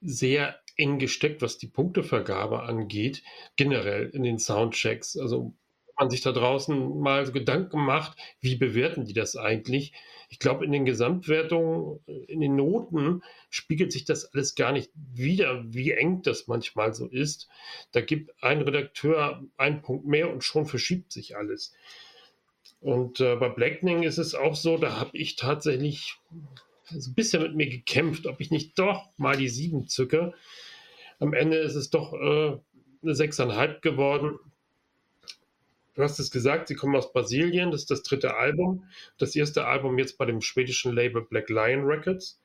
sehr 0.00 0.56
eng 0.76 0.98
gesteckt, 0.98 1.42
was 1.42 1.58
die 1.58 1.66
Punktevergabe 1.66 2.62
angeht, 2.62 3.22
generell 3.56 4.08
in 4.08 4.22
den 4.22 4.38
Soundchecks. 4.38 5.18
Also 5.18 5.52
man 5.98 6.08
sich 6.08 6.22
da 6.22 6.32
draußen 6.32 6.98
mal 6.98 7.26
so 7.26 7.32
Gedanken 7.32 7.84
macht, 7.84 8.16
wie 8.40 8.56
bewerten 8.56 9.04
die 9.04 9.12
das 9.12 9.36
eigentlich? 9.36 9.92
Ich 10.30 10.38
glaube, 10.38 10.64
in 10.64 10.70
den 10.70 10.84
Gesamtwertungen, 10.84 11.98
in 12.06 12.40
den 12.40 12.54
Noten 12.54 13.22
spiegelt 13.50 13.90
sich 13.90 14.04
das 14.04 14.32
alles 14.32 14.54
gar 14.54 14.70
nicht 14.70 14.90
wieder, 14.94 15.64
wie 15.66 15.90
eng 15.90 16.22
das 16.22 16.46
manchmal 16.46 16.94
so 16.94 17.08
ist. 17.08 17.48
Da 17.90 18.00
gibt 18.00 18.32
ein 18.40 18.62
Redakteur 18.62 19.44
einen 19.56 19.82
Punkt 19.82 20.06
mehr 20.06 20.32
und 20.32 20.44
schon 20.44 20.66
verschiebt 20.66 21.10
sich 21.10 21.36
alles. 21.36 21.74
Und 22.80 23.20
äh, 23.20 23.34
bei 23.34 23.48
Blackening 23.48 24.04
ist 24.04 24.18
es 24.18 24.36
auch 24.36 24.54
so, 24.54 24.78
da 24.78 25.00
habe 25.00 25.18
ich 25.18 25.34
tatsächlich 25.34 26.16
ein 26.92 27.14
bisschen 27.14 27.42
mit 27.42 27.56
mir 27.56 27.68
gekämpft, 27.68 28.26
ob 28.28 28.40
ich 28.40 28.52
nicht 28.52 28.78
doch 28.78 29.10
mal 29.16 29.36
die 29.36 29.48
sieben 29.48 29.88
zücke. 29.88 30.32
Am 31.18 31.34
Ende 31.34 31.56
ist 31.56 31.74
es 31.74 31.90
doch 31.90 32.12
äh, 32.12 32.16
eine 33.02 33.12
6,5 33.12 33.80
geworden. 33.80 34.38
Du 36.00 36.04
hast 36.04 36.18
es 36.18 36.30
gesagt, 36.30 36.68
sie 36.68 36.76
kommen 36.76 36.96
aus 36.96 37.12
Brasilien, 37.12 37.70
das 37.70 37.82
ist 37.82 37.90
das 37.90 38.02
dritte 38.02 38.34
Album. 38.34 38.84
Das 39.18 39.36
erste 39.36 39.66
Album 39.66 39.98
jetzt 39.98 40.16
bei 40.16 40.24
dem 40.24 40.40
schwedischen 40.40 40.94
Label 40.94 41.20
Black 41.20 41.50
Lion 41.50 41.84
Records. 41.84 42.40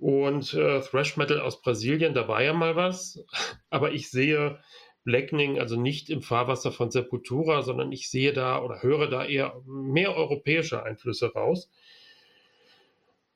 Und 0.00 0.52
äh, 0.52 0.80
Thrash 0.80 1.16
Metal 1.16 1.38
aus 1.38 1.62
Brasilien, 1.62 2.14
da 2.14 2.26
war 2.26 2.42
ja 2.42 2.52
mal 2.52 2.74
was. 2.74 3.24
Aber 3.70 3.92
ich 3.92 4.10
sehe 4.10 4.58
Blackening 5.04 5.60
also 5.60 5.80
nicht 5.80 6.10
im 6.10 6.20
Fahrwasser 6.20 6.72
von 6.72 6.90
Sepultura, 6.90 7.62
sondern 7.62 7.92
ich 7.92 8.10
sehe 8.10 8.32
da 8.32 8.60
oder 8.60 8.82
höre 8.82 9.08
da 9.08 9.24
eher 9.24 9.62
mehr 9.64 10.16
europäische 10.16 10.82
Einflüsse 10.82 11.32
raus. 11.32 11.70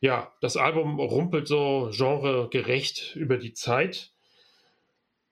Ja, 0.01 0.33
das 0.41 0.57
Album 0.57 0.99
rumpelt 0.99 1.47
so 1.47 1.93
genregerecht 1.97 3.15
über 3.15 3.39
die 3.39 3.53
Zeit 3.53 4.11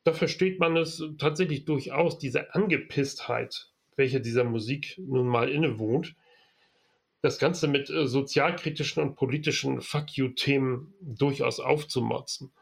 da 0.09 0.15
versteht 0.15 0.59
man 0.59 0.75
es 0.79 1.05
tatsächlich 1.19 1.67
durchaus, 1.67 2.19
diese 2.19 2.55
Angepisstheit, 2.55 3.69
welche 3.95 4.23
dieser 4.23 4.43
Musik 4.43 4.95
nun 4.97 5.29
mal 5.29 5.51
innewohnt. 5.51 6.15
Das 7.21 7.39
Ganze 7.39 7.69
mit 7.69 7.91
äh, 7.91 8.07
sozialkritischen 8.07 9.03
und 9.03 9.17
politischen 9.17 9.83
Fuck 9.83 10.17
you-Themen 10.17 10.95
durchaus 11.03 11.61
aufzumotzen. 11.61 12.53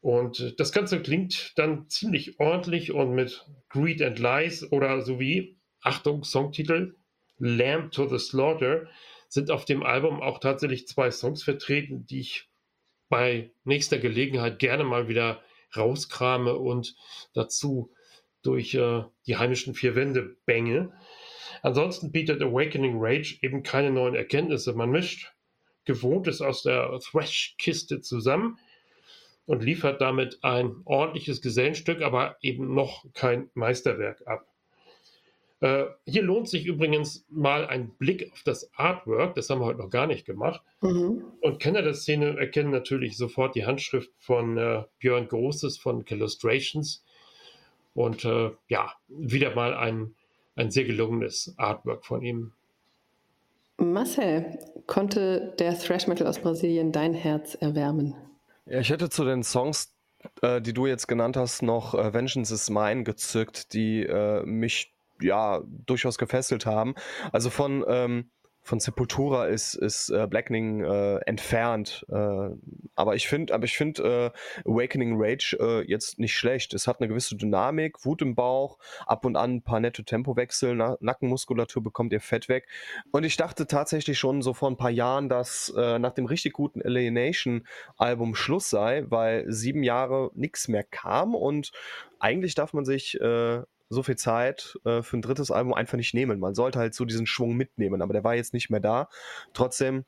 Und 0.00 0.38
äh, 0.38 0.52
das 0.56 0.70
Ganze 0.70 1.02
klingt 1.02 1.58
dann 1.58 1.88
ziemlich 1.88 2.38
ordentlich 2.38 2.92
und 2.92 3.12
mit 3.16 3.44
Greed 3.68 4.00
and 4.00 4.20
Lies 4.20 4.70
oder 4.70 5.00
so 5.02 5.18
wie, 5.18 5.56
Achtung, 5.80 6.22
Songtitel, 6.22 6.94
Lamb 7.38 7.90
to 7.90 8.06
the 8.06 8.20
Slaughter, 8.20 8.86
sind 9.26 9.50
auf 9.50 9.64
dem 9.64 9.82
Album 9.82 10.22
auch 10.22 10.38
tatsächlich 10.38 10.86
zwei 10.86 11.10
Songs 11.10 11.42
vertreten, 11.42 12.06
die 12.06 12.20
ich 12.20 12.48
bei 13.08 13.50
nächster 13.64 13.98
Gelegenheit 13.98 14.60
gerne 14.60 14.84
mal 14.84 15.08
wieder 15.08 15.42
rauskrame 15.76 16.54
und 16.56 16.94
dazu 17.32 17.90
durch 18.42 18.74
äh, 18.74 19.02
die 19.26 19.36
heimischen 19.36 19.74
vier 19.74 19.94
Wände 19.94 20.36
bänge. 20.46 20.92
Ansonsten 21.62 22.12
bietet 22.12 22.42
Awakening 22.42 22.96
Rage 22.98 23.38
eben 23.40 23.62
keine 23.62 23.90
neuen 23.90 24.14
Erkenntnisse. 24.14 24.74
Man 24.74 24.90
mischt 24.90 25.32
Gewohntes 25.84 26.40
aus 26.40 26.62
der 26.62 26.98
Thrash-Kiste 27.00 28.00
zusammen 28.00 28.58
und 29.46 29.62
liefert 29.62 30.00
damit 30.00 30.38
ein 30.42 30.76
ordentliches 30.84 31.42
Gesellenstück, 31.42 32.02
aber 32.02 32.36
eben 32.40 32.74
noch 32.74 33.04
kein 33.12 33.50
Meisterwerk 33.54 34.26
ab. 34.26 34.46
Äh, 35.64 35.86
hier 36.04 36.22
lohnt 36.22 36.46
sich 36.46 36.66
übrigens 36.66 37.24
mal 37.30 37.66
ein 37.66 37.88
Blick 37.88 38.30
auf 38.30 38.42
das 38.44 38.70
Artwork, 38.76 39.34
das 39.34 39.48
haben 39.48 39.62
wir 39.62 39.64
heute 39.64 39.78
noch 39.78 39.88
gar 39.88 40.06
nicht 40.06 40.26
gemacht. 40.26 40.60
Mhm. 40.82 41.24
Und 41.40 41.58
Kenner 41.58 41.80
der 41.80 41.94
Szene 41.94 42.38
erkennen 42.38 42.70
natürlich 42.70 43.16
sofort 43.16 43.54
die 43.54 43.64
Handschrift 43.64 44.10
von 44.18 44.58
äh, 44.58 44.82
Björn 44.98 45.26
Großes 45.26 45.78
von 45.78 46.04
Illustrations. 46.06 47.02
Und 47.94 48.26
äh, 48.26 48.50
ja, 48.68 48.92
wieder 49.08 49.54
mal 49.54 49.72
ein, 49.72 50.14
ein 50.54 50.70
sehr 50.70 50.84
gelungenes 50.84 51.54
Artwork 51.56 52.04
von 52.04 52.20
ihm. 52.20 52.52
Marcel, 53.78 54.58
konnte 54.86 55.54
der 55.58 55.78
Thrash 55.78 56.06
Metal 56.06 56.26
aus 56.26 56.40
Brasilien 56.40 56.92
dein 56.92 57.14
Herz 57.14 57.54
erwärmen? 57.54 58.14
Ja, 58.66 58.80
ich 58.80 58.90
hätte 58.90 59.08
zu 59.08 59.24
den 59.24 59.42
Songs, 59.42 59.94
äh, 60.42 60.60
die 60.60 60.74
du 60.74 60.84
jetzt 60.84 61.08
genannt 61.08 61.38
hast, 61.38 61.62
noch 61.62 61.94
äh, 61.94 62.12
Vengeance 62.12 62.52
is 62.52 62.68
Mine 62.68 63.04
gezückt, 63.04 63.72
die 63.72 64.02
äh, 64.02 64.44
mich 64.44 64.93
ja 65.20 65.62
durchaus 65.86 66.18
gefesselt 66.18 66.66
haben. 66.66 66.94
Also 67.32 67.50
von 67.50 67.84
ähm, 67.88 68.30
von 68.64 68.80
Sepultura 68.80 69.46
ist, 69.46 69.74
ist 69.74 70.08
äh, 70.08 70.26
Blackening 70.26 70.82
äh, 70.82 71.16
entfernt. 71.26 72.04
Äh, 72.08 72.48
aber 72.94 73.14
ich 73.14 73.28
finde, 73.28 73.52
aber 73.52 73.64
ich 73.66 73.78
äh, 73.78 74.30
Awakening 74.64 75.16
Rage 75.18 75.56
äh, 75.60 75.86
jetzt 75.86 76.18
nicht 76.18 76.34
schlecht. 76.34 76.72
Es 76.72 76.86
hat 76.88 76.98
eine 76.98 77.08
gewisse 77.08 77.36
Dynamik, 77.36 78.06
Wut 78.06 78.22
im 78.22 78.34
Bauch, 78.34 78.78
ab 79.06 79.26
und 79.26 79.36
an 79.36 79.56
ein 79.56 79.62
paar 79.62 79.80
nette 79.80 80.02
Tempowechsel, 80.02 80.74
Na 80.74 80.96
Nackenmuskulatur 81.00 81.82
bekommt 81.82 82.14
ihr 82.14 82.22
Fett 82.22 82.48
weg. 82.48 82.66
Und 83.12 83.24
ich 83.24 83.36
dachte 83.36 83.66
tatsächlich 83.66 84.18
schon 84.18 84.40
so 84.40 84.54
vor 84.54 84.70
ein 84.70 84.78
paar 84.78 84.90
Jahren, 84.90 85.28
dass 85.28 85.72
äh, 85.76 85.98
nach 85.98 86.12
dem 86.12 86.24
richtig 86.24 86.54
guten 86.54 86.80
Alienation 86.80 87.66
Album 87.98 88.34
Schluss 88.34 88.70
sei, 88.70 89.04
weil 89.08 89.44
sieben 89.52 89.82
Jahre 89.82 90.30
nichts 90.34 90.68
mehr 90.68 90.84
kam 90.84 91.34
und 91.34 91.70
eigentlich 92.18 92.54
darf 92.54 92.72
man 92.72 92.86
sich 92.86 93.20
äh, 93.20 93.60
so 93.88 94.02
viel 94.02 94.16
Zeit 94.16 94.78
äh, 94.84 95.02
für 95.02 95.16
ein 95.16 95.22
drittes 95.22 95.50
Album 95.50 95.74
einfach 95.74 95.96
nicht 95.96 96.14
nehmen. 96.14 96.40
Man 96.40 96.54
sollte 96.54 96.78
halt 96.78 96.94
so 96.94 97.04
diesen 97.04 97.26
Schwung 97.26 97.54
mitnehmen, 97.54 98.02
aber 98.02 98.12
der 98.12 98.24
war 98.24 98.34
jetzt 98.34 98.54
nicht 98.54 98.70
mehr 98.70 98.80
da. 98.80 99.08
Trotzdem 99.52 100.04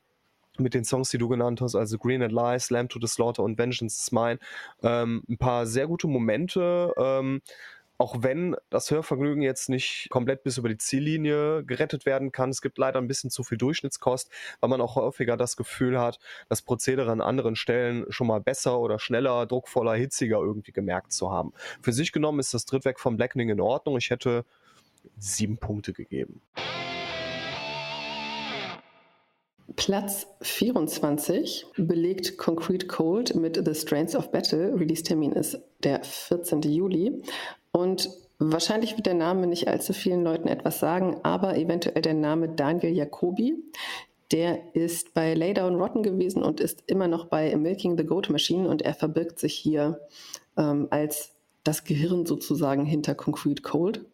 mit 0.59 0.73
den 0.73 0.83
Songs, 0.83 1.09
die 1.09 1.17
du 1.17 1.27
genannt 1.27 1.61
hast, 1.61 1.75
also 1.75 1.97
Green 1.97 2.23
and 2.23 2.31
Lies, 2.31 2.65
Slam 2.65 2.89
to 2.89 2.99
the 2.99 3.07
Slaughter 3.07 3.43
und 3.43 3.57
Vengeance 3.57 3.99
is 3.99 4.11
Mine, 4.11 4.39
ähm, 4.81 5.23
ein 5.29 5.37
paar 5.37 5.65
sehr 5.67 5.87
gute 5.87 6.07
Momente. 6.07 6.93
Ähm, 6.97 7.41
auch 7.97 8.21
wenn 8.21 8.55
das 8.69 8.91
Hörvergnügen 8.91 9.41
jetzt 9.41 9.69
nicht 9.69 10.07
komplett 10.09 10.43
bis 10.43 10.57
über 10.57 10.69
die 10.69 10.77
Ziellinie 10.77 11.63
gerettet 11.63 12.05
werden 12.05 12.31
kann, 12.31 12.49
es 12.49 12.61
gibt 12.61 12.77
leider 12.77 12.99
ein 12.99 13.07
bisschen 13.07 13.29
zu 13.29 13.43
viel 13.43 13.57
Durchschnittskost, 13.57 14.29
weil 14.59 14.69
man 14.69 14.81
auch 14.81 14.95
häufiger 14.95 15.37
das 15.37 15.57
Gefühl 15.57 15.99
hat, 15.99 16.19
das 16.49 16.61
Prozedere 16.61 17.11
an 17.11 17.21
anderen 17.21 17.55
Stellen 17.55 18.05
schon 18.09 18.27
mal 18.27 18.39
besser 18.39 18.79
oder 18.79 18.99
schneller, 18.99 19.45
druckvoller, 19.45 19.95
hitziger 19.95 20.37
irgendwie 20.37 20.71
gemerkt 20.71 21.11
zu 21.11 21.31
haben. 21.31 21.53
Für 21.81 21.93
sich 21.93 22.11
genommen 22.11 22.39
ist 22.39 22.53
das 22.53 22.65
Drittwerk 22.65 22.99
von 22.99 23.17
Blackening 23.17 23.49
in 23.49 23.61
Ordnung. 23.61 23.97
Ich 23.97 24.09
hätte 24.09 24.45
sieben 25.17 25.57
Punkte 25.57 25.93
gegeben. 25.93 26.41
Platz 29.75 30.27
24 30.41 31.65
belegt 31.77 32.37
Concrete 32.37 32.87
Cold 32.87 33.35
mit 33.35 33.61
The 33.63 33.75
Strains 33.75 34.15
of 34.15 34.31
Battle. 34.31 34.73
Release-Termin 34.79 35.33
ist 35.33 35.59
der 35.83 36.03
14. 36.03 36.61
Juli. 36.61 37.21
Und 37.71 38.09
wahrscheinlich 38.39 38.95
wird 38.95 39.05
der 39.05 39.13
Name 39.13 39.45
nicht 39.45 39.67
allzu 39.67 39.93
vielen 39.93 40.23
Leuten 40.23 40.47
etwas 40.47 40.79
sagen, 40.79 41.19
aber 41.23 41.57
eventuell 41.57 42.01
der 42.01 42.13
Name 42.13 42.49
Daniel 42.49 42.95
Jacobi. 42.95 43.55
Der 44.31 44.75
ist 44.75 45.13
bei 45.13 45.33
Laydown 45.33 45.75
Rotten 45.75 46.03
gewesen 46.03 46.43
und 46.43 46.59
ist 46.59 46.83
immer 46.87 47.07
noch 47.07 47.25
bei 47.25 47.55
Milking 47.55 47.97
the 47.97 48.05
Goat 48.05 48.29
Machine 48.29 48.67
und 48.67 48.81
er 48.81 48.93
verbirgt 48.93 49.39
sich 49.39 49.53
hier 49.53 50.01
ähm, 50.57 50.87
als 50.89 51.31
das 51.63 51.83
Gehirn 51.83 52.25
sozusagen 52.25 52.85
hinter 52.85 53.15
Concrete 53.15 53.61
Cold. 53.61 54.05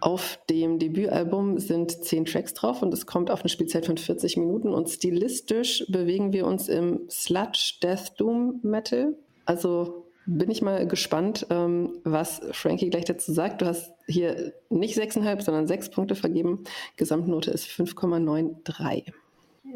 Auf 0.00 0.38
dem 0.48 0.78
Debütalbum 0.78 1.58
sind 1.58 2.04
zehn 2.04 2.24
Tracks 2.24 2.54
drauf 2.54 2.82
und 2.82 2.92
es 2.94 3.06
kommt 3.06 3.30
auf 3.30 3.40
eine 3.40 3.50
Spielzeit 3.50 3.86
von 3.86 3.98
40 3.98 4.38
Minuten 4.38 4.68
und 4.68 4.88
stilistisch 4.88 5.84
bewegen 5.88 6.32
wir 6.32 6.46
uns 6.46 6.68
im 6.68 7.08
Sludge 7.10 7.74
Death 7.82 8.12
Doom 8.18 8.60
Metal. 8.62 9.14
Also 9.44 10.06
bin 10.26 10.50
ich 10.50 10.62
mal 10.62 10.86
gespannt, 10.86 11.46
ähm, 11.50 11.98
was 12.04 12.40
Frankie 12.52 12.88
gleich 12.88 13.04
dazu 13.04 13.32
sagt. 13.32 13.60
Du 13.62 13.66
hast 13.66 13.92
hier 14.06 14.54
nicht 14.70 14.96
6,5, 14.96 15.42
sondern 15.42 15.66
6 15.66 15.90
Punkte 15.90 16.14
vergeben. 16.14 16.64
Gesamtnote 16.96 17.50
ist 17.50 17.66
5,93. 17.66 19.12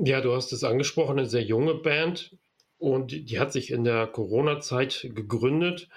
Ja, 0.04 0.20
du 0.20 0.32
hast 0.32 0.52
es 0.52 0.64
angesprochen, 0.64 1.18
eine 1.18 1.28
sehr 1.28 1.42
junge 1.42 1.74
Band 1.74 2.37
und 2.78 3.12
die 3.12 3.38
hat 3.38 3.52
sich 3.52 3.70
in 3.70 3.84
der 3.84 4.06
Corona-Zeit 4.06 5.10
gegründet 5.14 5.88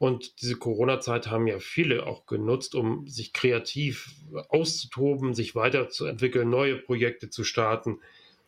und 0.00 0.40
diese 0.40 0.56
Corona-Zeit 0.56 1.26
haben 1.26 1.46
ja 1.46 1.58
viele 1.58 2.06
auch 2.06 2.24
genutzt, 2.24 2.74
um 2.74 3.06
sich 3.06 3.34
kreativ 3.34 4.14
auszutoben, 4.48 5.34
sich 5.34 5.54
weiterzuentwickeln, 5.54 6.48
neue 6.48 6.76
Projekte 6.76 7.28
zu 7.28 7.44
starten. 7.44 8.00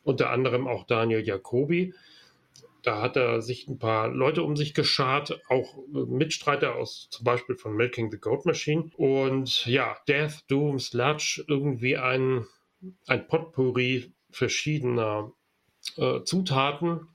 Unter 0.03 0.31
anderem 0.31 0.67
auch 0.67 0.87
Daniel 0.87 1.23
Jacobi. 1.23 1.93
Da 2.83 3.03
hat 3.03 3.19
er 3.19 3.43
sich 3.43 3.69
ein 3.69 3.79
paar 3.79 4.09
Leute 4.09 4.43
um 4.45 4.57
sich 4.57 4.73
geschart, 4.73 5.43
auch 5.51 5.77
Mitstreiter 5.93 6.75
aus 6.77 7.09
zum 7.11 7.25
Beispiel 7.25 7.57
von 7.57 7.77
Milking 7.77 8.11
the 8.11 8.19
Goat 8.19 8.47
Machine. 8.47 8.91
Und 8.97 9.67
ja, 9.67 9.99
Death, 10.09 10.45
Doom, 10.49 10.79
Sludge, 10.79 11.45
irgendwie 11.49 11.99
ein, 11.99 12.47
ein 13.07 13.29
Potpourri 13.29 14.15
verschiedener 14.31 15.31
äh, 15.99 16.23
Zutaten 16.23 17.09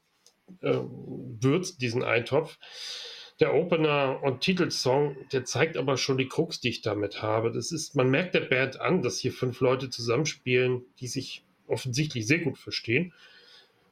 äh, 0.61 0.77
würzt 0.77 1.81
diesen 1.81 2.03
Eintopf 2.03 2.59
der 3.39 3.53
Opener 3.53 4.21
und 4.23 4.41
Titelsong, 4.41 5.15
der 5.31 5.45
zeigt 5.45 5.77
aber 5.77 5.97
schon 5.97 6.17
die 6.17 6.27
Krux, 6.27 6.59
die 6.59 6.69
ich 6.69 6.81
damit 6.81 7.21
habe. 7.21 7.51
Das 7.51 7.71
ist, 7.71 7.95
man 7.95 8.09
merkt 8.09 8.33
der 8.33 8.41
Band 8.41 8.81
an, 8.81 9.01
dass 9.01 9.19
hier 9.19 9.31
fünf 9.31 9.61
Leute 9.61 9.89
zusammenspielen, 9.89 10.83
die 10.99 11.07
sich 11.07 11.45
offensichtlich 11.67 12.25
sehr 12.25 12.39
gut 12.39 12.57
verstehen 12.57 13.13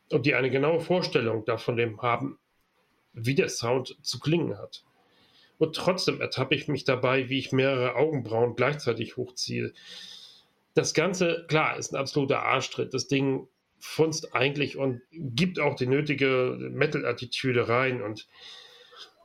und 0.09 0.25
die 0.25 0.33
eine 0.33 0.49
genaue 0.49 0.79
Vorstellung 0.79 1.45
davon 1.45 1.77
haben, 2.01 2.39
wie 3.13 3.35
der 3.35 3.49
Sound 3.49 3.97
zu 4.01 4.19
klingen 4.19 4.57
hat. 4.57 4.83
Und 5.57 5.75
trotzdem 5.75 6.21
ertappe 6.21 6.55
ich 6.55 6.67
mich 6.67 6.83
dabei, 6.83 7.29
wie 7.29 7.39
ich 7.39 7.51
mehrere 7.51 7.95
Augenbrauen 7.95 8.55
gleichzeitig 8.55 9.15
hochziehe. 9.15 9.73
Das 10.73 10.93
Ganze, 10.93 11.45
klar, 11.47 11.77
ist 11.77 11.93
ein 11.93 11.99
absoluter 11.99 12.41
Arschtritt. 12.41 12.93
Das 12.93 13.07
Ding 13.07 13.47
funzt 13.79 14.35
eigentlich 14.35 14.75
und 14.75 15.01
gibt 15.11 15.59
auch 15.59 15.75
die 15.75 15.87
nötige 15.87 16.57
Metal-Attitüde 16.71 17.69
rein. 17.69 18.01
Und 18.01 18.27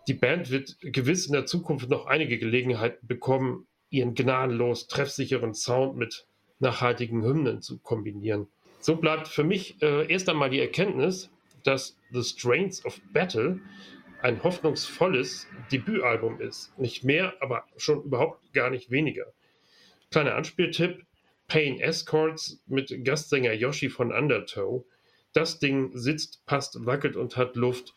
die 0.08 0.14
Band 0.14 0.50
wird 0.50 0.76
gewiss 0.80 1.26
in 1.26 1.32
der 1.32 1.46
Zukunft 1.46 1.88
noch 1.88 2.06
einige 2.06 2.38
Gelegenheiten 2.38 3.06
bekommen, 3.06 3.66
ihren 3.90 4.14
gnadenlos 4.14 4.86
treffsicheren 4.86 5.54
Sound 5.54 5.96
mit 5.96 6.26
nachhaltigen 6.58 7.22
Hymnen 7.24 7.62
zu 7.62 7.78
kombinieren. 7.78 8.48
So 8.78 8.96
bleibt 8.96 9.28
für 9.28 9.44
mich 9.44 9.82
äh, 9.82 10.10
erst 10.10 10.28
einmal 10.28 10.50
die 10.50 10.60
Erkenntnis, 10.60 11.30
dass 11.64 11.98
The 12.12 12.22
Strains 12.22 12.84
of 12.84 13.00
Battle 13.12 13.60
ein 14.22 14.42
hoffnungsvolles 14.42 15.46
Debütalbum 15.72 16.40
ist. 16.40 16.76
Nicht 16.78 17.04
mehr, 17.04 17.34
aber 17.40 17.64
schon 17.76 18.02
überhaupt 18.02 18.52
gar 18.52 18.70
nicht 18.70 18.90
weniger. 18.90 19.26
Kleiner 20.10 20.34
Anspieltipp: 20.34 21.04
Pain 21.46 21.80
Escorts 21.80 22.62
mit 22.66 23.04
Gastsänger 23.04 23.52
Yoshi 23.52 23.88
von 23.88 24.12
Undertow. 24.12 24.84
Das 25.32 25.58
Ding 25.58 25.90
sitzt, 25.96 26.44
passt, 26.46 26.84
wackelt 26.86 27.16
und 27.16 27.36
hat 27.36 27.56
Luft. 27.56 27.94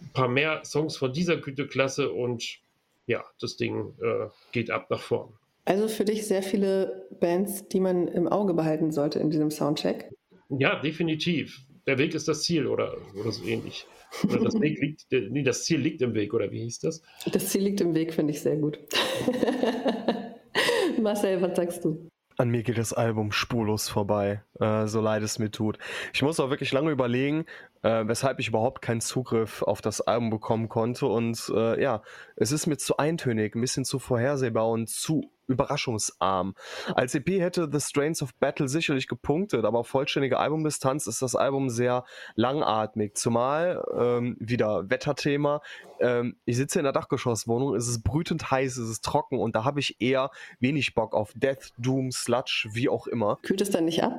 Ein 0.00 0.12
paar 0.12 0.28
mehr 0.28 0.64
Songs 0.64 0.96
von 0.96 1.12
dieser 1.12 1.36
Güteklasse 1.36 2.10
und 2.10 2.58
ja, 3.06 3.24
das 3.40 3.56
Ding 3.56 3.94
äh, 4.02 4.28
geht 4.52 4.70
ab 4.70 4.90
nach 4.90 5.00
vorn. 5.00 5.32
Also 5.64 5.88
für 5.88 6.04
dich 6.04 6.26
sehr 6.26 6.42
viele 6.42 7.06
Bands, 7.20 7.68
die 7.68 7.80
man 7.80 8.08
im 8.08 8.28
Auge 8.28 8.54
behalten 8.54 8.90
sollte 8.92 9.18
in 9.18 9.30
diesem 9.30 9.50
Soundcheck? 9.50 10.10
Ja, 10.48 10.80
definitiv. 10.80 11.60
Der 11.86 11.98
Weg 11.98 12.14
ist 12.14 12.28
das 12.28 12.42
Ziel 12.42 12.66
oder, 12.66 12.96
oder 13.18 13.32
so 13.32 13.44
ähnlich. 13.44 13.86
Oder 14.24 14.40
das, 14.40 14.60
Weg 14.60 14.80
liegt, 14.80 15.06
nee, 15.10 15.42
das 15.42 15.64
Ziel 15.64 15.80
liegt 15.80 16.02
im 16.02 16.14
Weg, 16.14 16.34
oder 16.34 16.50
wie 16.50 16.62
hieß 16.62 16.80
das? 16.80 17.02
Das 17.32 17.48
Ziel 17.48 17.62
liegt 17.62 17.80
im 17.80 17.94
Weg, 17.94 18.12
finde 18.12 18.32
ich 18.32 18.40
sehr 18.40 18.56
gut. 18.56 18.78
Marcel, 21.00 21.40
was 21.40 21.56
sagst 21.56 21.84
du? 21.84 22.08
An 22.40 22.48
mir 22.48 22.62
geht 22.62 22.78
das 22.78 22.94
Album 22.94 23.32
spurlos 23.32 23.90
vorbei, 23.90 24.42
äh, 24.60 24.86
so 24.86 25.02
leid 25.02 25.22
es 25.22 25.38
mir 25.38 25.50
tut. 25.50 25.78
Ich 26.14 26.22
muss 26.22 26.40
auch 26.40 26.48
wirklich 26.48 26.72
lange 26.72 26.90
überlegen, 26.90 27.44
äh, 27.82 28.06
weshalb 28.06 28.38
ich 28.38 28.48
überhaupt 28.48 28.80
keinen 28.80 29.02
Zugriff 29.02 29.60
auf 29.62 29.82
das 29.82 30.00
Album 30.00 30.30
bekommen 30.30 30.70
konnte. 30.70 31.04
Und 31.04 31.52
äh, 31.54 31.78
ja, 31.82 32.02
es 32.36 32.50
ist 32.50 32.66
mir 32.66 32.78
zu 32.78 32.96
eintönig, 32.96 33.54
ein 33.54 33.60
bisschen 33.60 33.84
zu 33.84 33.98
vorhersehbar 33.98 34.70
und 34.70 34.88
zu 34.88 35.30
überraschungsarm. 35.50 36.54
Als 36.94 37.14
EP 37.14 37.28
hätte 37.40 37.68
The 37.70 37.80
Strains 37.80 38.22
of 38.22 38.34
Battle 38.36 38.68
sicherlich 38.68 39.08
gepunktet, 39.08 39.64
aber 39.64 39.80
auf 39.80 39.88
vollständige 39.88 40.38
Albumdistanz 40.38 41.06
ist 41.06 41.22
das 41.22 41.34
Album 41.34 41.68
sehr 41.68 42.04
langatmig. 42.36 43.16
Zumal, 43.16 43.82
ähm, 43.96 44.36
wieder 44.40 44.88
Wetterthema, 44.88 45.60
ähm, 46.00 46.36
ich 46.44 46.56
sitze 46.56 46.78
in 46.78 46.84
der 46.84 46.92
Dachgeschosswohnung, 46.92 47.74
es 47.74 47.88
ist 47.88 48.02
brütend 48.02 48.50
heiß, 48.50 48.76
es 48.76 48.90
ist 48.90 49.04
trocken 49.04 49.38
und 49.38 49.54
da 49.54 49.64
habe 49.64 49.80
ich 49.80 50.00
eher 50.00 50.30
wenig 50.58 50.94
Bock 50.94 51.14
auf 51.14 51.32
Death, 51.34 51.72
Doom, 51.78 52.10
Sludge, 52.10 52.68
wie 52.72 52.88
auch 52.88 53.06
immer. 53.06 53.38
Kühlt 53.42 53.60
es 53.60 53.70
dann 53.70 53.84
nicht 53.84 54.02
ab? 54.02 54.12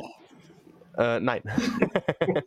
Äh, 0.97 1.19
nein. 1.19 1.41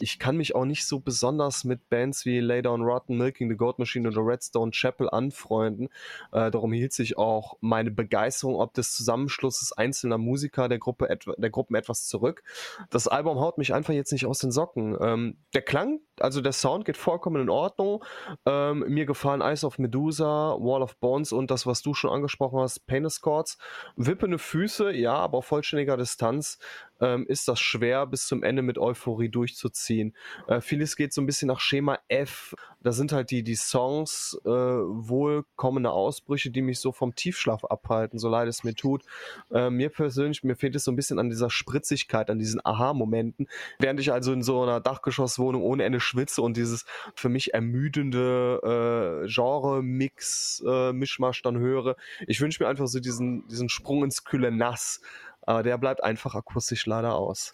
ich 0.00 0.18
kann 0.18 0.36
mich 0.36 0.54
auch 0.54 0.64
nicht 0.64 0.86
so 0.86 1.00
besonders 1.00 1.64
mit 1.64 1.88
Bands 1.88 2.24
wie 2.24 2.40
Lay 2.40 2.62
Down 2.62 2.82
Rotten, 2.82 3.16
Milking 3.16 3.50
the 3.50 3.56
Goat 3.56 3.78
Machine 3.78 4.08
oder 4.08 4.24
Redstone 4.24 4.70
Chapel 4.72 5.08
anfreunden. 5.10 5.88
Äh, 6.32 6.50
darum 6.50 6.72
hielt 6.72 6.92
sich 6.92 7.18
auch 7.18 7.56
meine 7.60 7.90
Begeisterung 7.90 8.56
ob 8.56 8.74
des 8.74 8.94
Zusammenschlusses 8.94 9.72
einzelner 9.72 10.18
Musiker 10.18 10.68
der, 10.68 10.78
Gruppe 10.78 11.08
der 11.36 11.50
Gruppen 11.50 11.74
etwas 11.74 12.06
zurück. 12.06 12.42
Das 12.90 13.08
Album 13.08 13.38
haut 13.40 13.58
mich 13.58 13.74
einfach 13.74 13.94
jetzt 13.94 14.12
nicht 14.12 14.26
aus 14.26 14.38
den 14.38 14.52
Socken. 14.52 14.96
Ähm, 15.00 15.36
der 15.54 15.62
Klang, 15.62 16.00
also 16.20 16.40
der 16.40 16.52
Sound 16.52 16.84
geht 16.84 16.96
vollkommen 16.96 17.42
in 17.42 17.48
Ordnung. 17.48 18.04
Ähm, 18.46 18.84
mir 18.88 19.06
gefallen 19.06 19.40
Eyes 19.40 19.64
of 19.64 19.78
Medusa, 19.78 20.56
Wall 20.58 20.82
of 20.82 20.96
Bones 20.98 21.32
und 21.32 21.50
das, 21.50 21.66
was 21.66 21.82
du 21.82 21.94
schon 21.94 22.10
angesprochen 22.10 22.60
hast, 22.60 22.86
Penis 22.86 23.20
Chords. 23.20 23.58
Wippende 23.96 24.38
Füße, 24.38 24.92
ja, 24.92 25.14
aber 25.14 25.38
auf 25.38 25.46
vollständiger 25.46 25.96
Distanz 25.96 26.58
ähm, 27.00 27.26
ist 27.26 27.48
das 27.48 27.60
schwer 27.60 28.06
bis 28.06 28.26
zum 28.26 28.42
Ende 28.42 28.62
mit 28.62 28.78
Euphorie 28.78 29.28
durchzuziehen. 29.28 30.14
Äh, 30.46 30.60
vieles 30.60 30.96
geht 30.96 31.12
so 31.12 31.20
ein 31.20 31.26
bisschen 31.26 31.48
nach 31.48 31.60
Schema 31.60 31.98
F. 32.08 32.54
Da 32.82 32.92
sind 32.92 33.12
halt 33.12 33.30
die, 33.30 33.42
die 33.42 33.56
Songs 33.56 34.38
äh, 34.44 34.48
wohlkommende 34.48 35.90
Ausbrüche, 35.90 36.50
die 36.50 36.62
mich 36.62 36.80
so 36.80 36.92
vom 36.92 37.14
Tiefschlaf 37.14 37.64
abhalten, 37.64 38.18
so 38.18 38.28
leid 38.28 38.48
es 38.48 38.64
mir 38.64 38.74
tut. 38.74 39.04
Äh, 39.50 39.70
mir 39.70 39.90
persönlich, 39.90 40.42
mir 40.44 40.56
fehlt 40.56 40.74
es 40.74 40.84
so 40.84 40.92
ein 40.92 40.96
bisschen 40.96 41.18
an 41.18 41.28
dieser 41.28 41.50
Spritzigkeit, 41.50 42.30
an 42.30 42.38
diesen 42.38 42.60
Aha-Momenten. 42.64 43.48
Während 43.78 44.00
ich 44.00 44.12
also 44.12 44.32
in 44.32 44.42
so 44.42 44.62
einer 44.62 44.80
Dachgeschosswohnung 44.80 45.62
ohne 45.62 45.84
Ende 45.84 46.00
schwitze 46.00 46.42
und 46.42 46.56
dieses 46.56 46.84
für 47.14 47.28
mich 47.28 47.52
ermüdende 47.52 49.24
äh, 49.24 49.28
Genre-Mix, 49.28 50.62
äh, 50.66 50.92
Mischmasch 50.92 51.42
dann 51.42 51.58
höre. 51.58 51.96
Ich 52.26 52.40
wünsche 52.40 52.62
mir 52.62 52.68
einfach 52.68 52.86
so 52.86 53.00
diesen, 53.00 53.46
diesen 53.48 53.68
Sprung 53.68 54.04
ins 54.04 54.24
kühle 54.24 54.50
Nass. 54.50 55.00
Aber 55.42 55.62
der 55.62 55.78
bleibt 55.78 56.04
einfach 56.04 56.34
akustisch 56.34 56.86
leider 56.86 57.16
aus. 57.16 57.52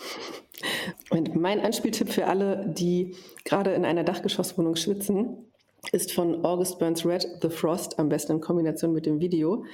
Und 1.11 1.34
mein 1.37 1.61
Anspieltipp 1.61 2.11
für 2.11 2.26
alle, 2.26 2.66
die 2.66 3.14
gerade 3.45 3.72
in 3.72 3.84
einer 3.84 4.05
Dachgeschosswohnung 4.05 4.76
schwitzen, 4.76 5.47
ist 5.93 6.12
von 6.12 6.45
August 6.45 6.78
Burns 6.78 7.05
Red, 7.05 7.26
The 7.43 7.51
Frost, 7.51 7.99
am 7.99 8.09
besten 8.09 8.32
in 8.32 8.41
Kombination 8.41 8.93
mit 8.93 9.07
dem 9.07 9.20
Video. 9.20 9.64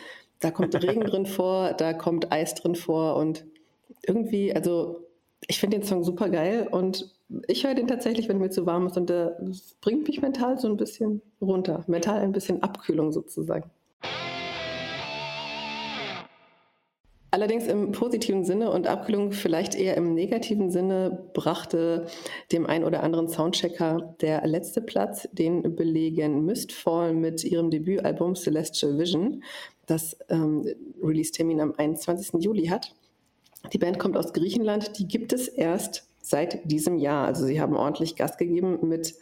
Da 0.41 0.51
kommt 0.51 0.75
Regen 0.83 1.01
drin 1.01 1.27
vor, 1.27 1.73
da 1.75 1.93
kommt 1.93 2.33
Eis 2.33 2.55
drin 2.55 2.75
vor 2.75 3.17
und 3.17 3.45
irgendwie, 4.07 4.55
also 4.55 5.07
ich 5.47 5.59
finde 5.59 5.79
den 5.79 5.87
Song 5.87 6.05
super 6.05 6.29
geil 6.29 6.69
und 6.71 7.11
ich 7.49 7.65
höre 7.65 7.75
den 7.75 7.89
tatsächlich, 7.89 8.29
wenn 8.29 8.39
mir 8.39 8.51
zu 8.51 8.67
warm 8.67 8.87
ist 8.87 8.97
und 8.97 9.09
der 9.09 9.39
bringt 9.81 10.07
mich 10.07 10.21
mental 10.21 10.59
so 10.59 10.69
ein 10.69 10.77
bisschen 10.77 11.23
runter. 11.41 11.85
Mental 11.87 12.21
ein 12.21 12.33
bisschen 12.33 12.63
Abkühlung 12.63 13.13
sozusagen. 13.13 13.71
Allerdings 17.35 17.67
im 17.67 17.93
positiven 17.93 18.45
Sinne 18.45 18.71
und 18.71 18.87
Abkühlung 18.87 19.33
vielleicht 19.33 19.75
eher 19.75 19.97
im 19.97 20.13
negativen 20.13 20.71
Sinne 20.71 21.31
brachte 21.33 22.07
dem 22.53 22.67
ein 22.67 22.85
oder 22.85 23.03
anderen 23.03 23.27
Soundchecker 23.27 24.15
der 24.21 24.47
letzte 24.47 24.83
Platz, 24.83 25.27
den 25.33 25.75
belegen 25.75 26.45
Mistfall 26.45 27.15
mit 27.15 27.43
ihrem 27.43 27.71
Debütalbum 27.71 28.37
Celestial 28.37 28.99
Vision, 28.99 29.43
das 29.87 30.15
ähm, 30.29 30.67
Release-Termin 31.03 31.63
am 31.63 31.73
21. 31.75 32.45
Juli 32.45 32.67
hat. 32.67 32.95
Die 33.73 33.79
Band 33.79 33.99
kommt 33.99 34.19
aus 34.19 34.35
Griechenland, 34.35 34.99
die 34.99 35.09
gibt 35.09 35.33
es 35.33 35.49
erst 35.49 36.07
seit 36.21 36.71
diesem 36.71 36.99
Jahr. 36.99 37.27
Also 37.27 37.47
sie 37.47 37.63
haben 37.63 37.77
ordentlich 37.77 38.15
Gas 38.15 38.37
gegeben 38.37 38.87
mit 38.87 39.15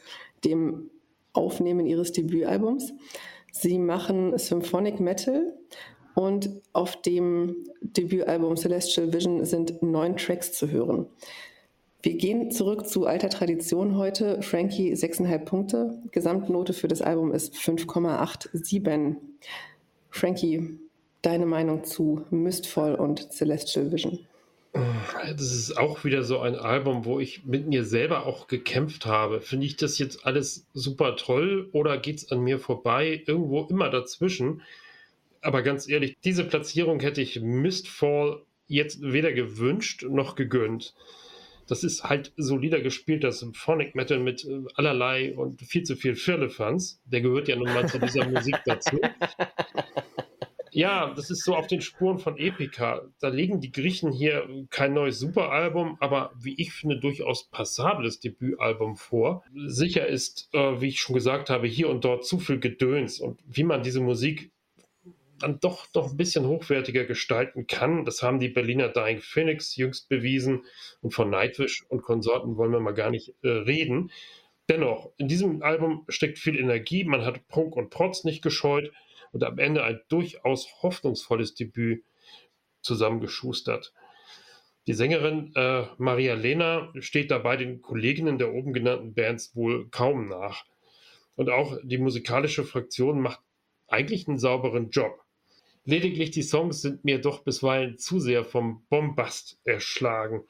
dem 0.44 0.90
Aufnehmen 1.32 1.86
ihres 1.86 2.10
Debütalbums. 2.10 2.92
Sie 3.52 3.78
machen 3.78 4.36
Symphonic 4.36 4.98
Metal 4.98 5.54
und 6.20 6.50
auf 6.72 7.00
dem 7.02 7.56
Debütalbum 7.80 8.56
Celestial 8.56 9.12
Vision 9.12 9.44
sind 9.44 9.82
neun 9.82 10.16
Tracks 10.16 10.52
zu 10.52 10.70
hören. 10.70 11.06
Wir 12.02 12.16
gehen 12.16 12.50
zurück 12.50 12.86
zu 12.86 13.06
alter 13.06 13.28
Tradition 13.28 13.96
heute. 13.96 14.40
Frankie 14.42 14.94
6,5 14.94 15.38
Punkte. 15.44 16.02
Gesamtnote 16.12 16.72
für 16.72 16.88
das 16.88 17.02
Album 17.02 17.32
ist 17.32 17.54
5,87. 17.54 19.16
Frankie, 20.10 20.78
deine 21.22 21.46
Meinung 21.46 21.84
zu 21.84 22.24
Mistfall 22.30 22.94
und 22.94 23.32
Celestial 23.32 23.92
Vision? 23.92 24.18
Das 24.72 25.52
ist 25.52 25.76
auch 25.76 26.04
wieder 26.04 26.22
so 26.22 26.38
ein 26.38 26.54
Album, 26.54 27.04
wo 27.04 27.18
ich 27.18 27.44
mit 27.44 27.66
mir 27.66 27.84
selber 27.84 28.24
auch 28.26 28.46
gekämpft 28.46 29.04
habe. 29.04 29.40
Finde 29.40 29.66
ich 29.66 29.76
das 29.76 29.98
jetzt 29.98 30.24
alles 30.24 30.64
super 30.72 31.16
toll 31.16 31.68
oder 31.72 31.98
geht 31.98 32.18
es 32.18 32.30
an 32.30 32.40
mir 32.40 32.58
vorbei? 32.58 33.22
Irgendwo 33.26 33.64
immer 33.64 33.90
dazwischen 33.90 34.62
aber 35.40 35.62
ganz 35.62 35.88
ehrlich, 35.88 36.16
diese 36.24 36.44
Platzierung 36.44 37.00
hätte 37.00 37.22
ich 37.22 37.40
Mistfall 37.40 38.42
jetzt 38.66 39.00
weder 39.02 39.32
gewünscht 39.32 40.04
noch 40.08 40.36
gegönnt. 40.36 40.94
Das 41.66 41.84
ist 41.84 42.04
halt 42.04 42.32
solider 42.36 42.80
gespielter 42.80 43.30
Symphonic 43.30 43.94
Metal 43.94 44.18
mit 44.18 44.44
äh, 44.44 44.62
allerlei 44.74 45.36
und 45.36 45.62
viel 45.62 45.84
zu 45.84 45.96
viel 45.96 46.16
Firlefanz. 46.16 47.00
Der 47.04 47.20
gehört 47.20 47.48
ja 47.48 47.56
nun 47.56 47.72
mal 47.72 47.88
zu 47.88 47.98
dieser 47.98 48.28
Musik 48.30 48.56
dazu. 48.64 48.98
Ja, 50.72 51.12
das 51.14 51.30
ist 51.30 51.44
so 51.44 51.56
auf 51.56 51.66
den 51.66 51.80
Spuren 51.80 52.18
von 52.18 52.38
Epica. 52.38 53.02
Da 53.20 53.28
legen 53.28 53.60
die 53.60 53.72
Griechen 53.72 54.12
hier 54.12 54.48
kein 54.70 54.94
neues 54.94 55.18
Superalbum, 55.18 55.96
aber 56.00 56.32
wie 56.38 56.54
ich 56.60 56.72
finde, 56.72 56.98
durchaus 56.98 57.48
passables 57.50 58.20
Debütalbum 58.20 58.96
vor. 58.96 59.44
Sicher 59.66 60.06
ist, 60.06 60.48
äh, 60.52 60.80
wie 60.80 60.88
ich 60.88 61.00
schon 61.00 61.14
gesagt 61.14 61.50
habe, 61.50 61.66
hier 61.66 61.88
und 61.88 62.04
dort 62.04 62.24
zu 62.24 62.38
viel 62.38 62.60
Gedöns 62.60 63.20
und 63.20 63.40
wie 63.46 63.64
man 63.64 63.82
diese 63.82 64.00
Musik 64.00 64.52
dann 65.42 65.60
doch 65.60 65.86
noch 65.94 66.10
ein 66.10 66.16
bisschen 66.16 66.46
hochwertiger 66.46 67.04
gestalten 67.04 67.66
kann. 67.66 68.04
Das 68.04 68.22
haben 68.22 68.38
die 68.38 68.48
Berliner 68.48 68.88
Dying 68.88 69.20
Phoenix 69.20 69.76
jüngst 69.76 70.08
bewiesen 70.08 70.64
und 71.00 71.12
von 71.12 71.30
Nightwish 71.30 71.84
und 71.88 72.02
Konsorten 72.02 72.56
wollen 72.56 72.72
wir 72.72 72.80
mal 72.80 72.94
gar 72.94 73.10
nicht 73.10 73.34
äh, 73.42 73.48
reden. 73.48 74.10
Dennoch, 74.68 75.10
in 75.16 75.28
diesem 75.28 75.62
Album 75.62 76.04
steckt 76.08 76.38
viel 76.38 76.56
Energie, 76.56 77.04
man 77.04 77.24
hat 77.24 77.48
Prunk 77.48 77.74
und 77.74 77.90
Protz 77.90 78.24
nicht 78.24 78.42
gescheut 78.42 78.92
und 79.32 79.42
am 79.42 79.58
Ende 79.58 79.82
ein 79.82 80.00
durchaus 80.08 80.68
hoffnungsvolles 80.82 81.54
Debüt 81.54 82.04
zusammengeschustert. 82.80 83.92
Die 84.86 84.94
Sängerin 84.94 85.52
äh, 85.56 85.84
Maria 85.98 86.34
Lena 86.34 86.92
steht 87.00 87.30
dabei 87.30 87.56
den 87.56 87.82
Kolleginnen 87.82 88.38
der 88.38 88.52
oben 88.52 88.72
genannten 88.72 89.14
Bands 89.14 89.54
wohl 89.54 89.88
kaum 89.90 90.28
nach. 90.28 90.64
Und 91.36 91.50
auch 91.50 91.78
die 91.82 91.98
musikalische 91.98 92.64
Fraktion 92.64 93.20
macht 93.20 93.40
eigentlich 93.88 94.28
einen 94.28 94.38
sauberen 94.38 94.90
Job. 94.90 95.22
Lediglich 95.84 96.30
die 96.30 96.42
Songs 96.42 96.82
sind 96.82 97.04
mir 97.04 97.20
doch 97.20 97.42
bisweilen 97.42 97.98
zu 97.98 98.20
sehr 98.20 98.44
vom 98.44 98.84
Bombast 98.88 99.58
erschlagen 99.64 100.44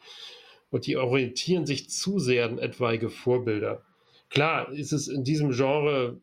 und 0.70 0.86
die 0.86 0.96
orientieren 0.96 1.66
sich 1.66 1.90
zu 1.90 2.18
sehr 2.18 2.46
an 2.46 2.58
etwaige 2.58 3.10
Vorbilder. 3.10 3.84
Klar 4.28 4.72
ist 4.72 4.92
es 4.92 5.08
in 5.08 5.24
diesem 5.24 5.50
Genre 5.50 6.20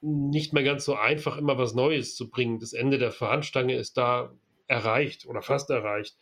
nicht 0.00 0.52
mehr 0.52 0.62
ganz 0.62 0.84
so 0.84 0.94
einfach, 0.94 1.36
immer 1.36 1.58
was 1.58 1.74
Neues 1.74 2.14
zu 2.14 2.30
bringen. 2.30 2.60
Das 2.60 2.72
Ende 2.72 2.98
der 2.98 3.10
Fahnenstange 3.10 3.74
ist 3.74 3.96
da 3.96 4.32
erreicht 4.66 5.26
oder 5.26 5.42
fast 5.42 5.70
erreicht. 5.70 6.16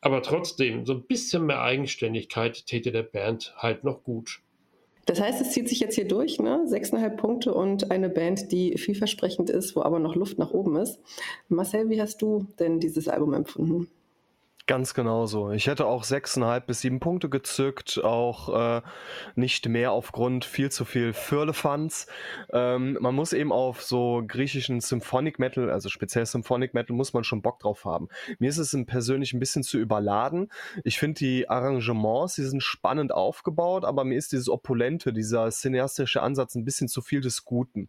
Aber 0.00 0.22
trotzdem, 0.22 0.86
so 0.86 0.94
ein 0.94 1.06
bisschen 1.06 1.46
mehr 1.46 1.60
Eigenständigkeit 1.60 2.66
täte 2.66 2.90
der 2.90 3.02
Band 3.02 3.54
halt 3.56 3.84
noch 3.84 4.02
gut. 4.02 4.40
Das 5.10 5.20
heißt, 5.20 5.40
es 5.40 5.50
zieht 5.50 5.68
sich 5.68 5.80
jetzt 5.80 5.96
hier 5.96 6.06
durch, 6.06 6.38
ne? 6.38 6.68
Sechseinhalb 6.68 7.16
Punkte 7.16 7.52
und 7.52 7.90
eine 7.90 8.08
Band, 8.08 8.52
die 8.52 8.78
vielversprechend 8.78 9.50
ist, 9.50 9.74
wo 9.74 9.82
aber 9.82 9.98
noch 9.98 10.14
Luft 10.14 10.38
nach 10.38 10.52
oben 10.52 10.76
ist. 10.76 11.00
Marcel, 11.48 11.88
wie 11.90 12.00
hast 12.00 12.22
du 12.22 12.46
denn 12.60 12.78
dieses 12.78 13.08
Album 13.08 13.34
empfunden? 13.34 13.88
Ganz 14.70 14.94
genau 14.94 15.26
so. 15.26 15.50
Ich 15.50 15.66
hätte 15.66 15.86
auch 15.86 16.04
sechseinhalb 16.04 16.68
bis 16.68 16.82
sieben 16.82 17.00
Punkte 17.00 17.28
gezückt, 17.28 18.00
auch 18.04 18.76
äh, 18.76 18.82
nicht 19.34 19.68
mehr 19.68 19.90
aufgrund 19.90 20.44
viel 20.44 20.70
zu 20.70 20.84
viel 20.84 21.12
Firlefanz. 21.12 22.06
Ähm, 22.52 22.96
man 23.00 23.16
muss 23.16 23.32
eben 23.32 23.50
auf 23.50 23.82
so 23.82 24.22
griechischen 24.24 24.80
Symphonic 24.80 25.40
Metal, 25.40 25.70
also 25.70 25.88
speziell 25.88 26.24
Symphonic 26.24 26.72
Metal, 26.72 26.94
muss 26.94 27.12
man 27.12 27.24
schon 27.24 27.42
Bock 27.42 27.58
drauf 27.58 27.84
haben. 27.84 28.06
Mir 28.38 28.48
ist 28.48 28.58
es 28.58 28.76
persönlich 28.86 29.32
ein 29.32 29.40
bisschen 29.40 29.64
zu 29.64 29.76
überladen. 29.76 30.52
Ich 30.84 31.00
finde 31.00 31.18
die 31.18 31.48
Arrangements, 31.48 32.36
die 32.36 32.44
sind 32.44 32.62
spannend 32.62 33.10
aufgebaut, 33.10 33.84
aber 33.84 34.04
mir 34.04 34.18
ist 34.18 34.30
dieses 34.30 34.48
Opulente, 34.48 35.12
dieser 35.12 35.50
cineastische 35.50 36.22
Ansatz 36.22 36.54
ein 36.54 36.64
bisschen 36.64 36.86
zu 36.86 37.02
viel 37.02 37.20
des 37.20 37.44
Guten. 37.44 37.88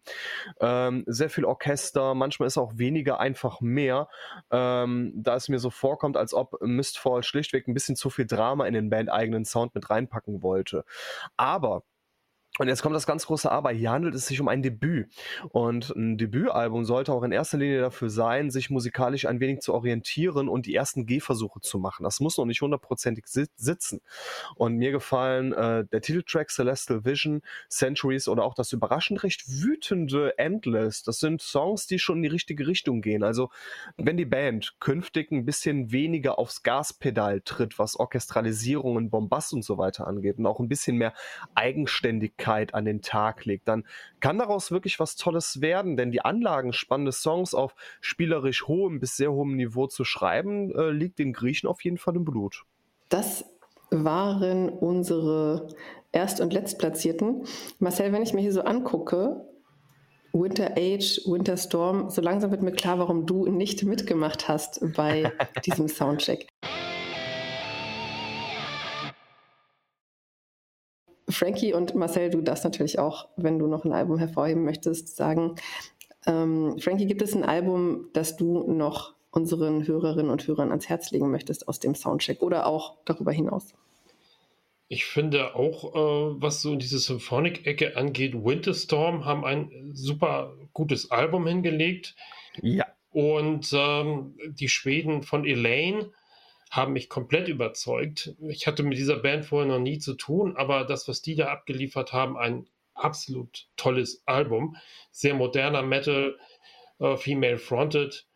Ähm, 0.58 1.04
sehr 1.06 1.30
viel 1.30 1.44
Orchester, 1.44 2.16
manchmal 2.16 2.48
ist 2.48 2.58
auch 2.58 2.72
weniger 2.76 3.20
einfach 3.20 3.60
mehr, 3.60 4.08
ähm, 4.50 5.12
da 5.14 5.36
es 5.36 5.48
mir 5.48 5.60
so 5.60 5.70
vorkommt, 5.70 6.16
als 6.16 6.34
ob 6.34 6.60
Mistfall 6.76 7.22
schlichtweg 7.22 7.68
ein 7.68 7.74
bisschen 7.74 7.96
zu 7.96 8.10
viel 8.10 8.26
Drama 8.26 8.66
in 8.66 8.74
den 8.74 8.90
bandeigenen 8.90 9.44
Sound 9.44 9.74
mit 9.74 9.90
reinpacken 9.90 10.42
wollte. 10.42 10.84
Aber 11.36 11.84
und 12.58 12.68
jetzt 12.68 12.82
kommt 12.82 12.94
das 12.94 13.06
ganz 13.06 13.26
große 13.26 13.50
Aber. 13.50 13.70
Hier 13.70 13.90
handelt 13.90 14.14
es 14.14 14.26
sich 14.26 14.38
um 14.38 14.46
ein 14.46 14.62
Debüt. 14.62 15.08
Und 15.52 15.88
ein 15.96 16.18
Debütalbum 16.18 16.84
sollte 16.84 17.14
auch 17.14 17.22
in 17.22 17.32
erster 17.32 17.56
Linie 17.56 17.80
dafür 17.80 18.10
sein, 18.10 18.50
sich 18.50 18.68
musikalisch 18.68 19.24
ein 19.24 19.40
wenig 19.40 19.60
zu 19.60 19.72
orientieren 19.72 20.50
und 20.50 20.66
die 20.66 20.74
ersten 20.74 21.06
Gehversuche 21.06 21.60
zu 21.60 21.78
machen. 21.78 22.04
Das 22.04 22.20
muss 22.20 22.36
noch 22.36 22.44
nicht 22.44 22.60
hundertprozentig 22.60 23.24
sitzen. 23.26 24.02
Und 24.54 24.76
mir 24.76 24.92
gefallen 24.92 25.54
äh, 25.54 25.86
der 25.86 26.02
Titeltrack 26.02 26.50
Celestial 26.50 27.06
Vision, 27.06 27.40
Centuries 27.70 28.28
oder 28.28 28.44
auch 28.44 28.54
das 28.54 28.70
überraschend 28.72 29.22
recht 29.22 29.44
wütende 29.48 30.36
Endless. 30.36 31.02
Das 31.02 31.20
sind 31.20 31.40
Songs, 31.40 31.86
die 31.86 31.98
schon 31.98 32.18
in 32.18 32.24
die 32.24 32.28
richtige 32.28 32.66
Richtung 32.66 33.00
gehen. 33.00 33.22
Also 33.22 33.48
wenn 33.96 34.18
die 34.18 34.26
Band 34.26 34.74
künftig 34.78 35.32
ein 35.32 35.46
bisschen 35.46 35.90
weniger 35.90 36.38
aufs 36.38 36.62
Gaspedal 36.62 37.40
tritt, 37.40 37.78
was 37.78 37.98
Orchestralisierungen, 37.98 39.08
Bombast 39.08 39.54
und 39.54 39.64
so 39.64 39.78
weiter 39.78 40.06
angeht 40.06 40.36
und 40.36 40.44
auch 40.44 40.60
ein 40.60 40.68
bisschen 40.68 40.98
mehr 40.98 41.14
eigenständig 41.54 42.41
Persönlichkeit 42.42 42.74
an 42.74 42.84
den 42.84 43.02
Tag 43.02 43.44
legt, 43.44 43.68
dann 43.68 43.84
kann 44.20 44.38
daraus 44.38 44.70
wirklich 44.70 44.98
was 44.98 45.16
Tolles 45.16 45.60
werden, 45.60 45.96
denn 45.96 46.10
die 46.10 46.24
Anlagen, 46.24 46.72
spannende 46.72 47.12
Songs 47.12 47.54
auf 47.54 47.74
spielerisch 48.00 48.66
hohem 48.66 49.00
bis 49.00 49.16
sehr 49.16 49.32
hohem 49.32 49.56
Niveau 49.56 49.86
zu 49.86 50.04
schreiben, 50.04 50.74
äh, 50.74 50.90
liegt 50.90 51.18
den 51.18 51.32
Griechen 51.32 51.68
auf 51.68 51.82
jeden 51.84 51.98
Fall 51.98 52.16
im 52.16 52.24
Blut. 52.24 52.64
Das 53.08 53.44
waren 53.90 54.68
unsere 54.68 55.68
Erst- 56.12 56.40
und 56.40 56.52
Letztplatzierten. 56.52 57.44
Marcel, 57.78 58.12
wenn 58.12 58.22
ich 58.22 58.32
mir 58.32 58.40
hier 58.40 58.52
so 58.52 58.62
angucke, 58.62 59.46
Winter 60.32 60.72
Age, 60.76 61.20
Winter 61.26 61.56
Storm, 61.56 62.08
so 62.08 62.22
langsam 62.22 62.50
wird 62.50 62.62
mir 62.62 62.72
klar, 62.72 62.98
warum 62.98 63.26
du 63.26 63.46
nicht 63.46 63.84
mitgemacht 63.84 64.48
hast 64.48 64.80
bei 64.96 65.30
diesem 65.66 65.88
Soundcheck. 65.88 66.48
Frankie 71.32 71.74
und 71.74 71.94
Marcel, 71.94 72.30
du 72.30 72.40
darfst 72.40 72.64
natürlich 72.64 72.98
auch, 72.98 73.28
wenn 73.36 73.58
du 73.58 73.66
noch 73.66 73.84
ein 73.84 73.92
Album 73.92 74.18
hervorheben 74.18 74.64
möchtest, 74.64 75.16
sagen. 75.16 75.56
Ähm, 76.26 76.78
Frankie, 76.78 77.06
gibt 77.06 77.22
es 77.22 77.34
ein 77.34 77.44
Album, 77.44 78.08
das 78.12 78.36
du 78.36 78.70
noch 78.70 79.14
unseren 79.30 79.86
Hörerinnen 79.86 80.30
und 80.30 80.46
Hörern 80.46 80.70
ans 80.70 80.88
Herz 80.88 81.10
legen 81.10 81.30
möchtest 81.30 81.66
aus 81.68 81.80
dem 81.80 81.94
Soundcheck 81.94 82.42
oder 82.42 82.66
auch 82.66 82.98
darüber 83.04 83.32
hinaus? 83.32 83.74
Ich 84.88 85.06
finde 85.06 85.54
auch, 85.56 85.94
äh, 85.94 86.40
was 86.40 86.60
so 86.60 86.76
diese 86.76 86.98
Symphonic-Ecke 86.98 87.96
angeht, 87.96 88.34
Winterstorm 88.34 89.24
haben 89.24 89.44
ein 89.44 89.90
super 89.94 90.52
gutes 90.74 91.10
Album 91.10 91.46
hingelegt. 91.46 92.14
Ja. 92.60 92.86
Und 93.10 93.70
ähm, 93.72 94.36
die 94.50 94.68
Schweden 94.68 95.22
von 95.22 95.46
Elaine 95.46 96.10
haben 96.72 96.94
mich 96.94 97.10
komplett 97.10 97.48
überzeugt. 97.48 98.34
Ich 98.48 98.66
hatte 98.66 98.82
mit 98.82 98.96
dieser 98.96 99.18
Band 99.18 99.44
vorher 99.44 99.70
noch 99.70 99.78
nie 99.78 99.98
zu 99.98 100.14
tun, 100.14 100.56
aber 100.56 100.84
das, 100.84 101.06
was 101.06 101.20
die 101.20 101.34
da 101.34 101.48
abgeliefert 101.48 102.14
haben, 102.14 102.38
ein 102.38 102.66
absolut 102.94 103.68
tolles 103.76 104.22
Album. 104.24 104.76
Sehr 105.10 105.34
moderner 105.34 105.82
Metal, 105.82 106.38
äh, 106.98 107.16
female 107.18 107.58
fronted. 107.58 108.26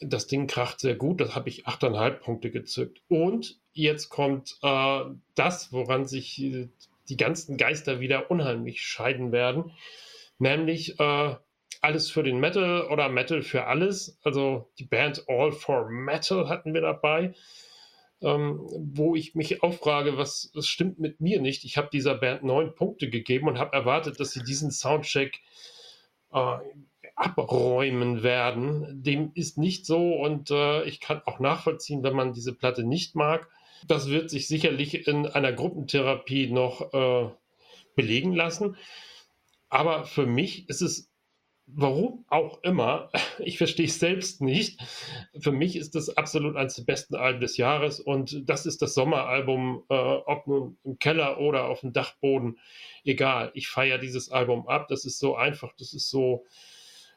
Das 0.00 0.26
Ding 0.26 0.48
kracht 0.48 0.80
sehr 0.80 0.96
gut. 0.96 1.20
Das 1.20 1.36
habe 1.36 1.48
ich 1.48 1.68
8,5 1.68 2.10
Punkte 2.14 2.50
gezückt. 2.50 3.02
Und 3.06 3.60
jetzt 3.72 4.08
kommt 4.08 4.58
äh, 4.62 5.04
das, 5.36 5.72
woran 5.72 6.06
sich 6.06 6.42
äh, 6.42 6.68
die 7.08 7.16
ganzen 7.16 7.56
Geister 7.56 8.00
wieder 8.00 8.32
unheimlich 8.32 8.82
scheiden 8.82 9.30
werden, 9.30 9.70
nämlich 10.38 10.98
äh, 10.98 11.36
alles 11.80 12.10
für 12.10 12.22
den 12.22 12.40
Metal 12.40 12.88
oder 12.90 13.08
Metal 13.08 13.42
für 13.42 13.66
alles. 13.66 14.18
Also 14.22 14.70
die 14.78 14.84
Band 14.84 15.24
All 15.28 15.52
for 15.52 15.88
Metal 15.88 16.48
hatten 16.48 16.74
wir 16.74 16.80
dabei 16.82 17.34
ähm, 18.22 18.60
wo 18.62 19.16
ich 19.16 19.34
mich 19.34 19.62
auch 19.62 19.74
frage, 19.74 20.18
was, 20.18 20.50
was 20.54 20.66
stimmt 20.66 20.98
mit 20.98 21.20
mir 21.20 21.40
nicht? 21.40 21.64
Ich 21.64 21.76
habe 21.76 21.88
dieser 21.92 22.14
Band 22.14 22.44
neun 22.44 22.74
Punkte 22.74 23.08
gegeben 23.08 23.48
und 23.48 23.58
habe 23.58 23.72
erwartet, 23.72 24.20
dass 24.20 24.32
sie 24.32 24.42
diesen 24.42 24.70
Soundcheck 24.70 25.40
äh, 26.32 26.56
abräumen 27.16 28.22
werden. 28.22 29.02
Dem 29.02 29.32
ist 29.34 29.58
nicht 29.58 29.86
so 29.86 30.14
und 30.14 30.50
äh, 30.50 30.84
ich 30.84 31.00
kann 31.00 31.22
auch 31.24 31.40
nachvollziehen, 31.40 32.02
wenn 32.02 32.14
man 32.14 32.32
diese 32.32 32.54
Platte 32.54 32.84
nicht 32.84 33.14
mag. 33.14 33.48
Das 33.86 34.08
wird 34.08 34.28
sich 34.28 34.46
sicherlich 34.46 35.06
in 35.06 35.26
einer 35.26 35.52
Gruppentherapie 35.52 36.50
noch 36.50 36.92
äh, 36.92 37.30
belegen 37.96 38.34
lassen. 38.34 38.76
Aber 39.70 40.04
für 40.04 40.26
mich 40.26 40.68
ist 40.68 40.82
es 40.82 41.09
warum 41.74 42.24
auch 42.28 42.62
immer, 42.62 43.10
ich 43.38 43.58
verstehe 43.58 43.86
es 43.86 43.98
selbst 43.98 44.40
nicht. 44.40 44.80
Für 45.38 45.52
mich 45.52 45.76
ist 45.76 45.94
das 45.94 46.16
absolut 46.16 46.56
eines 46.56 46.76
der 46.76 46.84
besten 46.84 47.14
Alben 47.14 47.40
des 47.40 47.56
Jahres 47.56 48.00
und 48.00 48.48
das 48.48 48.66
ist 48.66 48.82
das 48.82 48.94
Sommeralbum, 48.94 49.84
äh, 49.88 49.94
ob 49.94 50.46
nun 50.46 50.76
im 50.84 50.98
Keller 50.98 51.38
oder 51.40 51.66
auf 51.66 51.80
dem 51.80 51.92
Dachboden, 51.92 52.58
egal. 53.04 53.50
Ich 53.54 53.68
feiere 53.68 53.98
dieses 53.98 54.30
Album 54.30 54.68
ab. 54.68 54.88
Das 54.88 55.04
ist 55.04 55.18
so 55.18 55.36
einfach, 55.36 55.72
das 55.78 55.92
ist 55.92 56.10
so 56.10 56.44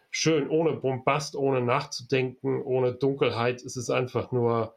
schön, 0.09 0.49
ohne 0.49 0.73
Bombast, 0.73 1.35
ohne 1.35 1.61
nachzudenken, 1.61 2.61
ohne 2.61 2.93
Dunkelheit. 2.93 3.61
Es 3.63 3.77
ist 3.77 3.89
einfach 3.89 4.31
nur, 4.31 4.75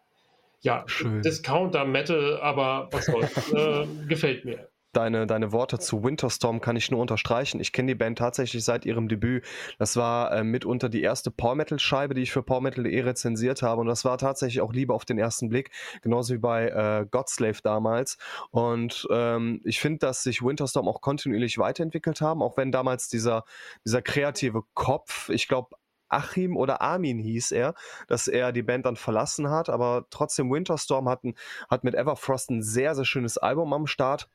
ja, 0.61 0.85
schön. 0.87 1.22
Discounter 1.22 1.85
Metal, 1.85 2.41
aber 2.41 2.89
was 2.91 3.07
soll's, 3.07 3.53
äh, 3.53 3.87
gefällt 4.09 4.45
mir 4.45 4.68
deine, 4.97 5.26
deine 5.26 5.53
Worte 5.53 5.78
zu 5.78 6.03
Winterstorm 6.03 6.61
kann 6.61 6.76
ich 6.76 6.90
nur 6.90 7.01
unterstreichen. 7.01 7.61
Ich 7.61 7.72
kenne 7.72 7.88
die 7.88 7.94
Band 7.94 8.18
tatsächlich 8.18 8.64
seit 8.64 8.86
ihrem 8.86 9.09
Debüt. 9.09 9.44
Das 9.78 9.97
war 9.97 10.32
äh, 10.32 10.44
mitunter 10.44 10.88
die 10.88 11.03
erste 11.03 11.30
Power 11.30 11.55
Metal 11.55 11.78
Scheibe, 11.78 12.14
die 12.14 12.22
ich 12.22 12.32
für 12.32 12.42
Power 12.42 12.61
Metal.de 12.61 13.01
rezensiert 13.01 13.62
habe. 13.62 13.80
Und 13.82 13.86
das 13.86 14.05
war 14.05 14.18
tatsächlich 14.18 14.61
auch 14.61 14.72
Liebe 14.72 14.94
auf 14.94 15.05
den 15.05 15.18
ersten 15.18 15.49
Blick, 15.49 15.70
genauso 16.03 16.34
wie 16.34 16.38
bei 16.38 16.68
äh, 16.68 17.07
Godslave 17.11 17.61
damals. 17.62 18.16
Und 18.51 19.07
ähm, 19.11 19.61
ich 19.64 19.80
finde, 19.80 19.99
dass 19.99 20.22
sich 20.22 20.42
Winterstorm 20.42 20.88
auch 20.88 21.01
kontinuierlich 21.01 21.59
weiterentwickelt 21.59 22.20
haben, 22.20 22.42
auch 22.42 22.57
wenn 22.57 22.72
damals 22.72 23.09
dieser, 23.09 23.44
dieser 23.84 24.03
kreative 24.03 24.62
Kopf, 24.74 25.28
ich 25.28 25.49
glaube, 25.49 25.76
Achim 26.09 26.57
oder 26.57 26.80
Armin 26.80 27.18
hieß 27.18 27.51
er, 27.51 27.74
dass 28.07 28.28
er 28.28 28.53
die 28.53 28.62
Band 28.62 28.86
dann 28.86 28.97
verlassen 28.97 29.51
hat, 29.51 29.68
aber 29.68 30.07
trotzdem 30.11 30.51
Winterstorm 30.51 31.09
hat, 31.09 31.22
hat 31.68 31.84
mit 31.84 31.94
Everfrost 31.94 32.51
ein 32.51 32.62
sehr, 32.62 32.94
sehr 32.94 33.05
schönes 33.05 33.38
Album 33.38 33.72
am 33.72 33.86
Start. 33.86 34.28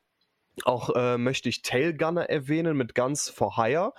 Auch 0.64 0.90
äh, 0.96 1.18
möchte 1.18 1.50
ich 1.50 1.62
Tailgunner 1.62 2.30
erwähnen 2.30 2.76
mit 2.76 2.94
Guns 2.94 3.30
for 3.30 3.56
Hire. 3.56 3.94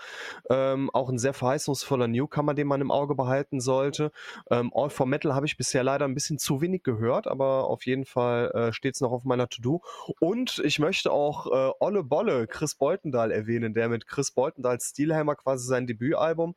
Ähm, 0.50 0.90
auch 0.92 1.08
ein 1.08 1.18
sehr 1.18 1.32
verheißungsvoller 1.32 2.08
Newcomer, 2.08 2.54
den 2.54 2.66
man 2.66 2.80
im 2.80 2.90
Auge 2.90 3.14
behalten 3.14 3.60
sollte. 3.60 4.12
Ähm, 4.50 4.70
All 4.74 4.90
for 4.90 5.06
Metal 5.06 5.34
habe 5.34 5.46
ich 5.46 5.56
bisher 5.56 5.82
leider 5.82 6.04
ein 6.04 6.14
bisschen 6.14 6.38
zu 6.38 6.60
wenig 6.60 6.82
gehört, 6.82 7.26
aber 7.26 7.68
auf 7.68 7.86
jeden 7.86 8.04
Fall 8.04 8.50
äh, 8.50 8.72
steht 8.72 8.94
es 8.94 9.00
noch 9.00 9.12
auf 9.12 9.24
meiner 9.24 9.48
To-Do. 9.48 9.80
Und 10.20 10.60
ich 10.64 10.78
möchte 10.78 11.10
auch 11.10 11.46
äh, 11.46 11.72
Olle 11.80 12.04
Bolle, 12.04 12.46
Chris 12.46 12.74
Beutendahl 12.74 13.32
erwähnen, 13.32 13.72
der 13.72 13.88
mit 13.88 14.06
Chris 14.06 14.30
Beutendahls 14.30 14.90
Steelhammer 14.90 15.36
quasi 15.36 15.66
sein 15.66 15.86
Debütalbum 15.86 16.54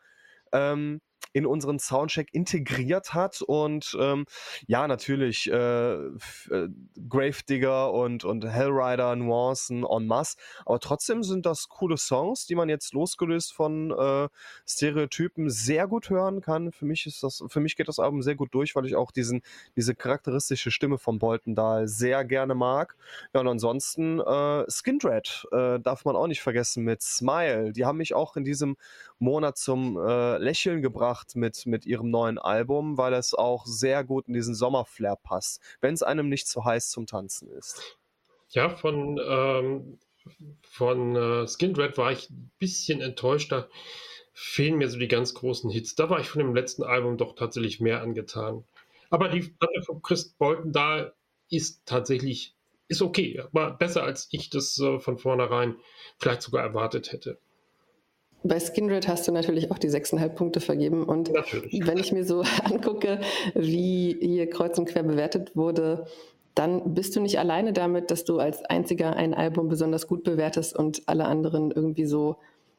ähm, 0.51 1.01
in 1.35 1.45
unseren 1.45 1.79
Soundcheck 1.79 2.33
integriert 2.33 3.13
hat. 3.13 3.41
Und 3.41 3.95
ähm, 3.99 4.25
ja, 4.67 4.87
natürlich 4.87 5.51
äh, 5.51 5.95
äh, 5.95 6.69
Gravedigger 7.09 7.91
und, 7.91 8.23
und 8.23 8.45
Hellrider, 8.45 9.15
Nuancen 9.17 9.83
en 9.85 10.07
masse. 10.07 10.37
Aber 10.65 10.79
trotzdem 10.79 11.23
sind 11.23 11.45
das 11.45 11.67
coole 11.67 11.97
Songs, 11.97 12.45
die 12.45 12.55
man 12.55 12.69
jetzt 12.69 12.93
losgelöst 12.93 13.53
von 13.53 13.91
äh, 13.91 14.29
Stereotypen 14.65 15.49
sehr 15.49 15.87
gut 15.87 16.09
hören 16.09 16.39
kann. 16.39 16.71
Für 16.71 16.85
mich 16.85 17.05
ist 17.05 17.21
das, 17.21 17.43
für 17.47 17.59
mich 17.59 17.75
geht 17.75 17.89
das 17.89 17.99
Album 17.99 18.21
sehr 18.21 18.35
gut 18.35 18.53
durch, 18.53 18.73
weil 18.73 18.85
ich 18.85 18.95
auch 18.95 19.11
diesen, 19.11 19.41
diese 19.75 19.93
charakteristische 19.93 20.71
Stimme 20.71 20.97
von 20.97 21.19
Bolton 21.19 21.53
Dahl 21.53 21.89
sehr 21.89 22.23
gerne 22.23 22.55
mag. 22.55 22.95
Ja, 23.33 23.41
und 23.41 23.49
ansonsten 23.49 24.21
äh, 24.21 24.63
Skindred 24.69 25.47
äh, 25.51 25.81
darf 25.81 26.05
man 26.05 26.15
auch 26.15 26.27
nicht 26.27 26.41
vergessen 26.41 26.85
mit 26.85 27.01
Smile. 27.01 27.73
Die 27.73 27.83
haben 27.83 27.97
mich 27.97 28.13
auch 28.13 28.37
in 28.37 28.45
diesem 28.45 28.77
Monat 29.19 29.57
zum 29.57 29.97
äh, 29.97 30.37
Lächeln 30.37 30.81
gebracht 30.81 31.35
mit, 31.35 31.65
mit 31.65 31.85
ihrem 31.85 32.09
neuen 32.09 32.37
Album, 32.37 32.97
weil 32.97 33.13
es 33.13 33.33
auch 33.33 33.65
sehr 33.65 34.03
gut 34.03 34.27
in 34.27 34.33
diesen 34.33 34.55
Sommerflair 34.55 35.15
passt, 35.15 35.61
wenn 35.81 35.93
es 35.93 36.03
einem 36.03 36.29
nicht 36.29 36.47
zu 36.47 36.65
heiß 36.65 36.89
zum 36.89 37.07
Tanzen 37.07 37.49
ist. 37.49 37.97
Ja, 38.49 38.69
von, 38.69 39.19
ähm, 39.27 39.99
von 40.63 41.15
äh, 41.15 41.47
Skin 41.47 41.75
Red 41.75 41.97
war 41.97 42.11
ich 42.11 42.29
ein 42.29 42.51
bisschen 42.59 43.01
enttäuscht. 43.01 43.51
Da 43.51 43.67
fehlen 44.33 44.77
mir 44.77 44.89
so 44.89 44.99
die 44.99 45.07
ganz 45.07 45.33
großen 45.33 45.69
Hits. 45.69 45.95
Da 45.95 46.09
war 46.09 46.19
ich 46.19 46.29
von 46.29 46.39
dem 46.39 46.55
letzten 46.55 46.83
Album 46.83 47.17
doch 47.17 47.35
tatsächlich 47.35 47.79
mehr 47.79 48.01
angetan. 48.01 48.63
Aber 49.09 49.29
die 49.29 49.41
Platte 49.41 49.81
von 49.83 50.01
Chris 50.01 50.29
Bolton 50.29 50.71
da 50.71 51.13
ist 51.49 51.85
tatsächlich 51.85 52.55
ist 52.87 53.01
okay, 53.01 53.39
aber 53.39 53.71
besser 53.71 54.03
als 54.03 54.27
ich 54.31 54.49
das 54.49 54.77
äh, 54.79 54.99
von 54.99 55.17
vornherein 55.17 55.75
vielleicht 56.19 56.41
sogar 56.41 56.63
erwartet 56.63 57.11
hätte. 57.11 57.39
Bei 58.47 58.59
Skindred 58.59 59.07
hast 59.07 59.27
du 59.27 59.31
natürlich 59.31 59.71
auch 59.71 59.79
die 59.79 59.89
6,5 59.89 60.29
Punkte 60.29 60.59
vergeben. 60.59 61.03
Und 61.03 61.33
natürlich. 61.33 61.85
wenn 61.85 61.97
ich 61.97 62.11
mir 62.11 62.23
so 62.23 62.43
angucke, 62.63 63.19
wie 63.55 64.15
hier 64.21 64.49
kreuz 64.49 64.77
und 64.77 64.85
quer 64.85 65.03
bewertet 65.03 65.55
wurde, 65.55 66.05
dann 66.53 66.93
bist 66.93 67.15
du 67.15 67.21
nicht 67.21 67.39
alleine 67.39 67.73
damit, 67.73 68.11
dass 68.11 68.23
du 68.23 68.37
als 68.37 68.63
einziger 68.63 69.15
ein 69.15 69.33
Album 69.33 69.67
besonders 69.67 70.07
gut 70.07 70.23
bewertest 70.23 70.75
und 70.75 71.01
alle 71.07 71.25
anderen 71.25 71.71
irgendwie 71.71 72.05
so 72.05 72.37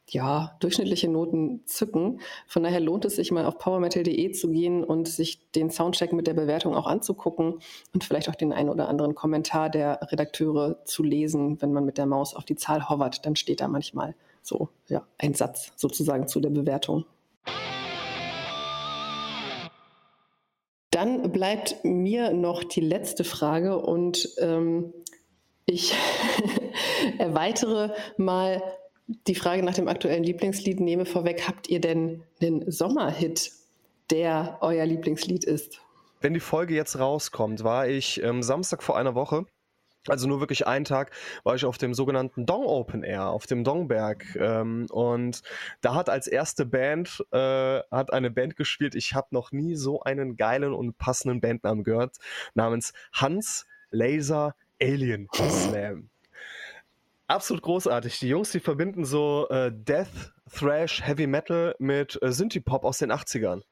ja, 0.09 0.57
durchschnittliche 0.61 1.09
Noten 1.09 1.63
zücken. 1.67 2.21
Von 2.47 2.63
daher 2.63 2.79
lohnt 2.79 3.05
es 3.05 3.17
sich 3.17 3.33
mal 3.33 3.45
auf 3.45 3.59
powermetal.de 3.59 4.31
zu 4.31 4.51
gehen 4.53 4.85
und 4.85 5.09
sich 5.09 5.51
den 5.51 5.71
Soundcheck 5.71 6.13
mit 6.13 6.29
der 6.29 6.35
Bewertung 6.35 6.77
auch 6.77 6.87
anzugucken 6.87 7.55
und 7.93 8.05
vielleicht 8.05 8.29
auch 8.29 8.37
den 8.37 8.53
einen 8.53 8.69
oder 8.69 8.89
anderen 8.89 9.17
Kommentar 9.17 9.69
der 9.69 9.99
Redakteure 10.13 10.85
zu 10.85 11.03
lesen, 11.03 11.61
wenn 11.61 11.73
man 11.73 11.85
mit 11.85 11.99
der 11.99 12.07
Maus 12.07 12.37
auf 12.37 12.45
die 12.45 12.55
Zahl 12.55 12.89
hovert, 12.89 13.27
dann 13.27 13.35
steht 13.35 13.61
da 13.61 13.67
manchmal 13.67 14.15
so, 14.47 14.69
ja, 14.89 15.07
ein 15.19 15.35
Satz 15.35 15.73
sozusagen 15.77 16.29
zu 16.29 16.41
der 16.41 16.51
Bewertung. 16.51 17.05
Dann 20.91 21.31
bleibt 21.33 21.85
mir 21.85 22.33
noch 22.33 22.65
die 22.65 22.81
letzte 22.81 23.25
Frage 23.25 23.79
und 23.79 24.29
ähm, 24.39 24.95
ich 25.67 25.95
erweitere 27.19 27.93
mal 28.17 28.63
die 29.27 29.35
Frage 29.35 29.63
nach 29.63 29.75
dem 29.75 29.89
aktuellen 29.89 30.23
Lieblingslied. 30.23 30.81
Nehme 30.81 31.05
vorweg, 31.05 31.47
habt 31.47 31.69
ihr 31.69 31.81
denn 31.81 32.23
einen 32.41 32.71
Sommerhit, 32.71 33.51
der 34.11 34.59
euer 34.63 34.87
Lieblingslied 34.87 35.45
ist? 35.45 35.81
Wenn 36.21 36.35
die 36.35 36.41
Folge 36.41 36.75
jetzt 36.75 36.99
rauskommt, 36.99 37.63
war 37.63 37.89
ich 37.89 38.23
ähm, 38.23 38.43
Samstag 38.43 38.83
vor 38.83 38.97
einer 38.97 39.15
Woche 39.15 39.45
also 40.09 40.29
nur 40.29 40.41
wirklich 40.41 40.67
einen 40.67 40.85
Tag 40.85 41.11
war 41.45 41.55
ich 41.55 41.65
auf 41.65 41.79
dem 41.79 41.95
sogenannten 41.95 42.47
Dong 42.47 42.65
Open 42.65 43.03
Air, 43.03 43.29
auf 43.29 43.47
dem 43.47 43.65
Dongberg. 43.65 44.37
Ähm, 44.37 44.87
und 44.91 45.43
da 45.81 45.95
hat 45.95 46.09
als 46.09 46.27
erste 46.27 46.67
Band, 46.67 47.25
äh, 47.33 47.81
hat 47.91 48.13
eine 48.13 48.31
Band 48.31 48.57
gespielt, 48.57 48.95
ich 48.95 49.15
habe 49.15 49.29
noch 49.31 49.53
nie 49.53 49.77
so 49.77 50.03
einen 50.03 50.37
geilen 50.37 50.73
und 50.73 50.99
passenden 50.99 51.41
Bandnamen 51.41 51.85
gehört, 51.85 52.17
namens 52.55 52.93
Hans 53.13 53.67
Laser 53.91 54.55
Alien 54.81 55.29
Slam. 55.35 56.11
Absolut 57.29 57.63
großartig. 57.63 58.21
Die 58.21 58.29
Jungs, 58.29 58.51
die 58.53 58.61
verbinden 58.61 59.05
so 59.05 59.49
äh, 59.49 59.73
Death, 59.73 60.33
Thrash, 60.53 61.03
Heavy 61.03 61.27
Metal 61.27 61.75
mit 61.79 62.19
äh, 62.23 62.31
Synthie-Pop 62.31 62.85
aus 62.85 62.99
den 62.99 63.11
80ern. 63.11 63.63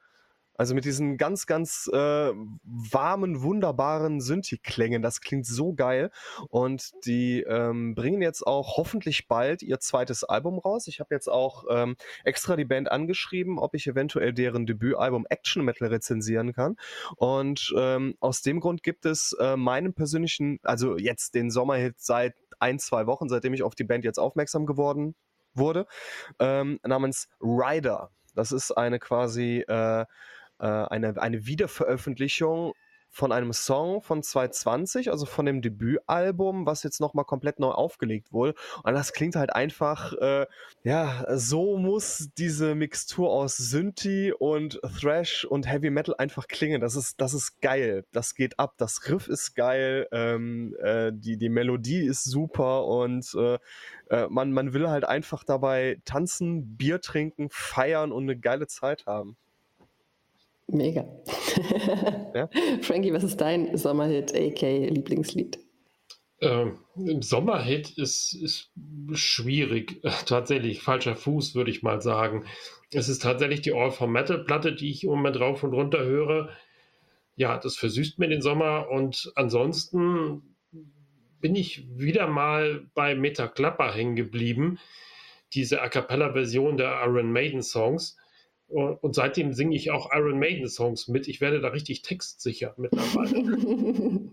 Also 0.56 0.74
mit 0.74 0.84
diesen 0.84 1.16
ganz, 1.16 1.46
ganz 1.46 1.90
äh, 1.92 2.32
warmen, 2.62 3.42
wunderbaren 3.42 4.20
Synthi-Klängen. 4.20 5.02
Das 5.02 5.20
klingt 5.20 5.46
so 5.46 5.74
geil. 5.74 6.10
Und 6.48 6.92
die 7.04 7.42
ähm, 7.42 7.94
bringen 7.94 8.22
jetzt 8.22 8.46
auch 8.46 8.76
hoffentlich 8.76 9.26
bald 9.26 9.62
ihr 9.62 9.80
zweites 9.80 10.22
Album 10.22 10.58
raus. 10.58 10.86
Ich 10.86 11.00
habe 11.00 11.14
jetzt 11.14 11.28
auch 11.28 11.64
ähm, 11.70 11.96
extra 12.24 12.56
die 12.56 12.64
Band 12.64 12.90
angeschrieben, 12.90 13.58
ob 13.58 13.74
ich 13.74 13.86
eventuell 13.86 14.32
deren 14.32 14.66
Debütalbum 14.66 15.26
Action 15.28 15.64
Metal 15.64 15.88
rezensieren 15.88 16.52
kann. 16.52 16.76
Und 17.16 17.74
ähm, 17.76 18.16
aus 18.20 18.42
dem 18.42 18.60
Grund 18.60 18.82
gibt 18.82 19.06
es 19.06 19.34
äh, 19.40 19.56
meinen 19.56 19.94
persönlichen, 19.94 20.60
also 20.62 20.96
jetzt 20.96 21.34
den 21.34 21.50
Sommerhit 21.50 21.96
seit 21.98 22.34
ein, 22.60 22.78
zwei 22.78 23.06
Wochen, 23.06 23.28
seitdem 23.28 23.54
ich 23.54 23.62
auf 23.62 23.74
die 23.74 23.84
Band 23.84 24.04
jetzt 24.04 24.18
aufmerksam 24.18 24.66
geworden 24.66 25.14
wurde, 25.54 25.86
ähm, 26.38 26.78
namens 26.84 27.28
Rider. 27.40 28.10
Das 28.34 28.52
ist 28.52 28.72
eine 28.72 28.98
quasi 28.98 29.64
äh, 29.66 30.04
äh, 30.58 30.66
eine, 30.66 31.20
eine 31.20 31.46
Wiederveröffentlichung 31.46 32.72
von 33.14 33.30
einem 33.30 33.52
Song 33.52 34.02
von 34.02 34.24
2020, 34.24 35.12
also 35.12 35.24
von 35.24 35.46
dem 35.46 35.62
Debütalbum, 35.62 36.66
was 36.66 36.82
jetzt 36.82 37.00
nochmal 37.00 37.24
komplett 37.24 37.60
neu 37.60 37.68
aufgelegt 37.68 38.32
wurde. 38.32 38.54
Und 38.82 38.92
das 38.94 39.12
klingt 39.12 39.36
halt 39.36 39.54
einfach, 39.54 40.14
äh, 40.14 40.46
ja, 40.82 41.24
so 41.36 41.78
muss 41.78 42.30
diese 42.36 42.74
Mixtur 42.74 43.30
aus 43.30 43.56
Synthi 43.56 44.32
und 44.36 44.80
Thrash 45.00 45.44
und 45.44 45.70
Heavy 45.70 45.90
Metal 45.90 46.16
einfach 46.18 46.48
klingen. 46.48 46.80
Das 46.80 46.96
ist, 46.96 47.20
das 47.20 47.34
ist 47.34 47.60
geil. 47.60 48.04
Das 48.10 48.34
geht 48.34 48.58
ab. 48.58 48.74
Das 48.78 49.08
Riff 49.08 49.28
ist 49.28 49.54
geil. 49.54 50.08
Ähm, 50.10 50.74
äh, 50.82 51.12
die, 51.14 51.36
die 51.36 51.50
Melodie 51.50 52.04
ist 52.04 52.24
super 52.24 52.84
und 52.84 53.32
äh, 53.36 53.58
äh 54.10 54.26
man, 54.28 54.50
man 54.50 54.72
will 54.72 54.88
halt 54.88 55.04
einfach 55.04 55.44
dabei 55.44 56.00
tanzen, 56.04 56.76
Bier 56.76 57.00
trinken, 57.00 57.46
feiern 57.52 58.10
und 58.10 58.24
eine 58.24 58.36
geile 58.36 58.66
Zeit 58.66 59.06
haben. 59.06 59.36
Mega. 60.66 61.06
Ja? 62.34 62.48
Frankie, 62.82 63.12
was 63.12 63.24
ist 63.24 63.40
dein 63.40 63.76
Sommerhit, 63.76 64.34
AK 64.34 64.62
Lieblingslied? 64.90 65.58
Ähm, 66.40 66.78
Sommerhit 67.20 67.90
ist, 67.96 68.34
ist 68.34 68.70
schwierig. 69.12 70.00
Tatsächlich, 70.26 70.82
falscher 70.82 71.16
Fuß, 71.16 71.54
würde 71.54 71.70
ich 71.70 71.82
mal 71.82 72.00
sagen. 72.00 72.44
Es 72.92 73.08
ist 73.08 73.22
tatsächlich 73.22 73.62
die 73.62 73.72
All 73.72 73.90
for 73.90 74.06
Metal 74.06 74.44
Platte, 74.44 74.72
die 74.72 74.90
ich 74.90 75.02
im 75.04 75.10
Moment 75.10 75.40
rauf 75.40 75.64
und 75.64 75.74
runter 75.74 76.04
höre. 76.04 76.50
Ja, 77.34 77.58
das 77.58 77.76
versüßt 77.76 78.20
mir 78.20 78.28
den 78.28 78.42
Sommer 78.42 78.88
und 78.88 79.32
ansonsten 79.34 80.56
bin 81.40 81.56
ich 81.56 81.86
wieder 81.98 82.28
mal 82.28 82.86
bei 82.94 83.16
Meta 83.16 83.48
Klapper 83.48 83.92
hängen 83.92 84.14
geblieben. 84.14 84.78
Diese 85.52 85.82
A 85.82 85.88
Cappella-Version 85.88 86.76
der 86.76 87.02
Iron 87.04 87.32
Maiden 87.32 87.62
Songs 87.62 88.16
und 88.68 89.14
seitdem 89.14 89.52
singe 89.52 89.76
ich 89.76 89.90
auch 89.90 90.10
Iron 90.12 90.38
Maiden 90.38 90.68
Songs 90.68 91.08
mit. 91.08 91.28
Ich 91.28 91.40
werde 91.40 91.60
da 91.60 91.68
richtig 91.68 92.02
textsicher 92.02 92.74
mittlerweile. 92.76 94.20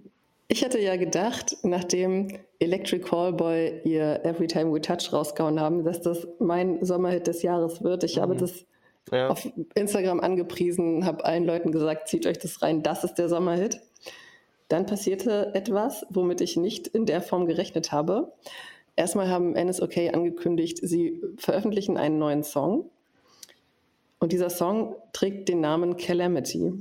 Ich 0.51 0.65
hatte 0.65 0.79
ja 0.79 0.97
gedacht, 0.97 1.55
nachdem 1.63 2.27
Electric 2.59 3.05
Callboy 3.05 3.83
ihr 3.85 4.19
Every 4.25 4.47
Time 4.47 4.73
We 4.73 4.81
Touch 4.81 5.13
rausgehauen 5.13 5.61
haben, 5.61 5.85
dass 5.85 6.01
das 6.01 6.27
mein 6.39 6.83
Sommerhit 6.83 7.25
des 7.25 7.41
Jahres 7.41 7.81
wird. 7.85 8.03
Ich 8.03 8.17
mhm. 8.17 8.21
habe 8.21 8.35
das 8.35 8.65
ja. 9.13 9.29
auf 9.29 9.47
Instagram 9.75 10.19
angepriesen, 10.19 11.05
habe 11.05 11.23
allen 11.23 11.45
Leuten 11.45 11.71
gesagt, 11.71 12.09
zieht 12.09 12.27
euch 12.27 12.37
das 12.37 12.61
rein, 12.61 12.83
das 12.83 13.05
ist 13.05 13.13
der 13.13 13.29
Sommerhit. 13.29 13.79
Dann 14.67 14.85
passierte 14.85 15.55
etwas, 15.55 16.05
womit 16.09 16.41
ich 16.41 16.57
nicht 16.57 16.85
in 16.87 17.05
der 17.05 17.21
Form 17.21 17.45
gerechnet 17.45 17.93
habe. 17.93 18.33
Erstmal 18.97 19.29
haben 19.29 19.53
NSOK 19.53 20.13
angekündigt, 20.13 20.79
sie 20.81 21.21
veröffentlichen 21.37 21.95
einen 21.95 22.17
neuen 22.17 22.43
Song 22.43 22.89
und 24.21 24.31
dieser 24.31 24.51
Song 24.51 24.95
trägt 25.13 25.49
den 25.49 25.61
Namen 25.61 25.97
Calamity. 25.97 26.73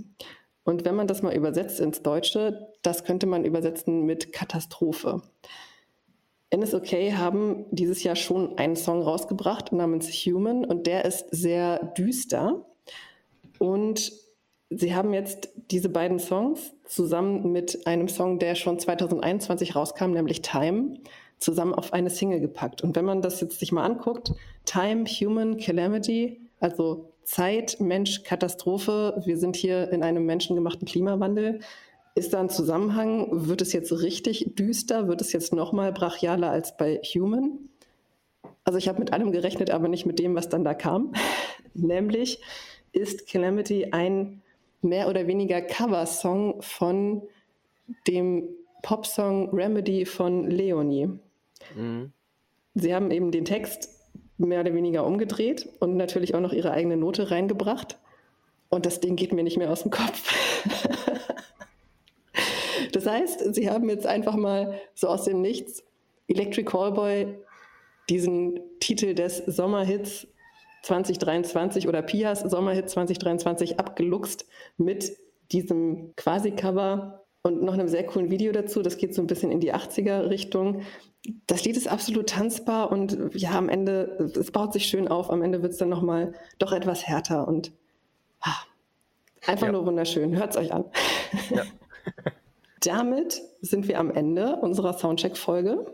Und 0.63 0.85
wenn 0.85 0.95
man 0.95 1.07
das 1.07 1.23
mal 1.23 1.35
übersetzt 1.35 1.81
ins 1.81 2.03
Deutsche, 2.03 2.69
das 2.83 3.03
könnte 3.03 3.27
man 3.27 3.45
übersetzen 3.45 4.05
mit 4.05 4.33
Katastrophe. 4.33 5.23
NSOK 6.55 6.93
haben 7.17 7.65
dieses 7.71 8.03
Jahr 8.03 8.15
schon 8.15 8.59
einen 8.59 8.77
Song 8.77 9.03
rausgebracht 9.03 9.73
namens 9.73 10.09
Human 10.11 10.67
und 10.67 10.87
der 10.87 11.07
ist 11.07 11.29
sehr 11.31 11.79
düster. 11.97 12.67
Und 13.59 14.13
sie 14.69 14.95
haben 14.95 15.15
jetzt 15.15 15.49
diese 15.71 15.89
beiden 15.89 16.19
Songs 16.19 16.75
zusammen 16.85 17.53
mit 17.53 17.87
einem 17.87 18.09
Song, 18.09 18.39
der 18.39 18.55
schon 18.55 18.79
2021 18.79 19.75
rauskam, 19.75 20.11
nämlich 20.11 20.43
Time, 20.43 20.99
zusammen 21.39 21.75
auf 21.75 21.95
eine 21.95 22.11
Single 22.11 22.41
gepackt. 22.41 22.83
Und 22.83 22.97
wenn 22.97 23.07
man 23.07 23.23
das 23.23 23.41
jetzt 23.41 23.59
sich 23.59 23.73
mal 23.73 23.85
anguckt, 23.85 24.35
Time, 24.67 25.07
Human, 25.07 25.57
Calamity, 25.57 26.51
also 26.59 27.10
Zeit, 27.31 27.77
Mensch, 27.79 28.25
Katastrophe, 28.25 29.23
wir 29.25 29.39
sind 29.39 29.55
hier 29.55 29.93
in 29.93 30.03
einem 30.03 30.27
menschengemachten 30.27 30.87
Klimawandel. 30.87 31.61
Ist 32.17 32.33
da 32.33 32.41
ein 32.41 32.51
Zusammenhang? 32.51 33.29
Wird 33.31 33.63
es 33.63 33.73
jetzt 33.73 33.93
richtig 34.03 34.57
düster? 34.57 35.07
Wird 35.07 35.21
es 35.21 35.33
jetzt 35.33 35.55
noch 35.55 35.73
mal 35.73 35.93
brachialer 35.93 36.51
als 36.51 36.77
bei 36.77 36.97
Human? 36.97 37.71
Also 38.65 38.79
ich 38.79 38.89
habe 38.89 38.99
mit 38.99 39.13
allem 39.13 39.31
gerechnet, 39.31 39.71
aber 39.71 39.87
nicht 39.87 40.07
mit 40.07 40.19
dem, 40.19 40.35
was 40.35 40.49
dann 40.49 40.65
da 40.65 40.75
kam. 40.75 41.13
Nämlich 41.75 42.43
ist 42.91 43.29
Calamity 43.29 43.93
ein 43.93 44.43
mehr 44.83 45.09
oder 45.09 45.29
weniger 45.29 45.63
Coversong 45.63 46.61
von 46.63 47.23
dem 48.09 48.49
Popsong 48.83 49.51
Remedy 49.51 50.05
von 50.05 50.51
Leonie. 50.51 51.11
Mhm. 51.77 52.13
Sie 52.75 52.93
haben 52.93 53.13
eben 53.13 53.31
den 53.31 53.45
Text 53.45 54.00
mehr 54.47 54.61
oder 54.61 54.75
weniger 54.75 55.07
umgedreht 55.07 55.69
und 55.81 55.97
natürlich 55.97 56.35
auch 56.35 56.41
noch 56.41 56.53
ihre 56.53 56.73
eigene 56.73 56.97
Note 56.97 57.31
reingebracht. 57.31 57.99
Und 58.69 58.87
das 58.87 59.01
Ding 59.01 59.17
geht 59.17 59.33
mir 59.33 59.43
nicht 59.43 59.57
mehr 59.57 59.71
aus 59.71 59.83
dem 59.83 59.91
Kopf. 59.91 60.35
das 62.93 63.07
heißt, 63.07 63.55
sie 63.55 63.71
haben 63.71 63.89
jetzt 63.89 64.07
einfach 64.07 64.37
mal 64.37 64.79
so 64.95 65.09
aus 65.09 65.25
dem 65.25 65.41
Nichts 65.41 65.83
Electric 66.29 66.71
Callboy 66.71 67.39
diesen 68.09 68.61
Titel 68.81 69.15
des 69.15 69.39
Sommerhits 69.39 70.27
2023 70.83 71.89
oder 71.89 72.03
Pias 72.03 72.41
Sommerhit 72.41 72.89
2023 72.89 73.79
abgeluchst 73.79 74.47
mit 74.77 75.17
diesem 75.53 76.15
Quasi-Cover 76.17 77.20
und 77.43 77.63
noch 77.63 77.75
einem 77.75 77.89
sehr 77.89 78.05
coolen 78.05 78.31
Video 78.31 78.53
dazu. 78.53 78.83
Das 78.83 78.97
geht 78.97 79.15
so 79.15 79.23
ein 79.23 79.27
bisschen 79.27 79.51
in 79.51 79.61
die 79.61 79.75
80er-Richtung. 79.75 80.83
Das 81.47 81.65
Lied 81.65 81.77
ist 81.77 81.89
absolut 81.89 82.29
tanzbar 82.29 82.91
und 82.91 83.19
ja, 83.35 83.53
am 83.53 83.69
Ende, 83.69 84.31
es 84.39 84.51
baut 84.51 84.73
sich 84.73 84.87
schön 84.87 85.09
auf. 85.09 85.31
Am 85.31 85.43
Ende 85.43 85.63
wird 85.63 85.73
es 85.73 85.79
dann 85.79 85.89
nochmal 85.89 86.35
doch 86.59 86.73
etwas 86.73 87.07
härter 87.07 87.47
und 87.47 87.73
ah, 88.41 88.57
einfach 89.47 89.67
ja. 89.67 89.73
nur 89.73 89.87
wunderschön. 89.87 90.37
Hört 90.37 90.51
es 90.51 90.57
euch 90.57 90.73
an. 90.73 90.85
Ja. 91.51 91.65
Damit 92.83 93.43
sind 93.61 93.89
wir 93.89 93.99
am 93.99 94.11
Ende 94.11 94.57
unserer 94.57 94.95
Soundcheck-Folge. 94.95 95.85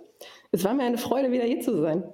Es 0.53 0.62
war 0.62 0.74
mir 0.74 0.84
eine 0.84 0.99
Freude, 0.99 1.32
wieder 1.32 1.44
hier 1.44 1.61
zu 1.61 1.80
sein. 1.80 2.05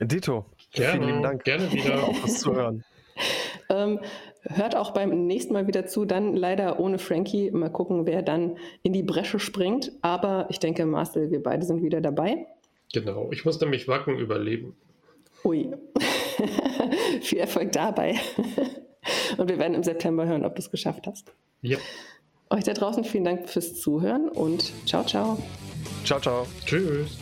Dito, 0.00 0.44
gerne, 0.72 0.92
vielen 0.92 1.08
lieben 1.08 1.22
Dank. 1.22 1.44
Gerne 1.44 1.72
wieder. 1.72 2.02
Auch 2.02 2.22
was 2.22 2.40
zu 2.40 2.54
hören. 2.54 2.84
ähm, 3.70 4.00
hört 4.48 4.76
auch 4.76 4.92
beim 4.92 5.26
nächsten 5.26 5.52
Mal 5.52 5.66
wieder 5.66 5.86
zu, 5.86 6.04
dann 6.04 6.34
leider 6.34 6.80
ohne 6.80 6.98
Frankie. 6.98 7.50
Mal 7.50 7.70
gucken, 7.70 8.06
wer 8.06 8.22
dann 8.22 8.56
in 8.82 8.92
die 8.92 9.02
Bresche 9.02 9.38
springt. 9.38 9.92
Aber 10.02 10.46
ich 10.50 10.58
denke, 10.58 10.86
Marcel, 10.86 11.30
wir 11.30 11.42
beide 11.42 11.64
sind 11.64 11.82
wieder 11.82 12.00
dabei. 12.00 12.46
Genau, 12.92 13.28
ich 13.32 13.44
muss 13.44 13.60
nämlich 13.60 13.88
Wacken 13.88 14.18
überleben. 14.18 14.76
Ui, 15.44 15.70
viel 17.20 17.38
Erfolg 17.38 17.72
dabei. 17.72 18.14
und 19.38 19.48
wir 19.48 19.58
werden 19.58 19.74
im 19.74 19.82
September 19.82 20.26
hören, 20.26 20.44
ob 20.44 20.54
du 20.54 20.60
es 20.60 20.70
geschafft 20.70 21.06
hast. 21.06 21.32
Ja. 21.62 21.78
Euch 22.50 22.64
da 22.64 22.72
draußen 22.72 23.04
vielen 23.04 23.24
Dank 23.24 23.48
fürs 23.48 23.80
Zuhören 23.80 24.28
und 24.28 24.72
ciao, 24.86 25.04
ciao. 25.04 25.38
Ciao, 26.04 26.20
ciao. 26.20 26.46
Tschüss. 26.64 27.18